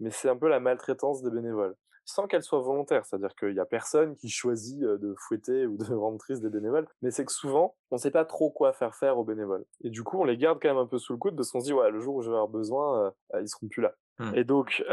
mais 0.00 0.10
c'est 0.10 0.28
un 0.28 0.36
peu 0.36 0.48
la 0.48 0.60
maltraitance 0.60 1.22
des 1.22 1.30
bénévoles, 1.30 1.74
sans 2.04 2.26
qu'elle 2.26 2.42
soit 2.42 2.60
volontaire, 2.60 3.04
c'est-à-dire 3.04 3.34
qu'il 3.34 3.54
y 3.54 3.60
a 3.60 3.64
personne 3.64 4.14
qui 4.16 4.28
choisit 4.28 4.82
euh, 4.82 4.98
de 4.98 5.14
fouetter 5.18 5.66
ou 5.66 5.76
de 5.76 5.84
rendre 5.94 6.18
triste 6.18 6.42
des 6.42 6.50
bénévoles, 6.50 6.86
mais 7.02 7.10
c'est 7.10 7.24
que 7.24 7.32
souvent 7.32 7.74
on 7.90 7.96
sait 7.96 8.10
pas 8.10 8.24
trop 8.24 8.50
quoi 8.50 8.72
faire 8.72 8.94
faire 8.94 9.18
aux 9.18 9.24
bénévoles, 9.24 9.64
et 9.82 9.90
du 9.90 10.02
coup 10.02 10.20
on 10.20 10.24
les 10.24 10.36
garde 10.36 10.58
quand 10.60 10.68
même 10.68 10.78
un 10.78 10.86
peu 10.86 10.98
sous 10.98 11.12
le 11.12 11.18
coude 11.18 11.36
parce 11.36 11.50
qu'on 11.50 11.60
se 11.60 11.66
dit 11.66 11.72
ouais 11.72 11.90
le 11.90 12.00
jour 12.00 12.16
où 12.16 12.22
je 12.22 12.30
vais 12.30 12.36
avoir 12.36 12.48
besoin, 12.48 13.12
ils 13.40 13.48
seront 13.48 13.68
plus 13.68 13.82
là. 13.82 13.94
Mmh. 14.18 14.34
Et 14.36 14.44
donc 14.44 14.84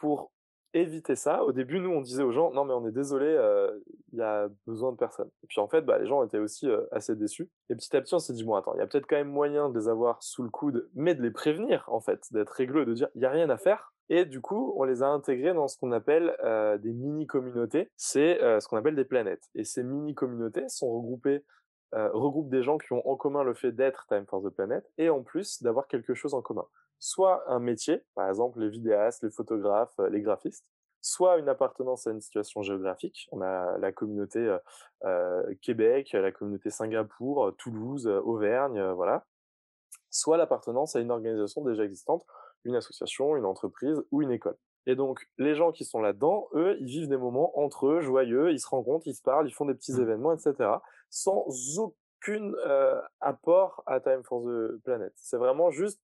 pour 0.00 0.30
éviter 0.74 1.16
ça. 1.16 1.44
Au 1.44 1.52
début, 1.52 1.80
nous, 1.80 1.90
on 1.90 2.00
disait 2.00 2.22
aux 2.22 2.32
gens, 2.32 2.52
non, 2.52 2.64
mais 2.64 2.74
on 2.74 2.86
est 2.86 2.92
désolé, 2.92 3.26
euh, 3.26 3.70
il 4.12 4.18
y 4.18 4.22
a 4.22 4.48
besoin 4.66 4.92
de 4.92 4.96
personnes. 4.96 5.30
Et 5.42 5.46
puis 5.46 5.60
en 5.60 5.68
fait, 5.68 5.82
bah, 5.82 5.98
les 5.98 6.06
gens 6.06 6.24
étaient 6.24 6.38
aussi 6.38 6.68
euh, 6.68 6.82
assez 6.92 7.16
déçus. 7.16 7.48
Et 7.70 7.74
petit 7.74 7.94
à 7.96 8.00
petit, 8.00 8.14
on 8.14 8.18
s'est 8.18 8.32
dit, 8.32 8.44
bon, 8.44 8.54
attends, 8.54 8.74
il 8.74 8.78
y 8.78 8.82
a 8.82 8.86
peut-être 8.86 9.06
quand 9.06 9.16
même 9.16 9.30
moyen 9.30 9.68
de 9.70 9.78
les 9.78 9.88
avoir 9.88 10.22
sous 10.22 10.42
le 10.42 10.50
coude, 10.50 10.88
mais 10.94 11.14
de 11.14 11.22
les 11.22 11.30
prévenir, 11.30 11.84
en 11.88 12.00
fait, 12.00 12.22
d'être 12.32 12.50
régleux, 12.50 12.84
de 12.84 12.94
dire, 12.94 13.08
il 13.14 13.22
y 13.22 13.26
a 13.26 13.30
rien 13.30 13.50
à 13.50 13.56
faire. 13.56 13.92
Et 14.10 14.24
du 14.24 14.40
coup, 14.40 14.74
on 14.76 14.84
les 14.84 15.02
a 15.02 15.08
intégrés 15.08 15.52
dans 15.52 15.68
ce 15.68 15.76
qu'on 15.76 15.92
appelle 15.92 16.34
euh, 16.42 16.78
des 16.78 16.92
mini-communautés. 16.92 17.90
C'est 17.96 18.38
ce 18.40 18.66
qu'on 18.66 18.78
appelle 18.78 18.96
des 18.96 19.04
planètes. 19.04 19.44
Et 19.54 19.64
ces 19.64 19.82
mini-communautés 19.82 20.68
sont 20.68 20.90
regroupées 20.90 21.44
regroupent 21.92 22.50
des 22.50 22.62
gens 22.62 22.76
qui 22.76 22.92
ont 22.92 23.06
en 23.08 23.16
commun 23.16 23.42
le 23.42 23.54
fait 23.54 23.72
d'être 23.72 24.06
Time 24.08 24.26
for 24.26 24.42
the 24.42 24.50
Planet 24.50 24.84
et 24.98 25.08
en 25.08 25.22
plus 25.22 25.62
d'avoir 25.62 25.88
quelque 25.88 26.12
chose 26.12 26.34
en 26.34 26.42
commun 26.42 26.66
soit 26.98 27.42
un 27.50 27.58
métier, 27.58 28.02
par 28.14 28.28
exemple 28.28 28.60
les 28.60 28.68
vidéastes, 28.68 29.22
les 29.22 29.30
photographes, 29.30 29.98
euh, 30.00 30.08
les 30.08 30.20
graphistes, 30.20 30.66
soit 31.00 31.38
une 31.38 31.48
appartenance 31.48 32.06
à 32.06 32.10
une 32.10 32.20
situation 32.20 32.62
géographique. 32.62 33.28
On 33.32 33.40
a 33.40 33.78
la 33.78 33.92
communauté 33.92 34.40
euh, 34.40 34.58
euh 35.04 35.54
Québec, 35.62 36.10
la 36.12 36.32
communauté 36.32 36.70
Singapour, 36.70 37.54
Toulouse, 37.56 38.06
Auvergne, 38.06 38.92
voilà. 38.92 39.26
Soit 40.10 40.36
l'appartenance 40.36 40.96
à 40.96 41.00
une 41.00 41.10
organisation 41.10 41.62
déjà 41.62 41.84
existante, 41.84 42.24
une 42.64 42.74
association, 42.74 43.36
une 43.36 43.44
entreprise 43.44 44.02
ou 44.10 44.22
une 44.22 44.30
école. 44.30 44.56
Et 44.88 44.96
donc, 44.96 45.28
les 45.36 45.54
gens 45.54 45.70
qui 45.70 45.84
sont 45.84 46.00
là-dedans, 46.00 46.48
eux, 46.54 46.78
ils 46.80 46.86
vivent 46.86 47.08
des 47.08 47.18
moments 47.18 47.58
entre 47.58 47.88
eux, 47.88 48.00
joyeux, 48.00 48.52
ils 48.52 48.58
se 48.58 48.68
rencontrent, 48.68 49.06
ils 49.06 49.14
se 49.14 49.22
parlent, 49.22 49.46
ils 49.46 49.52
font 49.52 49.66
des 49.66 49.74
petits 49.74 49.92
mmh. 49.92 50.00
événements, 50.00 50.32
etc., 50.32 50.70
sans 51.10 51.44
aucun 51.78 52.52
euh, 52.66 52.98
apport 53.20 53.82
à 53.84 54.00
Time 54.00 54.22
for 54.24 54.42
the 54.42 54.82
Planet. 54.84 55.12
C'est 55.16 55.36
vraiment 55.36 55.70
juste 55.70 56.00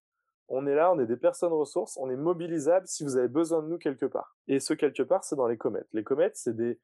on 0.48 0.66
est 0.66 0.74
là, 0.74 0.92
on 0.92 0.98
est 0.98 1.06
des 1.06 1.16
personnes 1.16 1.52
ressources, 1.52 1.96
on 1.96 2.10
est 2.10 2.16
mobilisables 2.16 2.86
si 2.86 3.04
vous 3.04 3.16
avez 3.16 3.28
besoin 3.28 3.62
de 3.62 3.68
nous 3.68 3.78
quelque 3.78 4.06
part. 4.06 4.36
Et 4.48 4.60
ce 4.60 4.74
quelque 4.74 5.02
part, 5.02 5.24
c'est 5.24 5.36
dans 5.36 5.46
les 5.46 5.56
comètes. 5.56 5.88
Les 5.92 6.04
comètes, 6.04 6.36
c'est 6.36 6.54
des, 6.54 6.78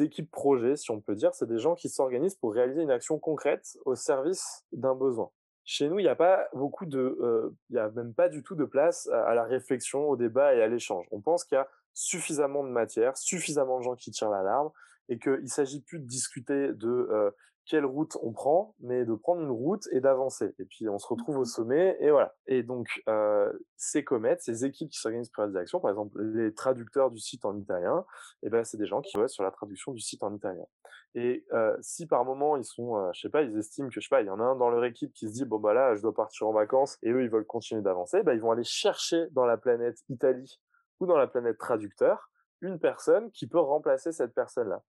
équipes 0.00 0.30
projets, 0.30 0.76
si 0.76 0.90
on 0.90 1.00
peut 1.00 1.14
dire, 1.14 1.34
c'est 1.34 1.48
des 1.48 1.58
gens 1.58 1.74
qui 1.74 1.88
s'organisent 1.88 2.34
pour 2.34 2.52
réaliser 2.52 2.82
une 2.82 2.90
action 2.90 3.18
concrète 3.18 3.78
au 3.86 3.94
service 3.94 4.64
d'un 4.72 4.94
besoin. 4.94 5.30
Chez 5.64 5.88
nous, 5.88 5.98
il 5.98 6.02
n'y 6.02 6.08
a 6.08 6.16
pas 6.16 6.48
beaucoup 6.52 6.84
de, 6.84 6.98
euh, 6.98 7.56
il 7.70 7.74
n'y 7.74 7.78
a 7.78 7.88
même 7.90 8.12
pas 8.12 8.28
du 8.28 8.42
tout 8.42 8.54
de 8.54 8.64
place 8.64 9.08
à, 9.08 9.34
la 9.34 9.44
réflexion, 9.44 10.08
au 10.08 10.16
débat 10.16 10.54
et 10.54 10.62
à 10.62 10.68
l'échange. 10.68 11.06
On 11.12 11.20
pense 11.20 11.44
qu'il 11.44 11.56
y 11.56 11.58
a 11.58 11.68
suffisamment 11.94 12.62
de 12.62 12.68
matière, 12.68 13.16
suffisamment 13.16 13.78
de 13.78 13.84
gens 13.84 13.94
qui 13.94 14.10
tirent 14.10 14.30
l'alarme, 14.30 14.70
et 15.08 15.18
qu'il 15.18 15.48
s'agit 15.48 15.80
plus 15.80 15.98
de 15.98 16.06
discuter 16.06 16.72
de 16.72 16.88
euh, 16.88 17.30
quelle 17.66 17.84
route 17.84 18.16
on 18.22 18.32
prend, 18.32 18.74
mais 18.80 19.04
de 19.04 19.14
prendre 19.14 19.42
une 19.42 19.50
route 19.50 19.86
et 19.92 20.00
d'avancer. 20.00 20.54
Et 20.58 20.64
puis 20.64 20.88
on 20.88 20.98
se 20.98 21.06
retrouve 21.06 21.38
au 21.38 21.44
sommet, 21.44 21.96
et 22.00 22.10
voilà. 22.10 22.34
Et 22.46 22.62
donc 22.62 23.02
euh, 23.08 23.52
ces 23.76 24.02
comètes, 24.02 24.42
ces 24.42 24.64
équipes 24.64 24.90
qui 24.90 24.98
s'organisent 24.98 25.30
pour 25.30 25.46
des 25.46 25.56
actions, 25.56 25.80
par 25.80 25.90
exemple 25.90 26.20
les 26.22 26.52
traducteurs 26.54 27.10
du 27.10 27.18
site 27.18 27.44
en 27.44 27.56
italien, 27.56 28.04
et 28.42 28.46
eh 28.46 28.50
ben 28.50 28.64
c'est 28.64 28.76
des 28.76 28.86
gens 28.86 29.00
qui 29.00 29.16
vont 29.16 29.28
sur 29.28 29.44
la 29.44 29.50
traduction 29.50 29.92
du 29.92 30.00
site 30.00 30.22
en 30.22 30.34
italien. 30.34 30.64
Et 31.14 31.44
euh, 31.52 31.76
si 31.80 32.06
par 32.06 32.24
moment 32.24 32.56
ils 32.56 32.64
sont, 32.64 32.96
euh, 32.96 33.10
je 33.14 33.20
sais 33.20 33.30
pas, 33.30 33.42
ils 33.42 33.56
estiment 33.58 33.88
que 33.88 33.94
je 33.94 34.00
sais 34.00 34.08
pas, 34.10 34.22
il 34.22 34.26
y 34.26 34.30
en 34.30 34.40
a 34.40 34.44
un 34.44 34.56
dans 34.56 34.70
leur 34.70 34.84
équipe 34.84 35.12
qui 35.12 35.28
se 35.28 35.34
dit 35.34 35.44
bon 35.44 35.58
bah 35.58 35.74
là 35.74 35.94
je 35.94 36.02
dois 36.02 36.14
partir 36.14 36.48
en 36.48 36.52
vacances, 36.52 36.98
et 37.02 37.10
eux 37.10 37.22
ils 37.22 37.30
veulent 37.30 37.46
continuer 37.46 37.82
d'avancer, 37.82 38.22
bah 38.22 38.34
ils 38.34 38.40
vont 38.40 38.50
aller 38.50 38.64
chercher 38.64 39.26
dans 39.32 39.44
la 39.44 39.56
planète 39.56 39.98
Italie 40.08 40.60
ou 40.98 41.06
dans 41.06 41.16
la 41.16 41.26
planète 41.26 41.58
traducteur 41.58 42.30
une 42.62 42.78
personne 42.78 43.30
qui 43.32 43.46
peut 43.46 43.60
remplacer 43.60 44.12
cette 44.12 44.34
personne-là. 44.34 44.82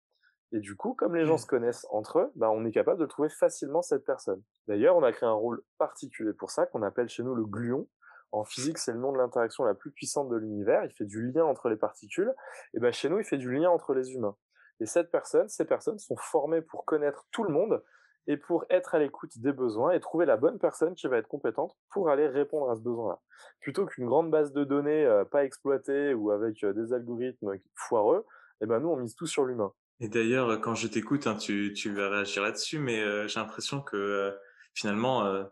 Et 0.53 0.59
du 0.59 0.75
coup, 0.75 0.93
comme 0.93 1.15
les 1.15 1.25
gens 1.25 1.35
mmh. 1.35 1.39
se 1.39 1.47
connaissent 1.47 1.87
entre 1.91 2.19
eux, 2.19 2.31
bah, 2.35 2.49
on 2.51 2.65
est 2.65 2.71
capable 2.71 2.99
de 2.99 3.05
trouver 3.05 3.29
facilement 3.29 3.81
cette 3.81 4.05
personne. 4.05 4.41
D'ailleurs, 4.67 4.97
on 4.97 5.03
a 5.03 5.11
créé 5.11 5.27
un 5.27 5.33
rôle 5.33 5.63
particulier 5.77 6.33
pour 6.33 6.51
ça, 6.51 6.65
qu'on 6.65 6.83
appelle 6.83 7.07
chez 7.07 7.23
nous 7.23 7.35
le 7.35 7.45
gluon. 7.45 7.87
En 8.33 8.43
physique, 8.43 8.77
c'est 8.77 8.93
le 8.93 8.99
nom 8.99 9.11
de 9.11 9.17
l'interaction 9.17 9.63
la 9.65 9.73
plus 9.73 9.91
puissante 9.91 10.29
de 10.29 10.37
l'univers. 10.37 10.85
Il 10.85 10.91
fait 10.91 11.05
du 11.05 11.31
lien 11.31 11.43
entre 11.43 11.69
les 11.69 11.75
particules. 11.75 12.33
Et 12.73 12.79
ben, 12.79 12.91
chez 12.91 13.09
nous, 13.09 13.19
il 13.19 13.25
fait 13.25 13.37
du 13.37 13.51
lien 13.51 13.69
entre 13.69 13.93
les 13.93 14.13
humains. 14.13 14.35
Et 14.79 14.85
cette 14.85 15.11
personne, 15.11 15.47
ces 15.49 15.65
personnes 15.65 15.99
sont 15.99 16.15
formées 16.17 16.61
pour 16.61 16.85
connaître 16.85 17.25
tout 17.31 17.43
le 17.43 17.51
monde 17.51 17.83
et 18.27 18.37
pour 18.37 18.65
être 18.69 18.95
à 18.95 18.99
l'écoute 18.99 19.37
des 19.37 19.51
besoins 19.51 19.91
et 19.91 19.99
trouver 19.99 20.25
la 20.25 20.37
bonne 20.37 20.59
personne 20.59 20.95
qui 20.95 21.07
va 21.07 21.17
être 21.17 21.27
compétente 21.27 21.75
pour 21.89 22.09
aller 22.09 22.27
répondre 22.27 22.69
à 22.69 22.75
ce 22.75 22.81
besoin-là. 22.81 23.19
Plutôt 23.59 23.85
qu'une 23.85 24.05
grande 24.05 24.31
base 24.31 24.53
de 24.53 24.63
données 24.63 25.05
euh, 25.05 25.25
pas 25.25 25.43
exploitée 25.43 26.13
ou 26.13 26.31
avec 26.31 26.63
euh, 26.63 26.73
des 26.73 26.93
algorithmes 26.93 27.53
foireux, 27.75 28.25
et 28.61 28.65
ben 28.65 28.79
nous 28.79 28.89
on 28.89 28.97
mise 28.97 29.15
tout 29.15 29.25
sur 29.25 29.45
l'humain. 29.45 29.73
Et 30.03 30.07
d'ailleurs, 30.07 30.59
quand 30.61 30.73
je 30.73 30.87
t'écoute, 30.87 31.27
hein, 31.27 31.35
tu, 31.35 31.73
tu 31.73 31.93
vas 31.93 32.09
réagir 32.09 32.41
là-dessus, 32.41 32.79
mais 32.79 32.99
euh, 32.99 33.27
j'ai 33.27 33.39
l'impression 33.39 33.81
que 33.81 33.95
euh, 33.95 34.31
finalement, 34.73 35.25
euh, 35.25 35.43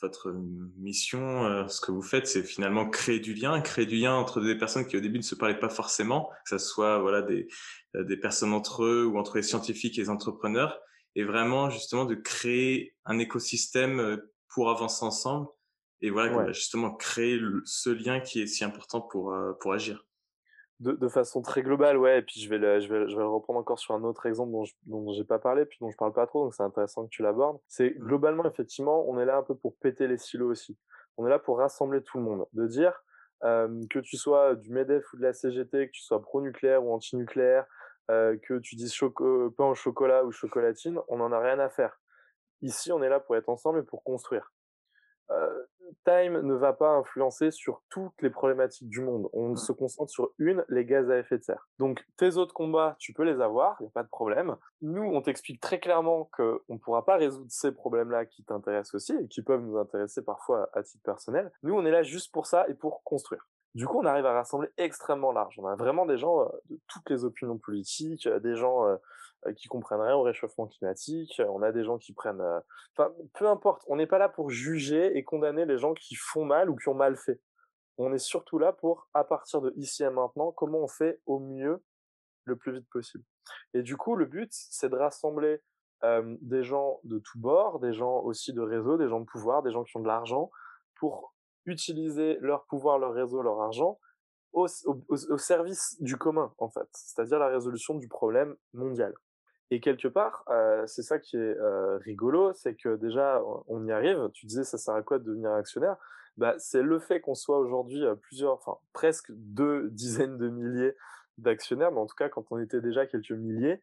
votre 0.00 0.32
mission, 0.78 1.68
ce 1.68 1.80
que 1.80 1.90
vous 1.90 2.02
faites, 2.02 2.28
c'est 2.28 2.44
finalement 2.44 2.88
créer 2.88 3.18
du 3.18 3.34
lien, 3.34 3.60
créer 3.60 3.84
du 3.84 3.96
lien 3.96 4.14
entre 4.14 4.40
des 4.40 4.54
personnes 4.56 4.86
qui 4.86 4.96
au 4.96 5.00
début 5.00 5.18
ne 5.18 5.24
se 5.24 5.34
parlaient 5.34 5.58
pas 5.58 5.68
forcément, 5.68 6.30
que 6.44 6.56
ce 6.56 6.58
soit 6.58 7.00
voilà 7.00 7.20
des, 7.20 7.48
des 7.94 8.16
personnes 8.16 8.52
entre 8.52 8.84
eux 8.84 9.04
ou 9.04 9.18
entre 9.18 9.38
les 9.38 9.42
scientifiques 9.42 9.98
et 9.98 10.02
les 10.02 10.08
entrepreneurs, 10.08 10.80
et 11.16 11.24
vraiment 11.24 11.68
justement 11.68 12.04
de 12.04 12.14
créer 12.14 12.94
un 13.06 13.18
écosystème 13.18 14.22
pour 14.54 14.70
avancer 14.70 15.04
ensemble. 15.04 15.48
et 16.00 16.10
voilà, 16.10 16.52
justement 16.52 16.94
créer 16.94 17.40
ce 17.64 17.90
lien 17.90 18.20
qui 18.20 18.40
est 18.40 18.46
si 18.46 18.62
important 18.62 19.00
pour, 19.00 19.36
pour 19.58 19.72
agir 19.72 20.06
de, 20.80 20.92
de, 20.92 21.08
façon 21.08 21.42
très 21.42 21.62
globale, 21.62 21.96
ouais. 21.96 22.18
Et 22.18 22.22
puis 22.22 22.40
je 22.40 22.48
vais 22.48 22.58
le, 22.58 22.80
je 22.80 22.92
vais, 22.92 23.08
je 23.08 23.16
vais 23.16 23.22
le 23.22 23.28
reprendre 23.28 23.58
encore 23.58 23.78
sur 23.78 23.94
un 23.94 24.02
autre 24.04 24.26
exemple 24.26 24.52
dont 24.52 24.64
je, 24.64 24.74
dont 24.86 25.12
j'ai 25.12 25.24
pas 25.24 25.38
parlé, 25.38 25.64
puis 25.64 25.78
dont 25.80 25.90
je 25.90 25.96
parle 25.96 26.12
pas 26.12 26.26
trop, 26.26 26.44
donc 26.44 26.54
c'est 26.54 26.62
intéressant 26.62 27.04
que 27.04 27.10
tu 27.10 27.22
l'abordes. 27.22 27.58
C'est 27.66 27.90
mmh. 27.90 27.98
globalement, 27.98 28.44
effectivement, 28.44 29.08
on 29.08 29.18
est 29.18 29.24
là 29.24 29.36
un 29.36 29.42
peu 29.42 29.54
pour 29.54 29.76
péter 29.76 30.06
les 30.06 30.18
silos 30.18 30.50
aussi. 30.50 30.76
On 31.16 31.26
est 31.26 31.30
là 31.30 31.38
pour 31.38 31.58
rassembler 31.58 32.02
tout 32.02 32.18
le 32.18 32.24
monde, 32.24 32.46
de 32.52 32.66
dire 32.66 33.02
euh, 33.44 33.84
que 33.90 33.98
tu 33.98 34.16
sois 34.16 34.54
du 34.54 34.70
Medef 34.70 35.12
ou 35.12 35.16
de 35.16 35.22
la 35.22 35.32
CGT, 35.32 35.88
que 35.88 35.92
tu 35.92 36.02
sois 36.02 36.22
pro-nucléaire 36.22 36.84
ou 36.84 36.92
anti-nucléaire, 36.92 37.66
euh, 38.10 38.36
que 38.42 38.58
tu 38.58 38.74
dises 38.76 38.92
choco 38.92 39.50
pain 39.50 39.66
au 39.66 39.74
chocolat 39.74 40.24
ou 40.24 40.32
chocolatine, 40.32 40.98
on 41.08 41.18
n'en 41.18 41.30
a 41.32 41.40
rien 41.40 41.58
à 41.58 41.68
faire. 41.68 42.00
Ici, 42.62 42.90
on 42.90 43.02
est 43.02 43.08
là 43.08 43.20
pour 43.20 43.36
être 43.36 43.48
ensemble 43.48 43.80
et 43.80 43.82
pour 43.82 44.02
construire. 44.02 44.52
Euh, 45.30 45.64
Time 46.04 46.40
ne 46.40 46.54
va 46.54 46.72
pas 46.72 46.90
influencer 46.90 47.50
sur 47.50 47.82
toutes 47.90 48.20
les 48.22 48.30
problématiques 48.30 48.88
du 48.88 49.00
monde. 49.00 49.28
On 49.32 49.56
se 49.56 49.72
concentre 49.72 50.10
sur 50.10 50.30
une, 50.38 50.64
les 50.68 50.84
gaz 50.84 51.10
à 51.10 51.18
effet 51.18 51.38
de 51.38 51.42
serre. 51.42 51.68
Donc 51.78 52.04
tes 52.16 52.36
autres 52.36 52.54
combats, 52.54 52.96
tu 52.98 53.12
peux 53.12 53.24
les 53.24 53.40
avoir, 53.40 53.76
il 53.80 53.84
n'y 53.84 53.88
a 53.88 53.92
pas 53.92 54.02
de 54.02 54.08
problème. 54.08 54.56
Nous, 54.82 55.02
on 55.02 55.20
t'explique 55.22 55.60
très 55.60 55.80
clairement 55.80 56.30
qu'on 56.36 56.60
ne 56.68 56.78
pourra 56.78 57.04
pas 57.04 57.16
résoudre 57.16 57.50
ces 57.50 57.72
problèmes-là 57.72 58.26
qui 58.26 58.44
t'intéressent 58.44 58.94
aussi 58.94 59.14
et 59.14 59.28
qui 59.28 59.42
peuvent 59.42 59.62
nous 59.62 59.78
intéresser 59.78 60.22
parfois 60.22 60.68
à 60.72 60.82
titre 60.82 61.02
personnel. 61.04 61.52
Nous, 61.62 61.74
on 61.74 61.84
est 61.84 61.90
là 61.90 62.02
juste 62.02 62.32
pour 62.32 62.46
ça 62.46 62.68
et 62.68 62.74
pour 62.74 63.02
construire. 63.04 63.46
Du 63.74 63.86
coup, 63.86 64.00
on 64.00 64.06
arrive 64.06 64.26
à 64.26 64.32
rassembler 64.32 64.68
extrêmement 64.76 65.30
large. 65.30 65.54
On 65.58 65.66
a 65.66 65.76
vraiment 65.76 66.06
des 66.06 66.18
gens 66.18 66.40
euh, 66.40 66.48
de 66.70 66.80
toutes 66.88 67.08
les 67.10 67.24
opinions 67.24 67.58
politiques, 67.58 68.26
euh, 68.26 68.40
des 68.40 68.56
gens 68.56 68.86
euh, 68.86 68.96
qui 69.54 69.68
comprennent 69.68 70.00
rien 70.00 70.14
au 70.14 70.22
réchauffement 70.22 70.66
climatique. 70.66 71.40
On 71.48 71.62
a 71.62 71.72
des 71.72 71.84
gens 71.84 71.98
qui 71.98 72.12
prennent, 72.12 72.40
euh, 72.40 72.60
enfin, 72.96 73.12
peu 73.34 73.48
importe. 73.48 73.82
On 73.88 73.96
n'est 73.96 74.06
pas 74.06 74.18
là 74.18 74.28
pour 74.28 74.50
juger 74.50 75.16
et 75.16 75.24
condamner 75.24 75.64
les 75.64 75.78
gens 75.78 75.94
qui 75.94 76.14
font 76.14 76.44
mal 76.44 76.70
ou 76.70 76.76
qui 76.76 76.88
ont 76.88 76.94
mal 76.94 77.16
fait. 77.16 77.40
On 77.98 78.12
est 78.12 78.18
surtout 78.18 78.58
là 78.58 78.72
pour, 78.72 79.08
à 79.14 79.24
partir 79.24 79.60
de 79.60 79.72
ici 79.76 80.04
et 80.04 80.10
maintenant, 80.10 80.52
comment 80.52 80.78
on 80.78 80.88
fait 80.88 81.20
au 81.26 81.40
mieux, 81.40 81.82
le 82.44 82.56
plus 82.56 82.72
vite 82.72 82.88
possible. 82.90 83.24
Et 83.74 83.82
du 83.82 83.96
coup, 83.96 84.14
le 84.14 84.24
but, 84.24 84.50
c'est 84.52 84.88
de 84.88 84.96
rassembler 84.96 85.60
euh, 86.04 86.36
des 86.40 86.62
gens 86.62 87.00
de 87.04 87.18
tous 87.18 87.38
bords, 87.38 87.80
des 87.80 87.92
gens 87.92 88.20
aussi 88.20 88.52
de 88.52 88.60
réseau, 88.60 88.96
des 88.98 89.08
gens 89.08 89.20
de 89.20 89.26
pouvoir, 89.26 89.62
des 89.62 89.72
gens 89.72 89.82
qui 89.82 89.96
ont 89.96 90.00
de 90.00 90.06
l'argent, 90.06 90.50
pour 90.94 91.34
utiliser 91.66 92.38
leur 92.40 92.64
pouvoir, 92.66 92.98
leur 92.98 93.12
réseau, 93.12 93.42
leur 93.42 93.60
argent 93.60 93.98
au 94.52 95.38
service 95.38 96.00
du 96.00 96.16
commun, 96.16 96.52
en 96.58 96.68
fait, 96.68 96.88
c'est-à-dire 96.92 97.38
la 97.38 97.48
résolution 97.48 97.94
du 97.94 98.08
problème 98.08 98.56
mondial. 98.72 99.14
Et 99.70 99.80
quelque 99.80 100.08
part, 100.08 100.44
euh, 100.48 100.86
c'est 100.86 101.02
ça 101.02 101.18
qui 101.18 101.36
est 101.36 101.40
euh, 101.58 101.98
rigolo, 101.98 102.52
c'est 102.54 102.74
que 102.74 102.96
déjà, 102.96 103.42
on 103.66 103.86
y 103.86 103.92
arrive. 103.92 104.30
Tu 104.32 104.46
disais, 104.46 104.64
ça 104.64 104.78
sert 104.78 104.94
à 104.94 105.02
quoi 105.02 105.18
de 105.18 105.24
devenir 105.24 105.52
actionnaire? 105.52 105.96
Bah, 106.36 106.54
C'est 106.58 106.82
le 106.82 106.98
fait 106.98 107.20
qu'on 107.20 107.34
soit 107.34 107.58
aujourd'hui 107.58 108.04
plusieurs, 108.22 108.54
enfin 108.54 108.78
presque 108.92 109.30
deux 109.32 109.90
dizaines 109.92 110.38
de 110.38 110.48
milliers 110.48 110.96
d'actionnaires, 111.36 111.92
mais 111.92 112.00
en 112.00 112.06
tout 112.06 112.16
cas, 112.16 112.28
quand 112.28 112.46
on 112.50 112.58
était 112.58 112.80
déjà 112.80 113.06
quelques 113.06 113.32
milliers, 113.32 113.82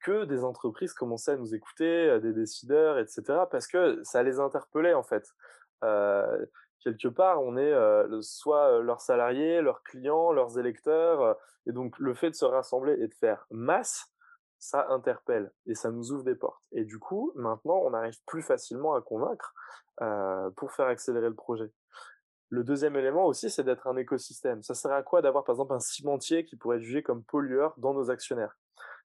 que 0.00 0.24
des 0.24 0.44
entreprises 0.44 0.94
commençaient 0.94 1.32
à 1.32 1.36
nous 1.36 1.54
écouter, 1.54 2.18
des 2.20 2.32
décideurs, 2.32 2.98
etc., 2.98 3.22
parce 3.50 3.66
que 3.66 4.00
ça 4.02 4.22
les 4.22 4.40
interpellait 4.40 4.94
en 4.94 5.02
fait. 5.02 5.34
Euh, 5.84 6.46
quelque 6.80 7.08
part, 7.08 7.42
on 7.42 7.56
est 7.56 7.72
euh, 7.72 8.20
soit 8.22 8.80
leurs 8.80 9.00
salariés, 9.00 9.60
leurs 9.60 9.82
clients, 9.82 10.32
leurs 10.32 10.58
électeurs, 10.58 11.36
et 11.66 11.72
donc 11.72 11.98
le 11.98 12.14
fait 12.14 12.30
de 12.30 12.34
se 12.34 12.44
rassembler 12.44 12.94
et 12.94 13.08
de 13.08 13.14
faire 13.14 13.46
masse, 13.50 14.09
ça 14.60 14.86
interpelle 14.90 15.52
et 15.66 15.74
ça 15.74 15.90
nous 15.90 16.12
ouvre 16.12 16.22
des 16.22 16.36
portes. 16.36 16.62
Et 16.70 16.84
du 16.84 17.00
coup, 17.00 17.32
maintenant, 17.34 17.80
on 17.84 17.92
arrive 17.92 18.18
plus 18.26 18.42
facilement 18.42 18.94
à 18.94 19.00
convaincre 19.00 19.52
pour 20.56 20.70
faire 20.72 20.86
accélérer 20.86 21.28
le 21.28 21.34
projet. 21.34 21.72
Le 22.48 22.64
deuxième 22.64 22.96
élément 22.96 23.26
aussi, 23.26 23.50
c'est 23.50 23.64
d'être 23.64 23.86
un 23.86 23.96
écosystème. 23.96 24.62
Ça 24.62 24.74
sert 24.74 24.92
à 24.92 25.02
quoi 25.02 25.22
d'avoir 25.22 25.44
par 25.44 25.54
exemple 25.54 25.72
un 25.72 25.80
cimentier 25.80 26.44
qui 26.44 26.56
pourrait 26.56 26.76
être 26.76 26.82
jugé 26.82 27.02
comme 27.02 27.24
pollueur 27.24 27.74
dans 27.78 27.94
nos 27.94 28.10
actionnaires? 28.10 28.56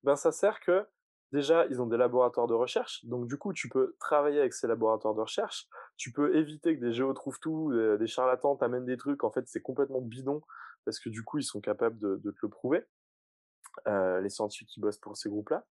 Ben 0.03 0.15
ça 0.15 0.31
sert 0.31 0.59
que 0.59 0.85
déjà 1.31 1.65
ils 1.67 1.81
ont 1.81 1.87
des 1.87 1.97
laboratoires 1.97 2.47
de 2.47 2.53
recherche, 2.53 3.03
donc 3.05 3.27
du 3.27 3.37
coup 3.37 3.53
tu 3.53 3.69
peux 3.69 3.95
travailler 3.99 4.39
avec 4.39 4.53
ces 4.53 4.67
laboratoires 4.67 5.15
de 5.15 5.21
recherche, 5.21 5.67
tu 5.97 6.11
peux 6.11 6.35
éviter 6.35 6.75
que 6.75 6.81
des 6.81 6.93
géos 6.93 7.13
trouvent 7.13 7.39
tout, 7.39 7.73
des 7.97 8.07
charlatans 8.07 8.55
t'amènent 8.55 8.85
des 8.85 8.97
trucs, 8.97 9.23
en 9.23 9.31
fait 9.31 9.47
c'est 9.47 9.61
complètement 9.61 10.01
bidon 10.01 10.41
parce 10.85 10.99
que 10.99 11.09
du 11.09 11.23
coup 11.23 11.39
ils 11.39 11.43
sont 11.43 11.61
capables 11.61 11.97
de, 11.97 12.17
de 12.23 12.31
te 12.31 12.37
le 12.43 12.49
prouver. 12.49 12.85
Euh, 13.87 14.21
les 14.21 14.29
scientifiques 14.29 14.69
qui 14.69 14.79
bossent 14.79 14.99
pour 14.99 15.17
ces 15.17 15.29
groupes-là. 15.29 15.65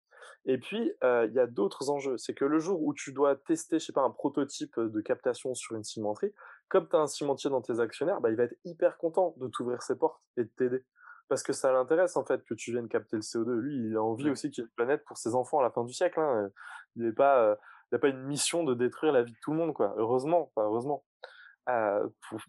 Et 0.45 0.57
puis, 0.57 0.91
euh, 1.03 1.25
il 1.27 1.33
y 1.33 1.39
a 1.39 1.47
d'autres 1.47 1.89
enjeux. 1.89 2.17
C'est 2.17 2.33
que 2.33 2.45
le 2.45 2.59
jour 2.59 2.81
où 2.81 2.93
tu 2.93 3.13
dois 3.13 3.35
tester, 3.35 3.79
je 3.79 3.85
sais 3.85 3.93
pas, 3.93 4.01
un 4.01 4.09
prototype 4.09 4.79
de 4.79 5.01
captation 5.01 5.53
sur 5.53 5.75
une 5.75 5.83
cimenterie, 5.83 6.33
comme 6.69 6.87
tu 6.87 6.95
as 6.95 6.99
un 6.99 7.07
cimentier 7.07 7.49
dans 7.49 7.61
tes 7.61 7.79
actionnaires, 7.79 8.21
bah, 8.21 8.29
il 8.29 8.35
va 8.35 8.43
être 8.43 8.55
hyper 8.65 8.97
content 8.97 9.33
de 9.37 9.47
t'ouvrir 9.47 9.81
ses 9.81 9.97
portes 9.97 10.21
et 10.37 10.43
de 10.43 10.49
t'aider. 10.57 10.85
Parce 11.29 11.43
que 11.43 11.53
ça 11.53 11.71
l'intéresse, 11.71 12.17
en 12.17 12.25
fait, 12.25 12.43
que 12.43 12.53
tu 12.53 12.71
viennes 12.71 12.89
capter 12.89 13.15
le 13.15 13.21
CO2. 13.21 13.53
Lui, 13.53 13.75
il 13.87 13.95
a 13.95 14.03
envie 14.03 14.29
aussi 14.29 14.51
qu'il 14.51 14.63
y 14.63 14.65
ait 14.65 14.67
une 14.67 14.75
planète 14.75 15.03
pour 15.05 15.17
ses 15.17 15.33
enfants 15.35 15.59
à 15.59 15.63
la 15.63 15.71
fin 15.71 15.83
du 15.83 15.93
siècle. 15.93 16.19
Hein. 16.19 16.49
Il 16.95 17.05
n'a 17.05 17.13
pas, 17.13 17.41
euh, 17.41 17.55
il 17.91 17.99
pas 17.99 18.09
une 18.09 18.23
mission 18.23 18.63
de 18.63 18.73
détruire 18.73 19.13
la 19.13 19.23
vie 19.23 19.31
de 19.31 19.37
tout 19.41 19.51
le 19.51 19.57
monde, 19.57 19.73
quoi. 19.73 19.93
Heureusement, 19.97 20.51
heureusement. 20.57 21.03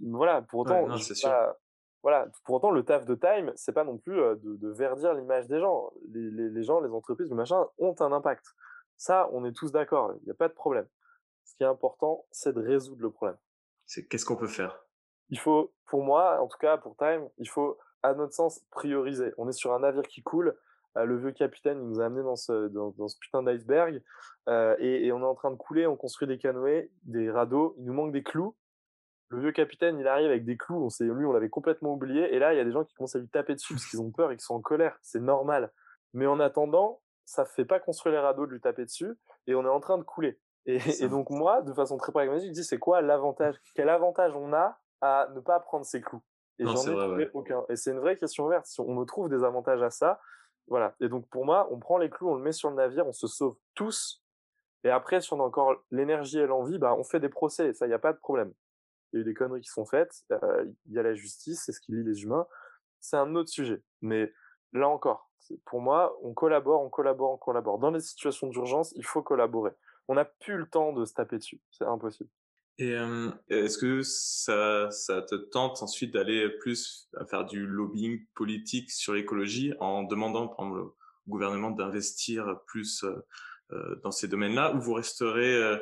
voilà, 0.00 0.42
pour 0.42 0.60
autant, 0.60 0.88
voilà. 2.04 2.28
Pour 2.44 2.56
autant, 2.56 2.70
le 2.70 2.84
taf 2.84 3.06
de 3.06 3.14
Time, 3.14 3.50
c'est 3.56 3.72
pas 3.72 3.82
non 3.82 3.96
plus 3.96 4.14
de, 4.14 4.56
de 4.56 4.68
verdir 4.68 5.14
l'image 5.14 5.48
des 5.48 5.58
gens. 5.58 5.90
Les, 6.12 6.30
les, 6.30 6.50
les, 6.50 6.62
gens, 6.62 6.80
les 6.80 6.90
entreprises, 6.90 7.30
le 7.30 7.34
machin, 7.34 7.66
ont 7.78 7.94
un 7.98 8.12
impact. 8.12 8.44
Ça, 8.98 9.30
on 9.32 9.42
est 9.46 9.52
tous 9.52 9.72
d'accord. 9.72 10.12
Il 10.20 10.24
n'y 10.26 10.30
a 10.30 10.34
pas 10.34 10.48
de 10.48 10.52
problème. 10.52 10.86
Ce 11.44 11.56
qui 11.56 11.62
est 11.62 11.66
important, 11.66 12.26
c'est 12.30 12.52
de 12.52 12.60
résoudre 12.60 13.00
le 13.00 13.10
problème. 13.10 13.38
C'est 13.86 14.06
qu'est-ce 14.06 14.26
qu'on 14.26 14.36
peut 14.36 14.48
faire? 14.48 14.84
Il 15.30 15.38
faut, 15.38 15.72
pour 15.86 16.04
moi, 16.04 16.42
en 16.42 16.46
tout 16.46 16.58
cas 16.58 16.76
pour 16.76 16.94
Time, 16.98 17.26
il 17.38 17.48
faut, 17.48 17.78
à 18.02 18.12
notre 18.12 18.34
sens, 18.34 18.60
prioriser. 18.70 19.32
On 19.38 19.48
est 19.48 19.52
sur 19.52 19.72
un 19.72 19.78
navire 19.80 20.02
qui 20.02 20.22
coule. 20.22 20.54
le 20.94 21.16
vieux 21.16 21.32
capitaine 21.32 21.78
il 21.80 21.88
nous 21.88 22.02
a 22.02 22.04
amené 22.04 22.22
dans 22.22 22.36
ce, 22.36 22.68
dans, 22.68 22.90
dans 22.98 23.08
ce 23.08 23.16
putain 23.18 23.42
d'iceberg 23.42 24.02
euh, 24.50 24.76
et, 24.78 25.06
et, 25.06 25.12
on 25.12 25.20
est 25.20 25.24
en 25.24 25.34
train 25.34 25.50
de 25.50 25.56
couler. 25.56 25.86
On 25.86 25.96
construit 25.96 26.28
des 26.28 26.36
canoës, 26.36 26.90
des 27.04 27.30
radeaux. 27.30 27.74
Il 27.78 27.86
nous 27.86 27.94
manque 27.94 28.12
des 28.12 28.22
clous 28.22 28.54
le 29.34 29.40
vieux 29.40 29.52
capitaine, 29.52 29.98
il 29.98 30.06
arrive 30.06 30.30
avec 30.30 30.44
des 30.44 30.56
clous, 30.56 30.84
on 30.84 30.90
sait, 30.90 31.04
lui, 31.04 31.26
on 31.26 31.32
l'avait 31.32 31.48
complètement 31.48 31.92
oublié, 31.92 32.34
et 32.34 32.38
là, 32.38 32.54
il 32.54 32.56
y 32.56 32.60
a 32.60 32.64
des 32.64 32.72
gens 32.72 32.84
qui 32.84 32.94
commencent 32.94 33.16
à 33.16 33.18
lui 33.18 33.28
taper 33.28 33.54
dessus 33.54 33.74
parce 33.74 33.86
qu'ils 33.86 34.00
ont 34.00 34.10
peur 34.10 34.30
et 34.30 34.36
qu'ils 34.36 34.44
sont 34.44 34.54
en 34.54 34.60
colère. 34.60 34.96
C'est 35.02 35.20
normal. 35.20 35.72
Mais 36.12 36.26
en 36.26 36.40
attendant, 36.40 37.00
ça 37.24 37.44
fait 37.44 37.64
pas 37.64 37.80
construire 37.80 38.14
les 38.14 38.20
radeaux 38.20 38.46
de 38.46 38.52
lui 38.52 38.60
taper 38.60 38.84
dessus, 38.84 39.18
et 39.46 39.54
on 39.54 39.64
est 39.64 39.68
en 39.68 39.80
train 39.80 39.98
de 39.98 40.04
couler. 40.04 40.38
Et, 40.66 41.08
donc, 41.08 41.28
moi, 41.28 41.60
de 41.60 41.74
façon 41.74 41.98
très 41.98 42.10
pragmatique, 42.10 42.48
je 42.48 42.52
dis, 42.52 42.64
c'est 42.64 42.78
quoi 42.78 43.02
l'avantage? 43.02 43.56
Quel 43.74 43.90
avantage 43.90 44.34
on 44.34 44.54
a 44.54 44.78
à 45.02 45.28
ne 45.34 45.40
pas 45.40 45.60
prendre 45.60 45.84
ces 45.84 46.00
clous? 46.00 46.22
Et 46.58 46.64
j'en 46.64 46.74
ai 46.74 46.94
trouvé 46.94 47.30
aucun. 47.34 47.64
Et 47.68 47.76
c'est 47.76 47.90
une 47.90 47.98
vraie 47.98 48.16
question 48.16 48.46
ouverte. 48.46 48.64
Si 48.64 48.80
on 48.80 48.94
me 48.94 49.04
trouve 49.04 49.28
des 49.28 49.44
avantages 49.44 49.82
à 49.82 49.90
ça, 49.90 50.20
voilà. 50.66 50.94
Et 51.00 51.08
donc, 51.08 51.28
pour 51.28 51.44
moi, 51.44 51.68
on 51.70 51.78
prend 51.78 51.98
les 51.98 52.08
clous, 52.08 52.30
on 52.30 52.36
le 52.36 52.42
met 52.42 52.52
sur 52.52 52.70
le 52.70 52.76
navire, 52.76 53.06
on 53.06 53.12
se 53.12 53.26
sauve 53.26 53.56
tous. 53.74 54.22
Et 54.84 54.90
après, 54.90 55.20
si 55.20 55.32
on 55.34 55.40
a 55.40 55.42
encore 55.42 55.74
l'énergie 55.90 56.38
et 56.38 56.46
l'envie, 56.46 56.78
bah, 56.78 56.94
on 56.96 57.04
fait 57.04 57.20
des 57.20 57.28
procès. 57.28 57.74
Ça, 57.74 57.84
il 57.84 57.88
n'y 57.90 57.94
a 57.94 57.98
pas 57.98 58.12
de 58.14 58.18
problème 58.18 58.54
il 59.14 59.18
y 59.18 59.20
a 59.20 59.20
eu 59.20 59.24
des 59.24 59.34
conneries 59.34 59.60
qui 59.60 59.70
sont 59.70 59.86
faites, 59.86 60.24
euh, 60.32 60.66
il 60.86 60.92
y 60.92 60.98
a 60.98 61.02
la 61.02 61.14
justice, 61.14 61.62
c'est 61.64 61.72
ce 61.72 61.80
qui 61.80 61.92
lie 61.92 62.02
les 62.02 62.24
humains, 62.24 62.46
c'est 63.00 63.16
un 63.16 63.34
autre 63.36 63.48
sujet. 63.48 63.80
Mais 64.02 64.32
là 64.72 64.88
encore, 64.88 65.30
pour 65.66 65.80
moi, 65.80 66.18
on 66.22 66.34
collabore, 66.34 66.82
on 66.82 66.90
collabore, 66.90 67.32
on 67.32 67.36
collabore. 67.36 67.78
Dans 67.78 67.90
les 67.90 68.00
situations 68.00 68.48
d'urgence, 68.48 68.92
il 68.96 69.04
faut 69.04 69.22
collaborer. 69.22 69.70
On 70.08 70.14
n'a 70.14 70.24
plus 70.24 70.56
le 70.56 70.66
temps 70.66 70.92
de 70.92 71.04
se 71.04 71.14
taper 71.14 71.38
dessus, 71.38 71.60
c'est 71.70 71.84
impossible. 71.84 72.28
Et 72.78 72.96
est-ce 73.50 73.78
que 73.78 74.02
ça, 74.02 74.88
te 75.22 75.36
tente 75.36 75.80
ensuite 75.80 76.12
d'aller 76.12 76.48
plus 76.48 77.08
à 77.16 77.24
faire 77.24 77.44
du 77.44 77.64
lobbying 77.66 78.26
politique 78.34 78.90
sur 78.90 79.14
l'écologie 79.14 79.74
en 79.78 80.02
demandant, 80.02 80.52
au 80.58 80.96
gouvernement 81.28 81.70
d'investir 81.70 82.58
plus 82.66 83.04
euh, 83.70 83.94
dans 84.02 84.10
ces 84.10 84.26
domaines-là, 84.26 84.74
ou 84.74 84.80
vous 84.80 84.94
resterez 84.94 85.78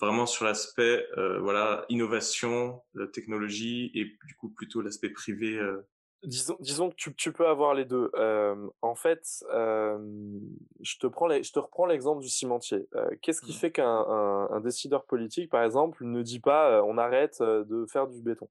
vraiment 0.00 0.26
sur 0.26 0.44
l'aspect 0.44 1.06
euh, 1.16 1.38
voilà 1.40 1.84
innovation, 1.88 2.82
la 2.94 3.06
technologie 3.06 3.90
et 3.94 4.04
du 4.04 4.34
coup 4.36 4.50
plutôt 4.50 4.80
l'aspect 4.80 5.10
privé. 5.10 5.56
Euh. 5.56 5.86
Disons, 6.24 6.56
disons 6.60 6.90
que 6.90 6.94
tu, 6.94 7.12
tu 7.16 7.32
peux 7.32 7.48
avoir 7.48 7.74
les 7.74 7.84
deux. 7.84 8.10
Euh, 8.14 8.54
en 8.80 8.94
fait, 8.94 9.26
euh, 9.52 9.98
je 10.80 10.96
te 10.98 11.08
prends 11.08 11.26
les, 11.26 11.42
je 11.42 11.52
te 11.52 11.58
reprends 11.58 11.84
l'exemple 11.84 12.22
du 12.22 12.28
cimentier. 12.28 12.86
Euh, 12.94 13.10
Qu'est-ce 13.22 13.40
qui 13.40 13.50
mmh. 13.50 13.54
fait 13.54 13.72
qu'un 13.72 13.88
un, 13.88 14.48
un, 14.52 14.60
décideur 14.60 15.04
politique, 15.04 15.50
par 15.50 15.64
exemple, 15.64 16.04
ne 16.04 16.22
dit 16.22 16.38
pas 16.38 16.84
on 16.84 16.96
arrête 16.96 17.42
de 17.42 17.86
faire 17.86 18.06
du 18.06 18.22
béton? 18.22 18.48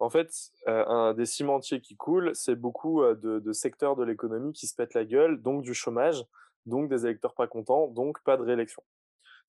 En 0.00 0.10
fait, 0.10 0.30
un 0.66 1.14
des 1.14 1.24
cimentiers 1.24 1.80
qui 1.80 1.96
coulent, 1.96 2.30
c'est 2.34 2.54
beaucoup 2.54 3.02
de, 3.02 3.40
de 3.40 3.52
secteurs 3.52 3.96
de 3.96 4.04
l'économie 4.04 4.52
qui 4.52 4.66
se 4.66 4.74
pètent 4.74 4.94
la 4.94 5.04
gueule, 5.04 5.40
donc 5.40 5.62
du 5.62 5.72
chômage, 5.72 6.22
donc 6.66 6.90
des 6.90 7.06
électeurs 7.06 7.34
pas 7.34 7.46
contents, 7.46 7.88
donc 7.88 8.22
pas 8.22 8.36
de 8.36 8.42
réélection. 8.42 8.82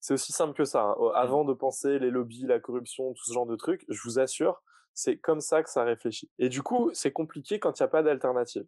C'est 0.00 0.14
aussi 0.14 0.32
simple 0.32 0.54
que 0.54 0.64
ça. 0.64 0.82
Hein. 0.82 0.96
Mmh. 0.98 1.12
Avant 1.14 1.44
de 1.44 1.52
penser 1.52 1.98
les 1.98 2.10
lobbies, 2.10 2.46
la 2.46 2.60
corruption, 2.60 3.12
tout 3.12 3.24
ce 3.24 3.32
genre 3.32 3.46
de 3.46 3.56
trucs, 3.56 3.84
je 3.88 4.00
vous 4.02 4.18
assure, 4.18 4.62
c'est 4.94 5.18
comme 5.18 5.40
ça 5.40 5.62
que 5.62 5.70
ça 5.70 5.84
réfléchit. 5.84 6.30
Et 6.38 6.48
du 6.48 6.62
coup, 6.62 6.90
c'est 6.92 7.12
compliqué 7.12 7.58
quand 7.58 7.78
il 7.78 7.82
n'y 7.82 7.86
a 7.86 7.88
pas 7.88 8.02
d'alternative. 8.02 8.66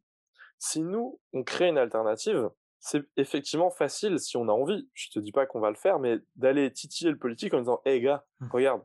Si 0.59 0.83
nous, 0.83 1.19
on 1.33 1.43
crée 1.43 1.69
une 1.69 1.79
alternative, 1.79 2.51
c'est 2.79 3.05
effectivement 3.17 3.71
facile 3.71 4.19
si 4.19 4.37
on 4.37 4.49
a 4.49 4.53
envie. 4.53 4.89
Je 4.93 5.09
te 5.11 5.19
dis 5.19 5.33
pas 5.33 5.47
qu'on 5.47 5.61
va 5.61 5.71
le 5.71 5.77
faire, 5.77 5.99
mais 5.99 6.19
d'aller 6.37 6.73
titiller 6.73 7.11
le 7.11 7.19
politique 7.19 7.55
en 7.55 7.59
disant, 7.59 7.81
hé 7.85 7.95
hey, 7.95 8.01
gars, 8.01 8.25
mmh. 8.41 8.49
regarde, 8.53 8.83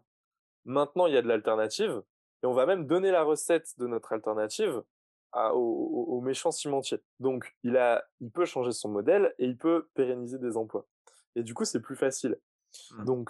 Maintenant, 0.67 1.07
il 1.07 1.13
y 1.13 1.17
a 1.17 1.21
de 1.21 1.29
l'alternative 1.29 2.03
et 2.43 2.45
on 2.45 2.51
va 2.51 2.65
même 2.65 2.87
donner 2.87 3.09
la 3.09 3.23
recette 3.23 3.69
de 3.77 3.87
notre 3.87 4.11
alternative 4.11 4.83
à, 5.31 5.55
au, 5.55 5.61
au, 5.61 6.19
méchant 6.19 6.51
cimentier. 6.51 6.99
Donc, 7.21 7.55
il, 7.63 7.77
a, 7.77 8.03
il 8.19 8.29
peut 8.31 8.43
changer 8.43 8.73
son 8.73 8.89
modèle 8.89 9.33
et 9.39 9.45
il 9.45 9.57
peut 9.57 9.87
pérenniser 9.93 10.39
des 10.39 10.57
emplois. 10.57 10.85
Et 11.37 11.43
du 11.43 11.53
coup, 11.53 11.65
c'est 11.65 11.81
plus 11.81 11.95
facile. 11.95 12.37
Mmh. 12.91 13.05
Donc, 13.05 13.29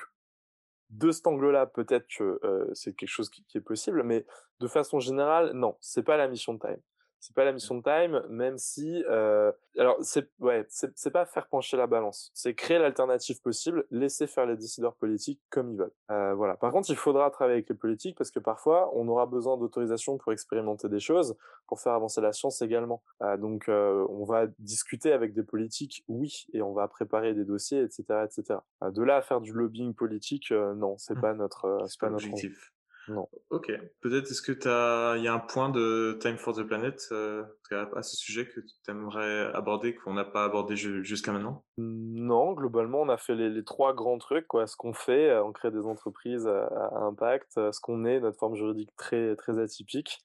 de 0.90 1.12
cet 1.12 1.28
angle-là, 1.28 1.66
peut-être 1.66 2.08
que 2.08 2.40
euh, 2.44 2.74
c'est 2.74 2.94
quelque 2.94 3.10
chose 3.10 3.30
qui, 3.30 3.44
qui, 3.44 3.58
est 3.58 3.62
possible, 3.62 4.02
mais 4.04 4.26
de 4.60 4.68
façon 4.68 5.00
générale, 5.00 5.52
non, 5.54 5.78
c'est 5.82 6.04
pas 6.04 6.16
la 6.16 6.30
mission 6.30 6.54
de 6.54 6.60
Time 6.60 6.82
c'est 7.20 7.36
pas 7.36 7.46
la 7.46 7.52
mission 7.52 7.76
de 7.76 7.82
Time, 7.82 8.24
même 8.30 8.58
si 8.58 9.04
euh, 9.10 9.52
alors 9.78 9.98
c'est 10.02 10.30
ouais 10.40 10.66
c'est 10.70 11.12
pas 11.12 11.26
faire 11.26 11.48
pencher 11.48 11.76
la 11.78 11.88
balance, 11.88 12.32
c'est 12.34 12.54
créer 12.54 12.80
l'alternative 12.80 13.42
possible, 13.42 13.86
laisser 13.92 14.28
faire 14.28 14.46
les 14.46 14.56
décideurs 14.56 14.96
politiques 14.96 15.42
comme 15.50 15.72
ils 15.72 15.78
veulent. 15.78 15.94
Euh, 16.12 16.34
voilà. 16.36 16.56
Par 16.56 16.72
contre, 16.72 16.90
il 16.90 16.96
faudra 16.96 17.30
travailler 17.32 17.56
avec 17.56 17.70
les 17.70 17.76
politiques 17.76 18.18
parce 18.18 18.32
que 18.32 18.40
parfois 18.40 18.92
on 18.96 19.08
aura 19.08 19.26
besoin 19.26 19.58
d'autorisation 19.58 20.18
pour 20.18 20.32
expérimenter 20.32 20.90
des 20.90 21.00
choses, 21.00 21.36
pour 21.68 21.80
faire 21.80 21.94
avancer 21.94 22.22
la 22.22 22.34
science 22.34 22.62
également. 22.62 23.02
Euh, 23.22 23.38
donc 23.38 23.66
on 23.68 24.26
va 24.26 24.48
discuter 24.60 25.12
avec 25.12 25.34
des 25.34 25.44
politiques, 25.44 26.04
oui, 26.08 26.46
et 26.54 26.62
on 26.62 26.74
va 26.74 26.88
préparer 26.88 27.34
des 27.34 27.46
dossiers, 27.46 27.82
etc., 27.82 28.26
etc. 28.26 28.60
De 28.82 29.04
là 29.04 29.18
à 29.18 29.22
faire 29.22 29.42
du 29.42 29.54
lobbying 29.54 29.94
politique, 29.94 30.52
non, 30.52 30.98
c'est 30.98 31.16
mmh. 31.16 31.22
pas 31.22 31.34
notre 31.34 31.86
c'est 31.88 32.00
pas 32.00 32.10
notre 32.10 32.28
objectif. 32.28 32.74
Non. 33.08 33.28
Ok. 33.50 33.72
Peut-être 34.02 34.30
est-ce 34.30 34.42
que 34.42 34.52
tu 34.52 34.68
as, 34.68 35.16
il 35.18 35.24
y 35.24 35.28
a 35.28 35.34
un 35.34 35.40
point 35.40 35.70
de 35.70 36.18
Time 36.22 36.38
for 36.38 36.56
the 36.56 36.64
Planet 36.64 37.08
euh, 37.12 37.44
à 37.72 38.02
ce 38.02 38.16
sujet 38.16 38.48
que 38.48 38.60
tu 38.60 38.92
aimerais 38.92 39.52
aborder 39.54 39.96
qu'on 39.96 40.14
n'a 40.14 40.26
pas 40.26 40.44
abordé 40.44 40.76
jusqu'à 40.76 41.32
maintenant? 41.32 41.64
Non, 41.78 42.54
globalement, 42.54 43.02
on 43.02 43.10
a 43.10 43.18
fait 43.18 43.36
les, 43.36 43.64
trois 43.64 43.94
grands 43.94 44.18
trucs. 44.18 44.48
Quoi. 44.48 44.68
Ce 44.68 44.76
qu'on 44.76 44.94
fait, 44.94 45.30
euh, 45.30 45.44
on 45.44 45.52
crée 45.52 45.72
des 45.72 45.86
entreprises 45.86 46.48
à, 46.48 46.98
impact. 47.02 47.58
Euh, 47.58 47.72
ce 47.72 47.80
qu'on 47.80 48.06
est, 48.06 48.20
notre 48.20 48.38
forme 48.38 48.56
juridique 48.56 48.96
très 48.98 49.36
très 49.36 49.60
atypique, 49.60 50.20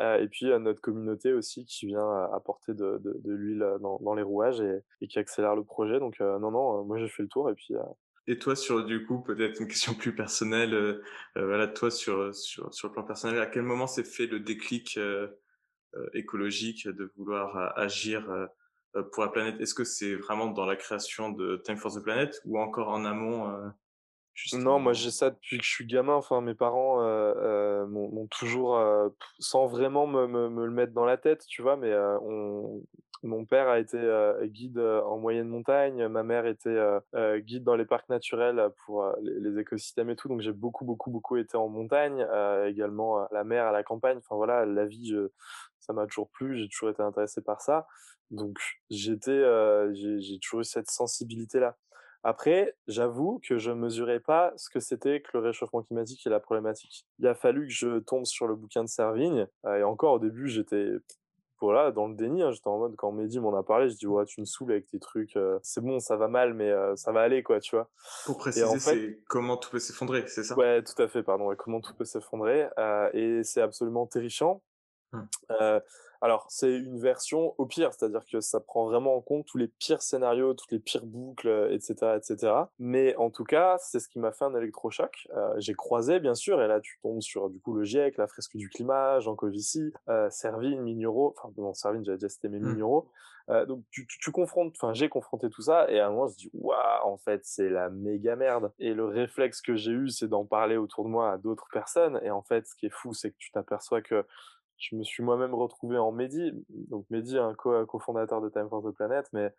euh, 0.00 0.18
et 0.18 0.28
puis 0.28 0.46
notre 0.58 0.80
communauté 0.80 1.32
aussi 1.32 1.64
qui 1.66 1.86
vient 1.86 2.28
apporter 2.32 2.74
de, 2.74 2.98
de, 2.98 3.20
de 3.22 3.32
l'huile 3.32 3.66
dans, 3.80 3.98
dans, 4.00 4.14
les 4.14 4.22
rouages 4.22 4.60
et, 4.60 4.80
et, 5.00 5.08
qui 5.08 5.18
accélère 5.18 5.56
le 5.56 5.64
projet. 5.64 5.98
Donc 5.98 6.20
non, 6.20 6.50
non, 6.50 6.84
moi 6.84 6.98
j'ai 6.98 7.08
fait 7.08 7.22
le 7.22 7.28
tour 7.28 7.50
et 7.50 7.54
puis 7.54 7.74
et 8.26 8.38
toi, 8.38 8.56
sur 8.56 8.84
du 8.84 9.04
coup, 9.06 9.20
peut-être 9.20 9.60
une 9.60 9.68
question 9.68 9.94
plus 9.94 10.14
personnelle, 10.14 10.74
euh, 10.74 11.02
euh, 11.36 11.46
voilà, 11.46 11.68
toi 11.68 11.90
sur, 11.90 12.34
sur 12.34 12.72
sur 12.72 12.88
le 12.88 12.92
plan 12.94 13.04
personnel, 13.04 13.40
à 13.40 13.46
quel 13.46 13.62
moment 13.62 13.86
s'est 13.86 14.04
fait 14.04 14.26
le 14.26 14.40
déclic 14.40 14.96
euh, 14.96 15.28
euh 15.94 16.08
écologique 16.14 16.88
de 16.88 17.12
vouloir 17.16 17.78
agir 17.78 18.26
pour 19.12 19.22
la 19.22 19.30
planète? 19.30 19.60
Est-ce 19.60 19.74
que 19.74 19.84
c'est 19.84 20.14
vraiment 20.14 20.46
dans 20.46 20.66
la 20.66 20.76
création 20.76 21.30
de 21.30 21.56
Time 21.64 21.76
for 21.76 21.94
the 21.94 22.02
Planet 22.02 22.40
ou 22.44 22.58
encore 22.58 22.88
en 22.88 23.04
amont 23.04 23.72
non, 24.54 24.80
moi 24.80 24.94
j'ai 24.94 25.12
ça 25.12 25.30
depuis 25.30 25.58
que 25.58 25.64
je 25.64 25.70
suis 25.70 25.86
gamin. 25.86 26.14
Enfin, 26.14 26.40
mes 26.40 26.56
parents 26.56 27.00
euh, 27.02 27.86
m'ont 27.86 28.26
toujours, 28.26 28.80
sans 29.38 29.66
vraiment 29.66 30.08
me, 30.08 30.26
me, 30.26 30.48
me, 30.48 30.66
le 30.66 30.72
mettre 30.72 30.92
dans 30.92 31.04
la 31.04 31.16
tête, 31.16 31.46
tu 31.46 31.62
vois, 31.62 31.76
mais 31.76 31.94
on, 32.22 32.82
mon 33.24 33.44
père 33.44 33.68
a 33.68 33.78
été 33.78 33.98
guide 34.44 34.78
en 34.78 35.18
moyenne 35.18 35.48
montagne, 35.48 36.06
ma 36.08 36.22
mère 36.22 36.46
était 36.46 36.78
guide 37.38 37.64
dans 37.64 37.74
les 37.74 37.86
parcs 37.86 38.08
naturels 38.08 38.70
pour 38.84 39.10
les, 39.20 39.58
écosystèmes 39.58 40.10
et 40.10 40.16
tout. 40.16 40.28
Donc 40.28 40.40
j'ai 40.40 40.52
beaucoup, 40.52 40.84
beaucoup, 40.84 41.10
beaucoup 41.10 41.36
été 41.36 41.56
en 41.56 41.68
montagne, 41.68 42.26
également 42.66 43.18
à 43.18 43.28
la 43.32 43.44
mer, 43.44 43.66
à 43.66 43.72
la 43.72 43.82
campagne. 43.82 44.18
Enfin 44.18 44.36
voilà, 44.36 44.66
la 44.66 44.84
vie, 44.84 45.16
ça 45.80 45.92
m'a 45.92 46.06
toujours 46.06 46.30
plu. 46.30 46.58
J'ai 46.58 46.68
toujours 46.68 46.90
été 46.90 47.02
intéressé 47.02 47.40
par 47.40 47.62
ça. 47.62 47.86
Donc 48.30 48.58
j'ai 48.90 49.18
toujours 49.18 50.60
eu 50.60 50.64
cette 50.64 50.90
sensibilité-là. 50.90 51.76
Après, 52.26 52.74
j'avoue 52.88 53.38
que 53.46 53.58
je 53.58 53.70
mesurais 53.70 54.18
pas 54.18 54.54
ce 54.56 54.70
que 54.70 54.80
c'était 54.80 55.20
que 55.20 55.28
le 55.34 55.40
réchauffement 55.40 55.82
climatique 55.82 56.26
et 56.26 56.30
la 56.30 56.40
problématique. 56.40 57.06
Il 57.18 57.26
a 57.26 57.34
fallu 57.34 57.66
que 57.66 57.72
je 57.72 57.98
tombe 57.98 58.24
sur 58.24 58.46
le 58.46 58.56
bouquin 58.56 58.82
de 58.82 58.88
Servigne, 58.88 59.46
et 59.66 59.82
encore 59.82 60.14
au 60.14 60.18
début, 60.18 60.48
j'étais 60.48 60.92
voilà, 61.60 61.92
dans 61.92 62.08
le 62.08 62.14
déni, 62.14 62.42
hein, 62.42 62.50
j'étais 62.50 62.68
en 62.68 62.78
mode, 62.78 62.96
quand 62.96 63.12
Mehdi 63.12 63.40
m'en 63.40 63.56
a 63.56 63.62
parlé, 63.62 63.88
je 63.88 63.96
dis, 63.96 64.06
ouais, 64.06 64.24
tu 64.24 64.40
me 64.40 64.46
saoules 64.46 64.72
avec 64.72 64.86
tes 64.86 64.98
trucs, 64.98 65.36
euh, 65.36 65.58
c'est 65.62 65.80
bon, 65.80 66.00
ça 66.00 66.16
va 66.16 66.28
mal, 66.28 66.54
mais 66.54 66.70
euh, 66.70 66.96
ça 66.96 67.12
va 67.12 67.20
aller, 67.22 67.42
quoi, 67.42 67.60
tu 67.60 67.76
vois. 67.76 67.88
Pour 68.26 68.36
préciser, 68.36 68.78
c'est 68.78 69.20
comment 69.28 69.56
tout 69.56 69.70
peut 69.70 69.78
s'effondrer, 69.78 70.24
c'est 70.26 70.44
ça? 70.44 70.56
Ouais, 70.56 70.82
tout 70.82 71.00
à 71.00 71.08
fait, 71.08 71.22
pardon, 71.22 71.54
comment 71.56 71.80
tout 71.80 71.94
peut 71.94 72.04
s'effondrer, 72.04 72.66
euh, 72.78 73.10
et 73.12 73.42
c'est 73.44 73.60
absolument 73.60 74.06
terrifiant. 74.06 74.62
Mmh. 75.14 75.80
Alors, 76.24 76.46
c'est 76.48 76.74
une 76.74 76.98
version 76.98 77.54
au 77.58 77.66
pire, 77.66 77.92
c'est-à-dire 77.92 78.24
que 78.24 78.40
ça 78.40 78.58
prend 78.58 78.86
vraiment 78.86 79.14
en 79.14 79.20
compte 79.20 79.44
tous 79.44 79.58
les 79.58 79.68
pires 79.68 80.00
scénarios, 80.00 80.54
toutes 80.54 80.72
les 80.72 80.78
pires 80.78 81.04
boucles, 81.04 81.68
etc., 81.70 82.16
etc. 82.16 82.50
Mais 82.78 83.14
en 83.16 83.28
tout 83.28 83.44
cas, 83.44 83.76
c'est 83.78 84.00
ce 84.00 84.08
qui 84.08 84.18
m'a 84.18 84.32
fait 84.32 84.46
un 84.46 84.54
électrochoc. 84.54 85.28
Euh, 85.36 85.52
j'ai 85.58 85.74
croisé, 85.74 86.20
bien 86.20 86.34
sûr, 86.34 86.62
et 86.62 86.66
là, 86.66 86.80
tu 86.80 86.98
tombes 87.02 87.20
sur, 87.20 87.50
du 87.50 87.60
coup, 87.60 87.74
le 87.74 87.84
GIEC, 87.84 88.16
la 88.16 88.26
fresque 88.26 88.56
du 88.56 88.70
climat, 88.70 89.20
Jean 89.20 89.34
Covici, 89.34 89.92
euh, 90.08 90.30
Servigne, 90.30 90.80
Mignoro, 90.80 91.34
enfin, 91.36 91.52
non, 91.58 91.74
Servigne, 91.74 92.04
j'avais 92.06 92.16
déjà 92.16 92.30
cité 92.30 92.48
mes 92.48 92.58
mmh. 92.58 92.82
Euh, 93.50 93.66
donc, 93.66 93.84
tu, 93.90 94.06
tu, 94.06 94.18
tu 94.18 94.30
confrontes, 94.30 94.74
enfin, 94.80 94.94
j'ai 94.94 95.10
confronté 95.10 95.50
tout 95.50 95.60
ça, 95.60 95.90
et 95.90 96.00
à 96.00 96.06
un 96.06 96.10
moment, 96.10 96.28
je 96.28 96.32
me 96.32 96.38
dis, 96.38 96.50
waouh, 96.54 96.78
en 97.04 97.18
fait, 97.18 97.42
c'est 97.44 97.68
la 97.68 97.90
méga 97.90 98.34
merde. 98.34 98.72
Et 98.78 98.94
le 98.94 99.04
réflexe 99.04 99.60
que 99.60 99.76
j'ai 99.76 99.92
eu, 99.92 100.08
c'est 100.08 100.28
d'en 100.28 100.46
parler 100.46 100.78
autour 100.78 101.04
de 101.04 101.10
moi 101.10 101.32
à 101.32 101.36
d'autres 101.36 101.68
personnes. 101.70 102.18
Et 102.22 102.30
en 102.30 102.40
fait, 102.40 102.66
ce 102.66 102.74
qui 102.74 102.86
est 102.86 102.94
fou, 102.94 103.12
c'est 103.12 103.32
que 103.32 103.36
tu 103.36 103.50
t'aperçois 103.50 104.00
que 104.00 104.24
je 104.78 104.96
me 104.96 105.02
suis 105.02 105.22
moi-même 105.22 105.54
retrouvé 105.54 105.98
en 105.98 106.12
Mehdi, 106.12 106.52
donc 106.68 107.06
Mehdi, 107.10 107.38
un 107.38 107.54
cofondateur 107.54 108.40
de 108.40 108.48
Time 108.48 108.68
for 108.68 108.82
the 108.82 108.94
Planet, 108.94 109.26
mais 109.32 109.50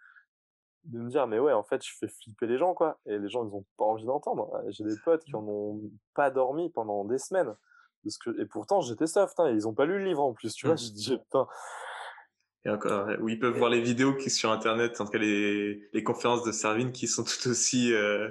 de 0.85 0.99
me 0.99 1.09
dire, 1.09 1.27
mais 1.27 1.39
ouais, 1.39 1.53
en 1.53 1.63
fait, 1.63 1.83
je 1.83 1.91
fais 1.97 2.07
flipper 2.07 2.45
les 2.47 2.57
gens, 2.57 2.73
quoi. 2.73 2.99
Et 3.07 3.17
les 3.17 3.29
gens, 3.29 3.47
ils 3.47 3.53
ont 3.53 3.65
pas 3.77 3.85
envie 3.85 4.05
d'entendre. 4.05 4.51
J'ai 4.69 4.83
des 4.83 4.95
potes 5.03 5.23
qui 5.23 5.35
en 5.35 5.43
ont 5.47 5.81
pas 6.13 6.29
dormi 6.29 6.69
pendant 6.69 7.05
des 7.05 7.17
semaines. 7.17 7.55
Parce 8.03 8.17
que, 8.19 8.39
et 8.39 8.45
pourtant, 8.45 8.81
j'étais 8.81 9.07
soft, 9.07 9.39
hein, 9.39 9.49
ils 9.49 9.67
ont 9.67 9.73
pas 9.73 9.85
lu 9.85 9.97
le 9.97 10.05
livre 10.05 10.21
en 10.21 10.33
plus, 10.33 10.53
tu 10.53 10.67
vois. 10.67 10.75
Mmh. 10.75 10.79
Je 10.79 10.91
dis, 10.91 11.17
putain. 11.17 11.47
Et 12.65 12.69
encore, 12.69 13.09
où 13.19 13.29
ils 13.29 13.39
peuvent 13.39 13.57
voir 13.57 13.69
les 13.69 13.81
vidéos 13.81 14.13
qui 14.15 14.29
sont 14.29 14.37
sur 14.37 14.51
Internet, 14.51 14.99
en 15.01 15.05
tout 15.05 15.11
cas 15.11 15.17
les, 15.17 15.87
les 15.91 16.03
conférences 16.03 16.43
de 16.43 16.51
Servine 16.51 16.91
qui 16.91 17.07
sont 17.07 17.23
tout 17.23 17.49
aussi 17.49 17.93
euh, 17.93 18.29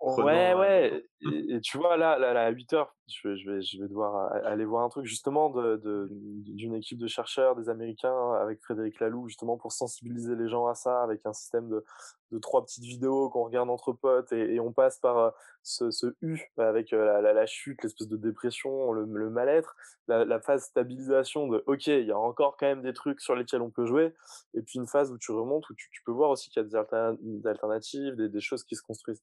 Ouais, 0.00 0.54
ouais. 0.54 1.08
Et, 1.22 1.60
tu 1.60 1.78
vois, 1.78 1.96
là, 1.96 2.18
là, 2.18 2.44
à 2.44 2.50
8 2.50 2.74
heures, 2.74 2.94
je 3.08 3.28
vais, 3.28 3.36
je 3.36 3.50
vais, 3.50 3.62
je 3.62 3.80
vais 3.80 3.88
devoir 3.88 4.32
aller 4.44 4.66
voir 4.66 4.84
un 4.84 4.88
truc 4.90 5.06
justement 5.06 5.48
de, 5.48 5.76
de, 5.76 6.08
d'une 6.10 6.74
équipe 6.74 6.98
de 6.98 7.06
chercheurs, 7.06 7.56
des 7.56 7.70
Américains, 7.70 8.32
avec 8.34 8.60
Frédéric 8.62 9.00
Laloux, 9.00 9.26
justement 9.26 9.56
pour 9.56 9.72
sensibiliser 9.72 10.36
les 10.36 10.48
gens 10.48 10.66
à 10.66 10.74
ça, 10.74 11.02
avec 11.02 11.24
un 11.24 11.32
système 11.32 11.70
de, 11.70 11.84
de 12.32 12.38
trois 12.38 12.64
petites 12.64 12.84
vidéos 12.84 13.30
qu'on 13.30 13.44
regarde 13.44 13.70
entre 13.70 13.92
potes 13.92 14.32
et, 14.32 14.58
on 14.58 14.72
passe 14.72 14.98
par 14.98 15.18
euh, 15.18 15.30
ce, 15.62 16.14
U 16.22 16.40
avec 16.58 16.92
euh, 16.92 17.20
la, 17.20 17.32
la, 17.32 17.46
chute, 17.46 17.82
l'espèce 17.82 18.08
de 18.08 18.16
dépression, 18.16 18.92
le, 18.92 19.30
mal-être, 19.30 19.76
la, 20.08 20.40
phase 20.40 20.64
stabilisation 20.64 21.46
de 21.46 21.62
OK, 21.66 21.86
il 21.86 22.06
y 22.06 22.12
a 22.12 22.18
encore 22.18 22.56
quand 22.56 22.66
même 22.66 22.82
des 22.82 22.92
trucs 22.92 23.20
sur 23.20 23.36
lesquels 23.36 23.62
on 23.62 23.70
peut 23.70 23.86
jouer, 23.86 24.12
et 24.54 24.62
puis 24.62 24.78
une 24.78 24.86
phase 24.86 25.12
où 25.12 25.18
tu 25.18 25.32
remontes, 25.32 25.68
où 25.70 25.74
tu, 25.74 25.88
peux 26.04 26.12
voir 26.12 26.30
aussi 26.30 26.50
qu'il 26.50 26.62
y 26.62 26.66
a 26.66 26.68
des, 26.68 27.46
alternatives, 27.46 28.16
des, 28.16 28.28
des, 28.28 28.40
choses 28.40 28.64
qui 28.64 28.74
se 28.76 28.82
construisent. 28.82 29.22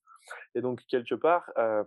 Et 0.56 0.62
donc 0.62 0.82
quelque 0.88 1.16
part, 1.16 1.52
euh, 1.58 1.84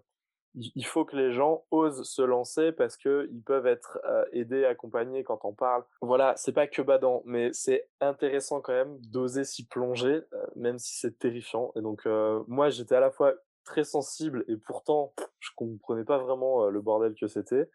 il 0.56 0.86
faut 0.86 1.04
que 1.04 1.16
les 1.16 1.32
gens 1.32 1.64
osent 1.70 2.02
se 2.02 2.22
lancer 2.22 2.72
parce 2.72 2.96
que 2.96 3.28
ils 3.30 3.42
peuvent 3.42 3.66
être 3.66 3.98
euh, 4.04 4.24
aidés, 4.32 4.64
accompagnés 4.64 5.22
quand 5.22 5.44
on 5.44 5.52
parle. 5.52 5.84
Voilà, 6.00 6.34
c'est 6.36 6.52
pas 6.52 6.66
que 6.66 6.80
badant, 6.80 7.22
mais 7.26 7.52
c'est 7.52 7.88
intéressant 8.00 8.60
quand 8.60 8.72
même 8.72 8.98
d'oser 9.10 9.44
s'y 9.44 9.66
plonger, 9.66 10.22
euh, 10.32 10.46
même 10.56 10.78
si 10.78 10.96
c'est 10.96 11.18
terrifiant. 11.18 11.72
Et 11.76 11.82
donc 11.82 12.06
euh, 12.06 12.42
moi, 12.48 12.70
j'étais 12.70 12.94
à 12.94 13.00
la 13.00 13.10
fois 13.10 13.34
très 13.64 13.84
sensible 13.84 14.44
et 14.48 14.56
pourtant 14.56 15.12
je 15.40 15.50
comprenais 15.56 16.04
pas 16.04 16.18
vraiment 16.18 16.66
le 16.68 16.80
bordel 16.80 17.14
que 17.14 17.26
c'était. 17.26 17.68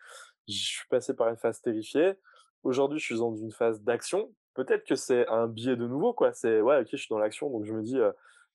Je 0.47 0.53
suis 0.53 0.87
passé 0.89 1.13
par 1.13 1.29
une 1.29 1.37
phase 1.37 1.61
terrifiée. 1.61 2.13
Aujourd'hui, 2.63 2.99
je 2.99 3.05
suis 3.05 3.17
dans 3.17 3.35
une 3.35 3.51
phase 3.51 3.81
d'action. 3.81 4.31
Peut-être 4.53 4.85
que 4.85 4.95
c'est 4.95 5.27
un 5.27 5.47
biais 5.47 5.75
de 5.75 5.87
nouveau, 5.87 6.13
quoi. 6.13 6.33
C'est 6.33 6.61
ouais, 6.61 6.81
ok, 6.81 6.87
je 6.91 6.97
suis 6.97 7.09
dans 7.09 7.19
l'action, 7.19 7.49
donc 7.49 7.65
je 7.65 7.73
me 7.73 7.83
dis 7.83 7.99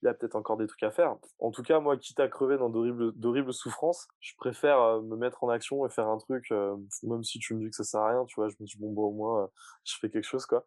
il 0.03 0.07
y 0.07 0.09
a 0.09 0.15
peut-être 0.15 0.37
encore 0.37 0.57
des 0.57 0.67
trucs 0.67 0.83
à 0.83 0.91
faire. 0.91 1.17
En 1.39 1.51
tout 1.51 1.63
cas, 1.63 1.81
moi, 1.81 1.97
quitte 1.97 2.21
à 2.21 2.29
crever 2.29 2.59
dans 2.59 2.69
d'horribles, 2.69 3.13
d'horribles 3.13 3.53
souffrances, 3.53 4.09
je 4.21 4.35
préfère 4.37 4.81
euh, 4.81 5.01
me 5.03 5.17
mettre 5.17 5.43
en 5.43 5.49
action 5.49 5.87
et 5.87 5.91
faire 5.91 6.09
un 6.09 6.19
truc, 6.19 6.47
euh, 6.53 6.77
même 7.03 7.25
si 7.25 7.39
tu 7.39 7.55
me 7.55 7.61
dis 7.61 7.71
que 7.71 7.77
ça 7.77 7.85
sert 7.85 8.01
à 8.01 8.11
rien, 8.11 8.25
tu 8.27 8.35
vois, 8.37 8.49
je 8.49 8.55
me 8.61 8.67
dis, 8.67 8.77
bon, 8.79 8.93
bah, 8.93 9.03
au 9.03 9.13
moins, 9.13 9.45
euh, 9.45 9.47
je 9.85 9.95
fais 10.01 10.11
quelque 10.11 10.25
chose, 10.27 10.47
quoi. 10.47 10.65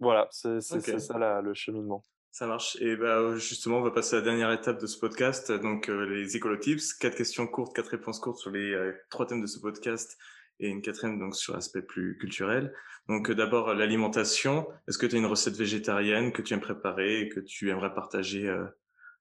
Voilà, 0.00 0.28
c'est, 0.30 0.60
c'est, 0.60 0.98
ça 0.98 1.18
là, 1.18 1.40
le 1.40 1.54
cheminement. 1.54 2.02
Ça 2.30 2.46
marche. 2.46 2.76
Et 2.80 2.96
bah, 2.96 3.36
justement, 3.36 3.78
on 3.78 3.82
va 3.82 3.92
passer 3.92 4.16
à 4.16 4.18
la 4.18 4.24
dernière 4.24 4.50
étape 4.52 4.80
de 4.80 4.86
ce 4.86 4.98
podcast, 4.98 5.52
donc 5.52 5.86
les 5.86 6.36
écolotips. 6.36 6.94
Quatre 6.98 7.14
questions 7.14 7.46
courtes, 7.46 7.74
quatre 7.74 7.88
réponses 7.88 8.18
courtes 8.18 8.38
sur 8.38 8.50
les 8.50 8.92
trois 9.08 9.24
thèmes 9.24 9.40
de 9.40 9.46
ce 9.46 9.60
podcast 9.60 10.18
et 10.60 10.68
une 10.68 10.82
quatrième 10.82 11.18
donc 11.18 11.36
sur 11.36 11.54
l'aspect 11.54 11.82
plus 11.82 12.16
culturel. 12.18 12.74
Donc 13.08 13.30
euh, 13.30 13.34
d'abord 13.34 13.74
l'alimentation. 13.74 14.66
Est-ce 14.88 14.98
que 14.98 15.06
tu 15.06 15.16
as 15.16 15.18
une 15.18 15.26
recette 15.26 15.56
végétarienne 15.56 16.32
que 16.32 16.42
tu 16.42 16.54
aimes 16.54 16.60
préparer 16.60 17.20
et 17.20 17.28
que 17.28 17.40
tu 17.40 17.70
aimerais 17.70 17.94
partager 17.94 18.48
euh, 18.48 18.64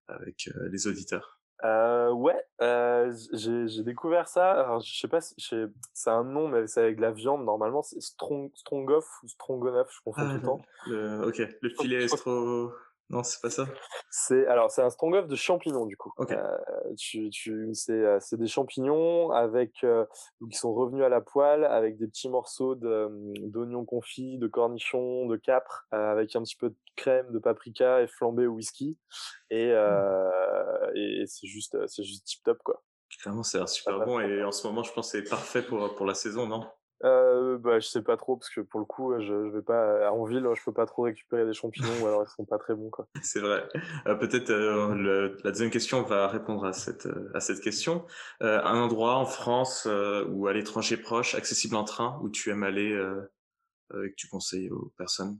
avec 0.07 0.49
euh, 0.55 0.69
les 0.71 0.87
auditeurs? 0.87 1.39
Euh, 1.63 1.93
Ouais, 2.11 2.45
euh, 2.61 3.11
j'ai 3.33 3.83
découvert 3.83 4.27
ça. 4.27 4.51
Alors 4.51 4.81
je 4.81 4.99
sais 4.99 5.07
pas, 5.07 5.21
si, 5.21 5.35
c'est 5.93 6.09
un 6.09 6.23
nom, 6.23 6.47
mais 6.47 6.67
c'est 6.67 6.81
avec 6.81 6.97
de 6.97 7.01
la 7.01 7.11
viande 7.11 7.43
normalement. 7.43 7.81
C'est 7.81 8.01
strong, 8.01 8.51
strongoff 8.53 9.05
ou 9.23 9.27
strongonoff, 9.27 9.89
je 9.91 10.01
confonds 10.03 10.29
tout 10.29 10.35
le 10.35 10.41
temps. 10.41 10.61
Le, 10.87 11.27
ok, 11.27 11.41
le 11.61 11.69
filet 11.69 12.03
estro. 12.03 12.71
Non, 13.09 13.21
c'est 13.21 13.41
pas 13.41 13.49
ça. 13.49 13.67
C'est 14.09 14.47
alors 14.47 14.71
c'est 14.71 14.81
un 14.81 14.89
stroganoff 14.89 15.27
de 15.27 15.35
champignons 15.35 15.85
du 15.85 15.97
coup. 15.97 16.11
Euh, 16.19 16.57
tu, 16.97 17.29
tu, 17.29 17.69
c'est 17.73 17.91
euh, 17.91 18.17
c'est 18.19 18.37
des 18.37 18.47
champignons 18.47 19.29
avec 19.31 19.83
euh, 19.83 20.05
qui 20.49 20.57
sont 20.57 20.73
revenus 20.73 21.03
à 21.03 21.09
la 21.09 21.21
poêle 21.21 21.65
avec 21.65 21.97
des 21.97 22.07
petits 22.07 22.29
morceaux 22.29 22.75
de 22.75 23.09
d'oignons 23.39 23.85
confits, 23.85 24.37
de 24.37 24.47
cornichons, 24.47 25.27
de 25.27 25.35
capre, 25.35 25.85
euh, 25.93 26.11
avec 26.11 26.35
un 26.35 26.41
petit 26.43 26.55
peu 26.55 26.69
de 26.69 26.77
crème, 26.95 27.31
de 27.31 27.39
paprika 27.39 28.01
et 28.01 28.07
flambé 28.07 28.47
au 28.47 28.53
whisky. 28.53 28.97
Et, 29.49 29.71
euh, 29.71 30.91
et, 30.95 31.21
et 31.21 31.27
c'est 31.27 31.47
juste 31.47 31.77
c'est 31.87 32.03
juste 32.03 32.25
tip 32.25 32.43
top 32.43 32.59
quoi. 32.63 32.83
Clairement, 33.21 33.43
c'est 33.43 33.65
super 33.67 34.03
bon 34.05 34.19
et 34.19 34.43
en 34.43 34.51
ce 34.51 34.65
moment, 34.65 34.81
je 34.81 34.91
pense 34.91 35.11
que 35.11 35.21
c'est 35.21 35.29
parfait 35.29 35.61
pour, 35.61 35.93
pour 35.95 36.05
la 36.05 36.15
saison, 36.15 36.47
non? 36.47 36.65
Euh, 37.03 37.57
bah, 37.57 37.79
je 37.79 37.87
sais 37.87 38.01
pas 38.01 38.15
trop 38.15 38.37
parce 38.37 38.49
que 38.49 38.61
pour 38.61 38.79
le 38.79 38.85
coup, 38.85 39.13
je, 39.19 39.25
je 39.25 39.49
vais 39.55 39.61
pas 39.61 40.09
en 40.11 40.23
ville, 40.23 40.47
je 40.55 40.63
peux 40.63 40.71
pas 40.71 40.85
trop 40.85 41.03
récupérer 41.03 41.45
des 41.45 41.53
champignons 41.53 42.01
ou 42.01 42.07
alors 42.07 42.23
ils 42.23 42.29
sont 42.31 42.45
pas 42.45 42.57
très 42.57 42.75
bons 42.75 42.89
quoi. 42.89 43.07
C'est 43.23 43.41
vrai. 43.41 43.67
Euh, 44.07 44.15
peut-être 44.15 44.49
euh, 44.51 44.95
le- 44.95 45.37
la 45.43 45.51
deuxième 45.51 45.69
question 45.69 46.01
va 46.03 46.27
répondre 46.27 46.63
à 46.65 46.71
cette, 46.71 47.05
euh, 47.05 47.29
à 47.33 47.39
cette 47.41 47.59
question. 47.59 48.05
Un 48.39 48.75
endroit 48.81 49.15
en 49.15 49.25
France 49.25 49.87
ou 50.29 50.47
à 50.47 50.53
l'étranger 50.53 50.97
proche, 50.97 51.35
accessible 51.35 51.75
en 51.75 51.83
train, 51.83 52.19
où 52.23 52.29
tu 52.29 52.49
aimes 52.51 52.63
aller 52.63 52.91
et 53.93 54.09
que 54.09 54.15
tu 54.15 54.27
conseilles 54.27 54.69
aux 54.69 54.91
personnes 54.97 55.39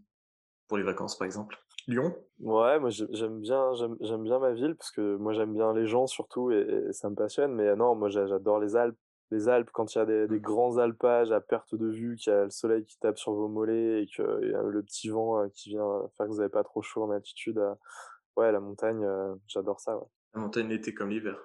pour 0.67 0.77
les 0.77 0.83
vacances, 0.83 1.17
par 1.17 1.25
exemple? 1.25 1.57
Lyon? 1.87 2.15
Ouais, 2.39 2.79
moi 2.79 2.89
j'ai- 2.89 3.07
j'aime 3.11 3.39
bien, 3.41 3.73
j'aime 4.01 4.23
bien 4.23 4.39
ma 4.39 4.51
ville 4.53 4.75
parce 4.75 4.91
que 4.91 5.15
moi 5.17 5.33
j'aime 5.33 5.53
bien 5.53 5.73
les 5.73 5.85
gens 5.87 6.07
surtout 6.07 6.51
et, 6.51 6.59
et 6.89 6.93
ça 6.93 7.09
me 7.09 7.15
passionne. 7.15 7.53
Mais 7.53 7.75
non, 7.75 7.95
moi 7.95 8.09
j'a- 8.09 8.27
j'adore 8.27 8.59
les 8.59 8.75
Alpes. 8.75 8.97
Les 9.33 9.49
Alpes, 9.49 9.69
quand 9.73 9.95
il 9.95 9.97
y 9.97 10.01
a 10.01 10.05
des, 10.05 10.27
des 10.27 10.39
grands 10.39 10.77
alpages 10.77 11.31
à 11.31 11.41
perte 11.41 11.75
de 11.75 11.87
vue, 11.87 12.15
qu'il 12.15 12.31
y 12.31 12.35
a 12.35 12.43
le 12.43 12.49
soleil 12.49 12.85
qui 12.85 12.97
tape 12.99 13.17
sur 13.17 13.33
vos 13.33 13.47
mollets 13.47 14.03
et 14.03 14.07
que 14.07 14.39
il 14.43 14.51
y 14.51 14.55
a 14.55 14.61
le 14.61 14.83
petit 14.83 15.09
vent 15.09 15.41
euh, 15.41 15.47
qui 15.49 15.69
vient 15.69 16.01
faire 16.17 16.27
que 16.27 16.31
vous 16.31 16.39
avez 16.39 16.49
pas 16.49 16.63
trop 16.63 16.81
chaud 16.81 17.03
en 17.03 17.11
altitude, 17.11 17.57
euh, 17.57 17.73
ouais, 18.37 18.51
la 18.51 18.59
montagne, 18.59 19.03
euh, 19.03 19.35
j'adore 19.47 19.79
ça. 19.79 19.97
Ouais. 19.97 20.05
La 20.35 20.41
montagne 20.41 20.67
l'été 20.69 20.93
comme 20.93 21.09
l'hiver. 21.09 21.37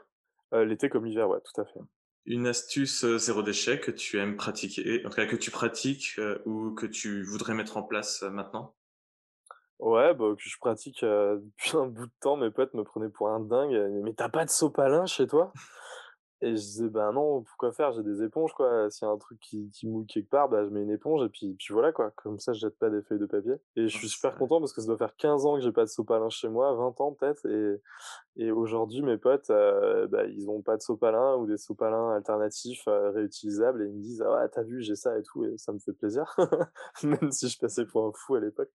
Euh, 0.55 0.65
l'été 0.65 0.89
comme 0.89 1.05
l'hiver, 1.05 1.29
ouais, 1.29 1.41
tout 1.41 1.61
à 1.61 1.65
fait. 1.65 1.81
Une 2.27 2.47
astuce 2.47 3.05
euh, 3.05 3.17
zéro 3.17 3.43
déchet 3.43 3.81
que 3.81 3.91
tu 3.91 4.19
aimes 4.19 4.37
pratiquer, 4.37 5.05
en 5.07 5.09
tout 5.09 5.17
cas 5.17 5.27
que 5.27 5.37
tu 5.37 5.51
pratiques 5.51 6.17
euh, 6.19 6.39
ou 6.45 6.73
que 6.75 6.85
tu 6.87 7.23
voudrais 7.23 7.55
mettre 7.55 7.77
en 7.79 7.83
place 7.83 8.23
euh, 8.23 8.31
maintenant? 8.31 8.75
Ouais, 9.79 10.13
bah, 10.15 10.35
que 10.37 10.43
je 10.43 10.59
pratique 10.59 11.03
euh, 11.05 11.39
depuis 11.43 11.77
un 11.77 11.87
bout 11.87 12.07
de 12.07 12.13
temps. 12.21 12.37
Mes 12.37 12.51
potes 12.51 12.75
me 12.75 12.85
prenaient 12.85 13.09
pour 13.09 13.29
un 13.29 13.41
dingue. 13.41 13.75
euh, 13.75 14.01
Mais 14.03 14.13
t'as 14.13 14.29
pas 14.29 14.45
de 14.45 14.51
sopalin 14.51 15.07
chez 15.07 15.27
toi? 15.27 15.53
Et 16.41 16.51
je 16.51 16.55
disais, 16.63 16.89
bah 16.89 17.11
non, 17.13 17.43
pourquoi 17.43 17.73
faire? 17.73 17.93
J'ai 17.93 18.03
des 18.05 18.23
éponges, 18.23 18.53
quoi. 18.53 18.91
S'il 18.91 19.07
y 19.07 19.11
a 19.11 19.13
un 19.13 19.19
truc 19.19 19.41
qui, 19.41 19.71
qui 19.71 19.89
mouille 19.89 20.07
quelque 20.07 20.31
part, 20.31 20.49
bah, 20.49 20.65
je 20.65 20.71
mets 20.71 20.83
une 20.83 20.91
éponge 20.91 21.25
et 21.25 21.29
puis, 21.29 21.55
puis 21.59 21.73
voilà, 21.73 21.93
quoi. 21.93 22.13
Comme 22.13 22.39
ça, 22.39 22.53
je 22.53 22.61
jette 22.61 22.79
pas 22.79 22.91
des 22.91 23.03
feuilles 23.03 23.19
de 23.19 23.27
papier. 23.27 23.55
Et 23.77 23.89
je 23.89 23.97
Ah, 23.97 23.99
suis 23.99 24.09
super 24.09 24.37
content 24.37 24.61
parce 24.61 24.73
que 24.73 24.81
ça 24.81 24.87
doit 24.87 24.97
faire 24.99 25.17
15 25.17 25.47
ans 25.47 25.55
que 25.57 25.61
j'ai 25.63 25.73
pas 25.73 25.85
de 25.85 25.89
sopalin 25.91 26.29
chez 26.31 26.49
moi, 26.49 26.73
20 26.75 27.01
ans 27.01 27.13
peut-être. 27.13 27.45
Et, 27.47 27.81
et 28.41 28.53
aujourd'hui, 28.53 29.03
mes 29.03 29.19
potes, 29.19 29.51
euh, 29.51 30.07
bah, 30.07 30.25
ils 30.25 30.49
ont 30.49 30.63
pas 30.63 30.77
de 30.77 30.83
sopalin 30.83 31.35
ou 31.35 31.47
des 31.49 31.57
sopalins 31.57 32.15
alternatifs 32.15 32.85
euh, 32.87 33.11
réutilisables 33.11 33.83
et 33.83 33.87
ils 33.87 33.97
me 33.97 34.01
disent, 34.01 34.23
ah 34.25 34.33
ouais, 34.33 34.49
t'as 34.49 34.63
vu, 34.63 34.81
j'ai 34.81 34.95
ça 34.95 35.19
et 35.19 35.25
tout. 35.25 35.45
Et 35.45 35.59
ça 35.59 35.73
me 35.73 35.81
fait 35.81 35.93
plaisir. 35.93 36.37
Même 37.03 37.33
si 37.33 37.49
je 37.49 37.59
passais 37.59 37.85
pour 37.85 38.07
un 38.07 38.13
fou 38.15 38.37
à 38.37 38.41
l'époque. 38.41 38.71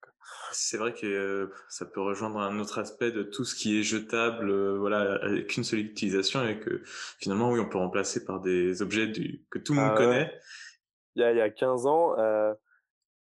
C'est 0.51 0.75
vrai 0.75 0.93
que 0.93 1.07
euh, 1.07 1.47
ça 1.69 1.85
peut 1.85 2.01
rejoindre 2.01 2.39
un 2.39 2.59
autre 2.59 2.77
aspect 2.77 3.13
de 3.13 3.23
tout 3.23 3.45
ce 3.45 3.55
qui 3.55 3.79
est 3.79 3.83
jetable, 3.83 4.53
voilà, 4.75 5.13
avec 5.23 5.55
une 5.55 5.63
seule 5.63 5.79
utilisation 5.79 6.45
et 6.45 6.59
que 6.59 6.81
finalement, 7.19 7.49
oui, 7.49 7.61
on 7.61 7.69
peut 7.69 7.77
remplacer 7.77 8.25
par 8.25 8.41
des 8.41 8.81
objets 8.81 9.07
du, 9.07 9.45
que 9.49 9.59
tout 9.59 9.73
le 9.73 9.79
monde 9.79 9.91
Ah 9.95 9.97
ouais. 9.97 10.05
connaît. 10.05 10.39
Il 11.15 11.21
y 11.21 11.23
a, 11.23 11.31
il 11.31 11.37
y 11.37 11.41
a 11.41 11.49
15 11.49 11.85
ans, 11.85 12.15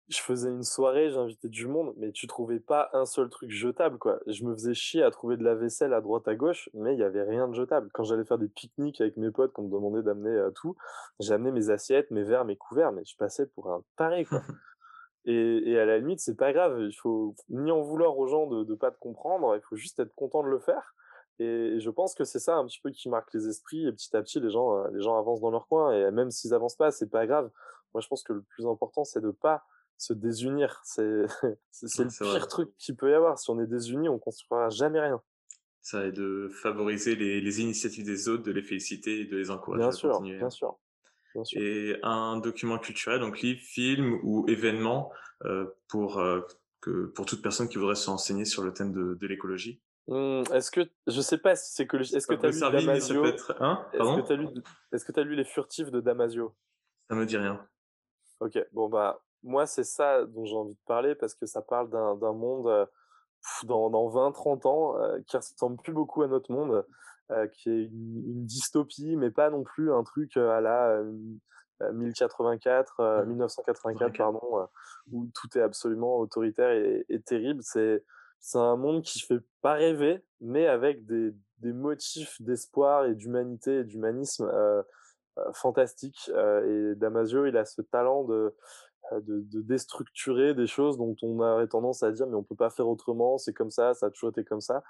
je 0.08 0.20
faisais 0.20 0.48
une 0.48 0.62
soirée, 0.62 1.10
j'invitais 1.10 1.48
du 1.48 1.66
monde, 1.66 1.94
mais 1.96 2.12
tu 2.12 2.26
trouvais 2.26 2.60
pas 2.60 2.90
un 2.92 3.06
seul 3.06 3.28
truc 3.28 3.50
jetable, 3.50 3.98
quoi. 3.98 4.20
Je 4.26 4.44
me 4.44 4.52
faisais 4.52 4.74
chier 4.74 5.02
à 5.02 5.10
trouver 5.10 5.36
de 5.36 5.44
la 5.44 5.54
vaisselle 5.54 5.94
à 5.94 6.00
droite 6.00 6.28
à 6.28 6.34
gauche, 6.34 6.68
mais 6.74 6.94
il 6.94 7.00
y 7.00 7.04
avait 7.04 7.22
rien 7.22 7.48
de 7.48 7.54
jetable. 7.54 7.88
Quand 7.94 8.04
j'allais 8.04 8.24
faire 8.24 8.38
des 8.38 8.48
pique-niques 8.48 9.00
avec 9.00 9.16
mes 9.16 9.30
potes, 9.30 9.52
qu'on 9.52 9.62
me 9.62 9.70
demandait 9.70 10.02
d'amener 10.02 10.30
euh, 10.30 10.50
tout, 10.50 10.76
j'amenais 11.20 11.52
mes 11.52 11.70
assiettes, 11.70 12.10
mes 12.10 12.24
verres, 12.24 12.44
mes 12.44 12.56
couverts, 12.56 12.92
mais 12.92 13.04
je 13.04 13.16
passais 13.16 13.46
pour 13.46 13.70
un 13.70 13.82
taré, 13.96 14.24
quoi. 14.24 14.42
Et, 15.24 15.70
et 15.70 15.78
à 15.78 15.84
la 15.84 15.98
limite, 15.98 16.18
c'est 16.18 16.36
pas 16.36 16.52
grave. 16.52 16.80
Il 16.80 16.94
faut 16.94 17.36
ni 17.48 17.70
en 17.70 17.80
vouloir 17.80 18.18
aux 18.18 18.26
gens 18.26 18.48
de, 18.48 18.64
de 18.64 18.74
pas 18.74 18.90
te 18.90 18.98
comprendre. 18.98 19.54
Il 19.54 19.62
faut 19.62 19.76
juste 19.76 20.00
être 20.00 20.12
content 20.16 20.42
de 20.42 20.48
le 20.48 20.58
faire. 20.58 20.96
Et, 21.38 21.78
je 21.78 21.90
pense 21.90 22.14
que 22.14 22.24
c'est 22.24 22.38
ça 22.38 22.56
un 22.56 22.66
petit 22.66 22.80
peu 22.80 22.90
qui 22.90 23.08
marque 23.08 23.32
les 23.32 23.46
esprits. 23.46 23.86
Et 23.86 23.92
petit 23.92 24.16
à 24.16 24.22
petit, 24.22 24.40
les 24.40 24.50
gens, 24.50 24.76
euh, 24.76 24.88
les 24.92 25.00
gens 25.00 25.16
avancent 25.16 25.40
dans 25.40 25.52
leur 25.52 25.68
coin. 25.68 25.92
Et 25.94 26.10
même 26.10 26.32
s'ils 26.32 26.54
avancent 26.54 26.74
pas, 26.74 26.90
c'est 26.90 27.08
pas 27.08 27.26
grave. 27.26 27.50
Moi, 27.94 28.00
je 28.00 28.08
pense 28.08 28.22
que 28.22 28.32
le 28.32 28.42
plus 28.42 28.66
important, 28.66 29.04
c'est 29.04 29.20
de 29.20 29.30
pas 29.30 29.64
se 30.02 30.12
désunir. 30.12 30.80
C'est, 30.84 31.02
Ouais, 31.42 32.04
le 32.04 32.08
pire 32.10 32.26
vrai. 32.26 32.48
truc 32.48 32.76
qu'il 32.78 32.96
peut 32.96 33.10
y 33.10 33.14
avoir. 33.14 33.38
Si 33.38 33.50
on 33.50 33.60
est 33.60 33.66
désunis, 33.66 34.08
on 34.08 34.18
construira 34.18 34.68
jamais 34.68 35.00
rien. 35.00 35.22
Ça 35.80 36.06
et 36.06 36.12
de 36.12 36.48
favoriser 36.62 37.16
les, 37.16 37.40
les 37.40 37.60
initiatives 37.60 38.04
des 38.04 38.28
autres, 38.28 38.42
de 38.44 38.52
les 38.52 38.62
féliciter 38.62 39.20
et 39.20 39.24
de 39.24 39.36
les 39.36 39.50
encourager 39.50 39.80
Bien 39.82 39.88
à 39.88 39.92
sûr, 39.92 40.10
continuer. 40.12 40.38
bien 40.38 40.50
sûr, 40.50 40.78
bien 41.34 41.44
sûr. 41.44 41.60
Et 41.60 41.96
un 42.02 42.36
document 42.38 42.78
culturel, 42.78 43.20
donc 43.20 43.40
livre, 43.40 43.60
film 43.60 44.18
ou 44.22 44.44
événement 44.48 45.12
euh, 45.44 45.66
pour, 45.88 46.18
euh, 46.20 46.40
que, 46.80 47.06
pour 47.06 47.26
toute 47.26 47.42
personne 47.42 47.68
qui 47.68 47.78
voudrait 47.78 47.96
se 47.96 48.08
renseigner 48.08 48.44
sur 48.44 48.62
le 48.62 48.72
thème 48.72 48.92
de, 48.92 49.14
de 49.14 49.26
l'écologie? 49.26 49.80
Hum, 50.08 50.42
est-ce 50.52 50.70
que, 50.70 50.80
je 51.06 51.20
sais 51.20 51.38
pas 51.38 51.56
si 51.56 51.72
c'est 51.72 51.86
que, 51.86 51.96
est-ce 51.96 52.12
que 52.14 52.20
Ça 52.20 52.26
t'as 52.36 52.36
peut 52.36 52.46
lu 52.48 52.52
servir, 52.58 52.80
Damasio? 52.80 53.24
être... 53.24 53.56
Hein? 53.60 53.84
Est-ce 53.92 54.34
lu, 54.34 54.52
que 55.06 55.12
t'as 55.12 55.22
lu 55.22 55.34
Les 55.36 55.44
Furtifs 55.44 55.90
de 55.90 56.00
Damasio? 56.00 56.54
Ça 57.08 57.16
me 57.16 57.24
dit 57.26 57.36
rien. 57.36 57.64
Ok, 58.40 58.58
bon 58.72 58.88
bah 58.88 59.22
moi 59.42 59.66
c'est 59.66 59.84
ça 59.84 60.24
dont 60.26 60.44
j'ai 60.44 60.56
envie 60.56 60.74
de 60.74 60.84
parler 60.86 61.14
parce 61.14 61.34
que 61.34 61.46
ça 61.46 61.62
parle 61.62 61.90
d'un 61.90 62.32
monde 62.32 62.68
euh, 62.68 62.86
dans, 63.64 63.90
dans 63.90 64.08
20-30 64.08 64.66
ans 64.68 64.98
euh, 64.98 65.18
qui 65.26 65.36
ressemble 65.36 65.76
plus 65.82 65.92
beaucoup 65.92 66.22
à 66.22 66.28
notre 66.28 66.52
monde, 66.52 66.86
euh, 67.30 67.46
qui 67.48 67.70
est 67.70 67.84
une, 67.84 68.22
une 68.26 68.44
dystopie, 68.46 69.16
mais 69.16 69.30
pas 69.30 69.50
non 69.50 69.64
plus 69.64 69.92
un 69.92 70.04
truc 70.04 70.36
à 70.36 70.60
la 70.60 70.90
euh, 70.90 71.12
euh, 71.82 71.92
1084, 71.92 73.00
euh, 73.00 73.22
Mhm. 73.22 73.28
1984 73.30 74.10
Ok. 74.10 74.16
pardon, 74.18 74.68
où 75.10 75.26
tout 75.34 75.58
est 75.58 75.62
absolument 75.62 76.18
autoritaire 76.18 76.70
et, 76.70 77.04
et 77.08 77.20
terrible. 77.20 77.60
C'est 77.62 78.04
c'est 78.44 78.58
un 78.58 78.76
monde 78.76 79.02
qui 79.02 79.20
fait 79.20 79.40
pas 79.60 79.74
rêver, 79.74 80.24
mais 80.40 80.66
avec 80.66 81.06
des, 81.06 81.32
des 81.58 81.72
motifs 81.72 82.40
d'espoir 82.42 83.04
et 83.06 83.14
d'humanité 83.14 83.78
et 83.78 83.84
d'humanisme 83.84 84.50
fantastique. 85.54 86.30
Euh, 86.34 86.92
et 86.92 86.96
Damasio, 86.96 87.46
il 87.46 87.56
a 87.56 87.64
ce 87.64 87.82
talent 87.82 88.24
de, 88.24 88.54
de, 89.20 89.40
de 89.40 89.60
déstructurer 89.60 90.54
des 90.54 90.66
choses 90.66 90.96
dont 90.98 91.14
on 91.22 91.38
aurait 91.40 91.66
tendance 91.68 92.02
à 92.02 92.10
dire 92.12 92.26
mais 92.26 92.34
on 92.36 92.42
peut 92.42 92.54
pas 92.56 92.70
faire 92.70 92.88
autrement, 92.88 93.38
c'est 93.38 93.52
comme 93.52 93.70
ça, 93.70 93.94
ça 93.94 94.06
a 94.06 94.10
toujours 94.10 94.30
été 94.30 94.44
comme 94.44 94.60
ça. 94.60 94.82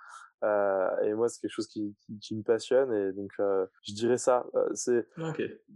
Euh, 0.45 1.01
et 1.03 1.15
moi, 1.15 1.29
c'est 1.29 1.41
quelque 1.41 1.53
chose 1.53 1.69
qui, 1.69 1.95
qui, 2.01 2.19
qui 2.19 2.37
me 2.37 2.43
passionne 2.43 2.93
et 2.93 3.13
donc 3.13 3.31
euh, 3.39 3.67
je 3.83 3.93
dirais 3.95 4.19
ça. 4.19 4.45
Euh, 4.55 4.69
c'est 4.75 5.07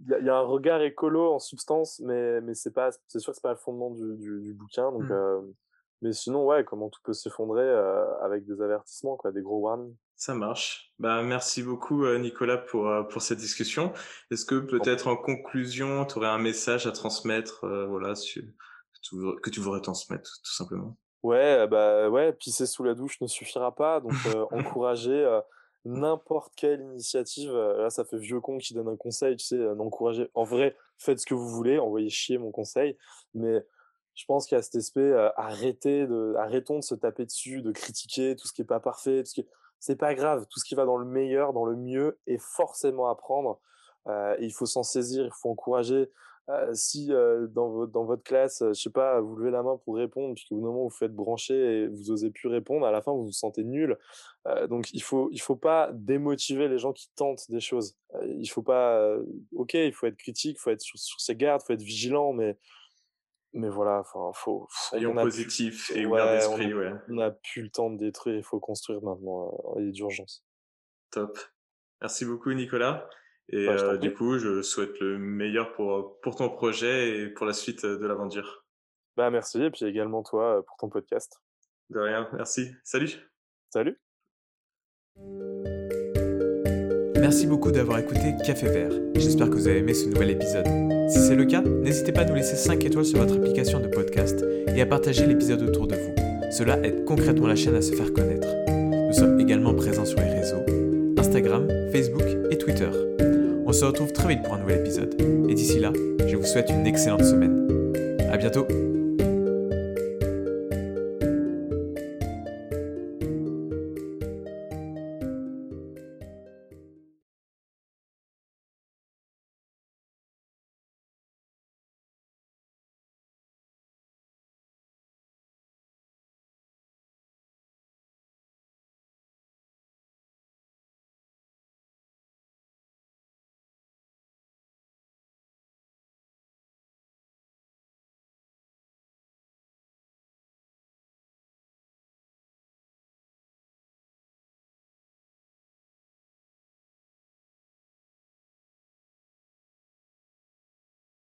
il 0.04 0.10
y, 0.10 0.14
a- 0.14 0.18
il 0.18 0.26
y 0.26 0.28
a 0.28 0.36
un 0.36 0.40
regard 0.40 0.80
écolo 0.82 1.32
en 1.32 1.38
substance, 1.38 2.00
mais 2.00 2.40
mais 2.40 2.54
c'est 2.54 2.72
pas 2.72 2.90
c'est 3.06 3.20
sûr 3.20 3.32
que 3.32 3.36
c'est 3.36 3.42
pas 3.42 3.50
le 3.52 3.56
fondement 3.58 3.90
du, 3.90 4.16
du, 4.16 4.40
du 4.40 4.54
bouquin. 4.54 4.90
Donc 4.90 5.08
Mm. 5.08 5.12
euh, 5.12 5.40
mais 6.02 6.12
sinon 6.12 6.44
ouais, 6.44 6.64
comment 6.64 6.88
tout 6.90 7.00
peut 7.04 7.12
s'effondrer 7.14 7.62
euh, 7.62 8.04
avec 8.20 8.44
des 8.44 8.60
avertissements 8.60 9.16
quoi, 9.16 9.30
des 9.32 9.40
gros 9.42 9.60
warnings. 9.60 9.94
Ça 10.16 10.34
marche. 10.34 10.92
Bah, 10.98 11.22
merci 11.22 11.62
beaucoup, 11.62 12.04
euh, 12.06 12.18
Nicolas, 12.18 12.56
pour, 12.56 12.88
euh, 12.88 13.02
pour 13.02 13.20
cette 13.20 13.38
discussion. 13.38 13.92
Est-ce 14.30 14.46
que 14.46 14.54
peut-être 14.58 15.08
en 15.08 15.16
conclusion, 15.16 16.06
tu 16.06 16.16
aurais 16.16 16.28
un 16.28 16.38
message 16.38 16.86
à 16.86 16.92
transmettre, 16.92 17.64
euh, 17.64 17.86
voilà, 17.86 18.14
sur- 18.14 18.42
que 19.42 19.50
tu 19.50 19.60
voudrais- 19.60 19.82
transmettre, 19.82 20.40
tout 20.42 20.52
simplement? 20.54 20.96
Ouais, 21.22 21.66
bah 21.68 22.08
ouais, 22.08 22.32
pisser 22.32 22.66
sous 22.66 22.82
la 22.82 22.94
douche 22.94 23.20
ne 23.20 23.26
suffira 23.26 23.74
pas, 23.74 24.00
donc 24.00 24.14
euh, 24.26 24.46
encourager 24.80 25.12
euh, 25.12 25.40
n'importe 25.84 26.54
quelle 26.56 26.80
initiative. 26.80 27.52
là, 27.52 27.90
ça 27.90 28.04
fait 28.04 28.16
vieux 28.18 28.40
con 28.40 28.56
qui 28.58 28.72
donne 28.74 28.88
un 28.88 28.96
conseil, 28.96 29.36
tu 29.36 29.44
sais, 29.44 29.58
d'encourager. 29.58 30.30
En 30.34 30.44
vrai, 30.44 30.76
faites 30.96 31.20
ce 31.20 31.26
que 31.26 31.34
vous 31.34 31.48
voulez, 31.48 31.78
envoyez 31.78 32.08
chier 32.08 32.38
mon 32.38 32.50
conseil, 32.52 32.96
mais 33.34 33.64
je 34.14 34.24
pense 34.24 34.46
qu'il 34.46 34.56
y 34.56 34.58
a 34.58 34.62
cet 34.62 34.76
aspect, 34.76 35.00
euh, 35.00 35.28
arrêtez 35.36 36.06
de, 36.06 36.34
arrêtons 36.38 36.78
de 36.78 36.84
se 36.84 36.94
taper 36.94 37.26
dessus, 37.26 37.60
de 37.60 37.70
critiquer 37.70 38.34
tout 38.34 38.48
ce 38.48 38.54
qui 38.54 38.62
est 38.62 38.66
pas 38.66 38.80
parfait, 38.80 39.22
tout 39.22 39.28
ce 39.28 39.34
qui 39.34 39.46
c'est 39.80 39.96
pas 39.96 40.14
grave, 40.14 40.46
tout 40.50 40.60
ce 40.60 40.64
qui 40.64 40.74
va 40.74 40.84
dans 40.84 40.96
le 40.96 41.06
meilleur, 41.06 41.52
dans 41.52 41.64
le 41.64 41.76
mieux, 41.76 42.18
est 42.26 42.40
forcément 42.40 43.08
à 43.08 43.14
prendre. 43.14 43.60
Euh, 44.08 44.36
il 44.40 44.52
faut 44.52 44.66
s'en 44.66 44.82
saisir, 44.82 45.24
il 45.24 45.32
faut 45.32 45.50
encourager. 45.50 46.10
Euh, 46.48 46.72
si 46.74 47.12
euh, 47.12 47.48
dans, 47.48 47.70
votre, 47.70 47.92
dans 47.92 48.04
votre 48.04 48.22
classe, 48.22 48.62
je 48.68 48.72
sais 48.72 48.90
pas, 48.90 49.20
vous 49.20 49.34
levez 49.34 49.50
la 49.50 49.64
main 49.64 49.78
pour 49.84 49.96
répondre, 49.96 50.34
puis 50.36 50.44
qu'au 50.48 50.60
moment 50.60 50.82
où 50.82 50.88
vous 50.88 50.96
faites 50.96 51.12
brancher 51.12 51.54
et 51.54 51.86
vous 51.88 52.12
osez 52.12 52.30
plus 52.30 52.48
répondre, 52.48 52.86
à 52.86 52.92
la 52.92 53.02
fin 53.02 53.12
vous 53.12 53.24
vous 53.24 53.32
sentez 53.32 53.64
nul. 53.64 53.98
Donc 54.68 54.92
il 54.92 55.02
faut 55.02 55.28
il 55.32 55.40
faut 55.40 55.56
pas 55.56 55.90
démotiver 55.92 56.68
les 56.68 56.78
gens 56.78 56.92
qui 56.92 57.10
tentent 57.16 57.50
des 57.50 57.58
choses. 57.58 57.96
Il 58.22 58.46
faut 58.46 58.62
pas, 58.62 59.12
ok, 59.56 59.74
il 59.74 59.92
faut 59.92 60.06
être 60.06 60.16
critique, 60.16 60.56
il 60.56 60.60
faut 60.60 60.70
être 60.70 60.80
sur 60.80 61.20
ses 61.20 61.34
gardes, 61.34 61.62
il 61.64 61.66
faut 61.66 61.72
être 61.72 61.82
vigilant, 61.82 62.32
mais 62.32 62.56
mais 63.56 63.70
voilà, 63.70 64.00
enfin 64.00 64.30
faut. 64.34 64.68
Soyons 64.70 65.14
positifs 65.14 65.90
et 65.94 66.06
ouverts 66.06 66.30
d'esprit, 66.30 66.72
ouais. 66.74 66.92
on 67.08 67.14
n'a 67.14 67.30
plus 67.30 67.62
le 67.62 67.70
temps 67.70 67.90
de 67.90 67.98
détruire, 67.98 68.36
il 68.36 68.44
faut 68.44 68.60
construire 68.60 69.02
maintenant, 69.02 69.48
euh, 69.76 69.80
il 69.80 69.88
est 69.88 69.92
d'urgence. 69.92 70.44
Top. 71.10 71.38
Merci 72.02 72.26
beaucoup, 72.26 72.52
Nicolas. 72.52 73.08
Et 73.48 73.66
Bah, 73.66 73.72
euh, 73.72 73.96
du 73.96 74.12
coup, 74.12 74.38
je 74.38 74.60
souhaite 74.60 74.98
le 75.00 75.18
meilleur 75.18 75.72
pour, 75.72 76.20
pour 76.20 76.36
ton 76.36 76.50
projet 76.50 77.20
et 77.20 77.28
pour 77.28 77.46
la 77.46 77.52
suite 77.52 77.84
euh, 77.84 77.98
de 77.98 78.06
l'aventure. 78.06 78.64
Bah 79.16 79.30
merci, 79.30 79.62
et 79.62 79.70
puis 79.70 79.86
également 79.86 80.22
toi 80.22 80.62
pour 80.66 80.76
ton 80.76 80.90
podcast. 80.90 81.40
De 81.88 82.00
rien. 82.00 82.28
Merci. 82.32 82.72
Salut. 82.84 83.10
Salut 83.70 83.98
Merci 87.26 87.48
beaucoup 87.48 87.72
d'avoir 87.72 87.98
écouté 87.98 88.36
Café 88.46 88.68
Vert. 88.68 88.92
J'espère 89.16 89.50
que 89.50 89.56
vous 89.56 89.66
avez 89.66 89.78
aimé 89.78 89.94
ce 89.94 90.06
nouvel 90.08 90.30
épisode. 90.30 90.64
Si 91.08 91.18
c'est 91.18 91.34
le 91.34 91.44
cas, 91.44 91.60
n'hésitez 91.60 92.12
pas 92.12 92.20
à 92.20 92.24
nous 92.24 92.36
laisser 92.36 92.54
5 92.54 92.84
étoiles 92.84 93.04
sur 93.04 93.18
votre 93.18 93.34
application 93.34 93.80
de 93.80 93.88
podcast 93.88 94.44
et 94.72 94.80
à 94.80 94.86
partager 94.86 95.26
l'épisode 95.26 95.60
autour 95.62 95.88
de 95.88 95.96
vous. 95.96 96.14
Cela 96.52 96.78
aide 96.84 97.04
concrètement 97.04 97.48
la 97.48 97.56
chaîne 97.56 97.74
à 97.74 97.82
se 97.82 97.92
faire 97.96 98.12
connaître. 98.12 98.46
Nous 98.68 99.12
sommes 99.12 99.40
également 99.40 99.74
présents 99.74 100.04
sur 100.04 100.20
les 100.20 100.30
réseaux 100.38 100.62
Instagram, 101.18 101.66
Facebook 101.90 102.22
et 102.52 102.58
Twitter. 102.58 102.90
On 103.66 103.72
se 103.72 103.84
retrouve 103.84 104.12
très 104.12 104.28
vite 104.28 104.44
pour 104.44 104.54
un 104.54 104.60
nouvel 104.60 104.78
épisode. 104.78 105.16
Et 105.48 105.54
d'ici 105.54 105.80
là, 105.80 105.92
je 106.28 106.36
vous 106.36 106.46
souhaite 106.46 106.70
une 106.70 106.86
excellente 106.86 107.24
semaine. 107.24 107.66
A 108.30 108.36
bientôt 108.36 108.68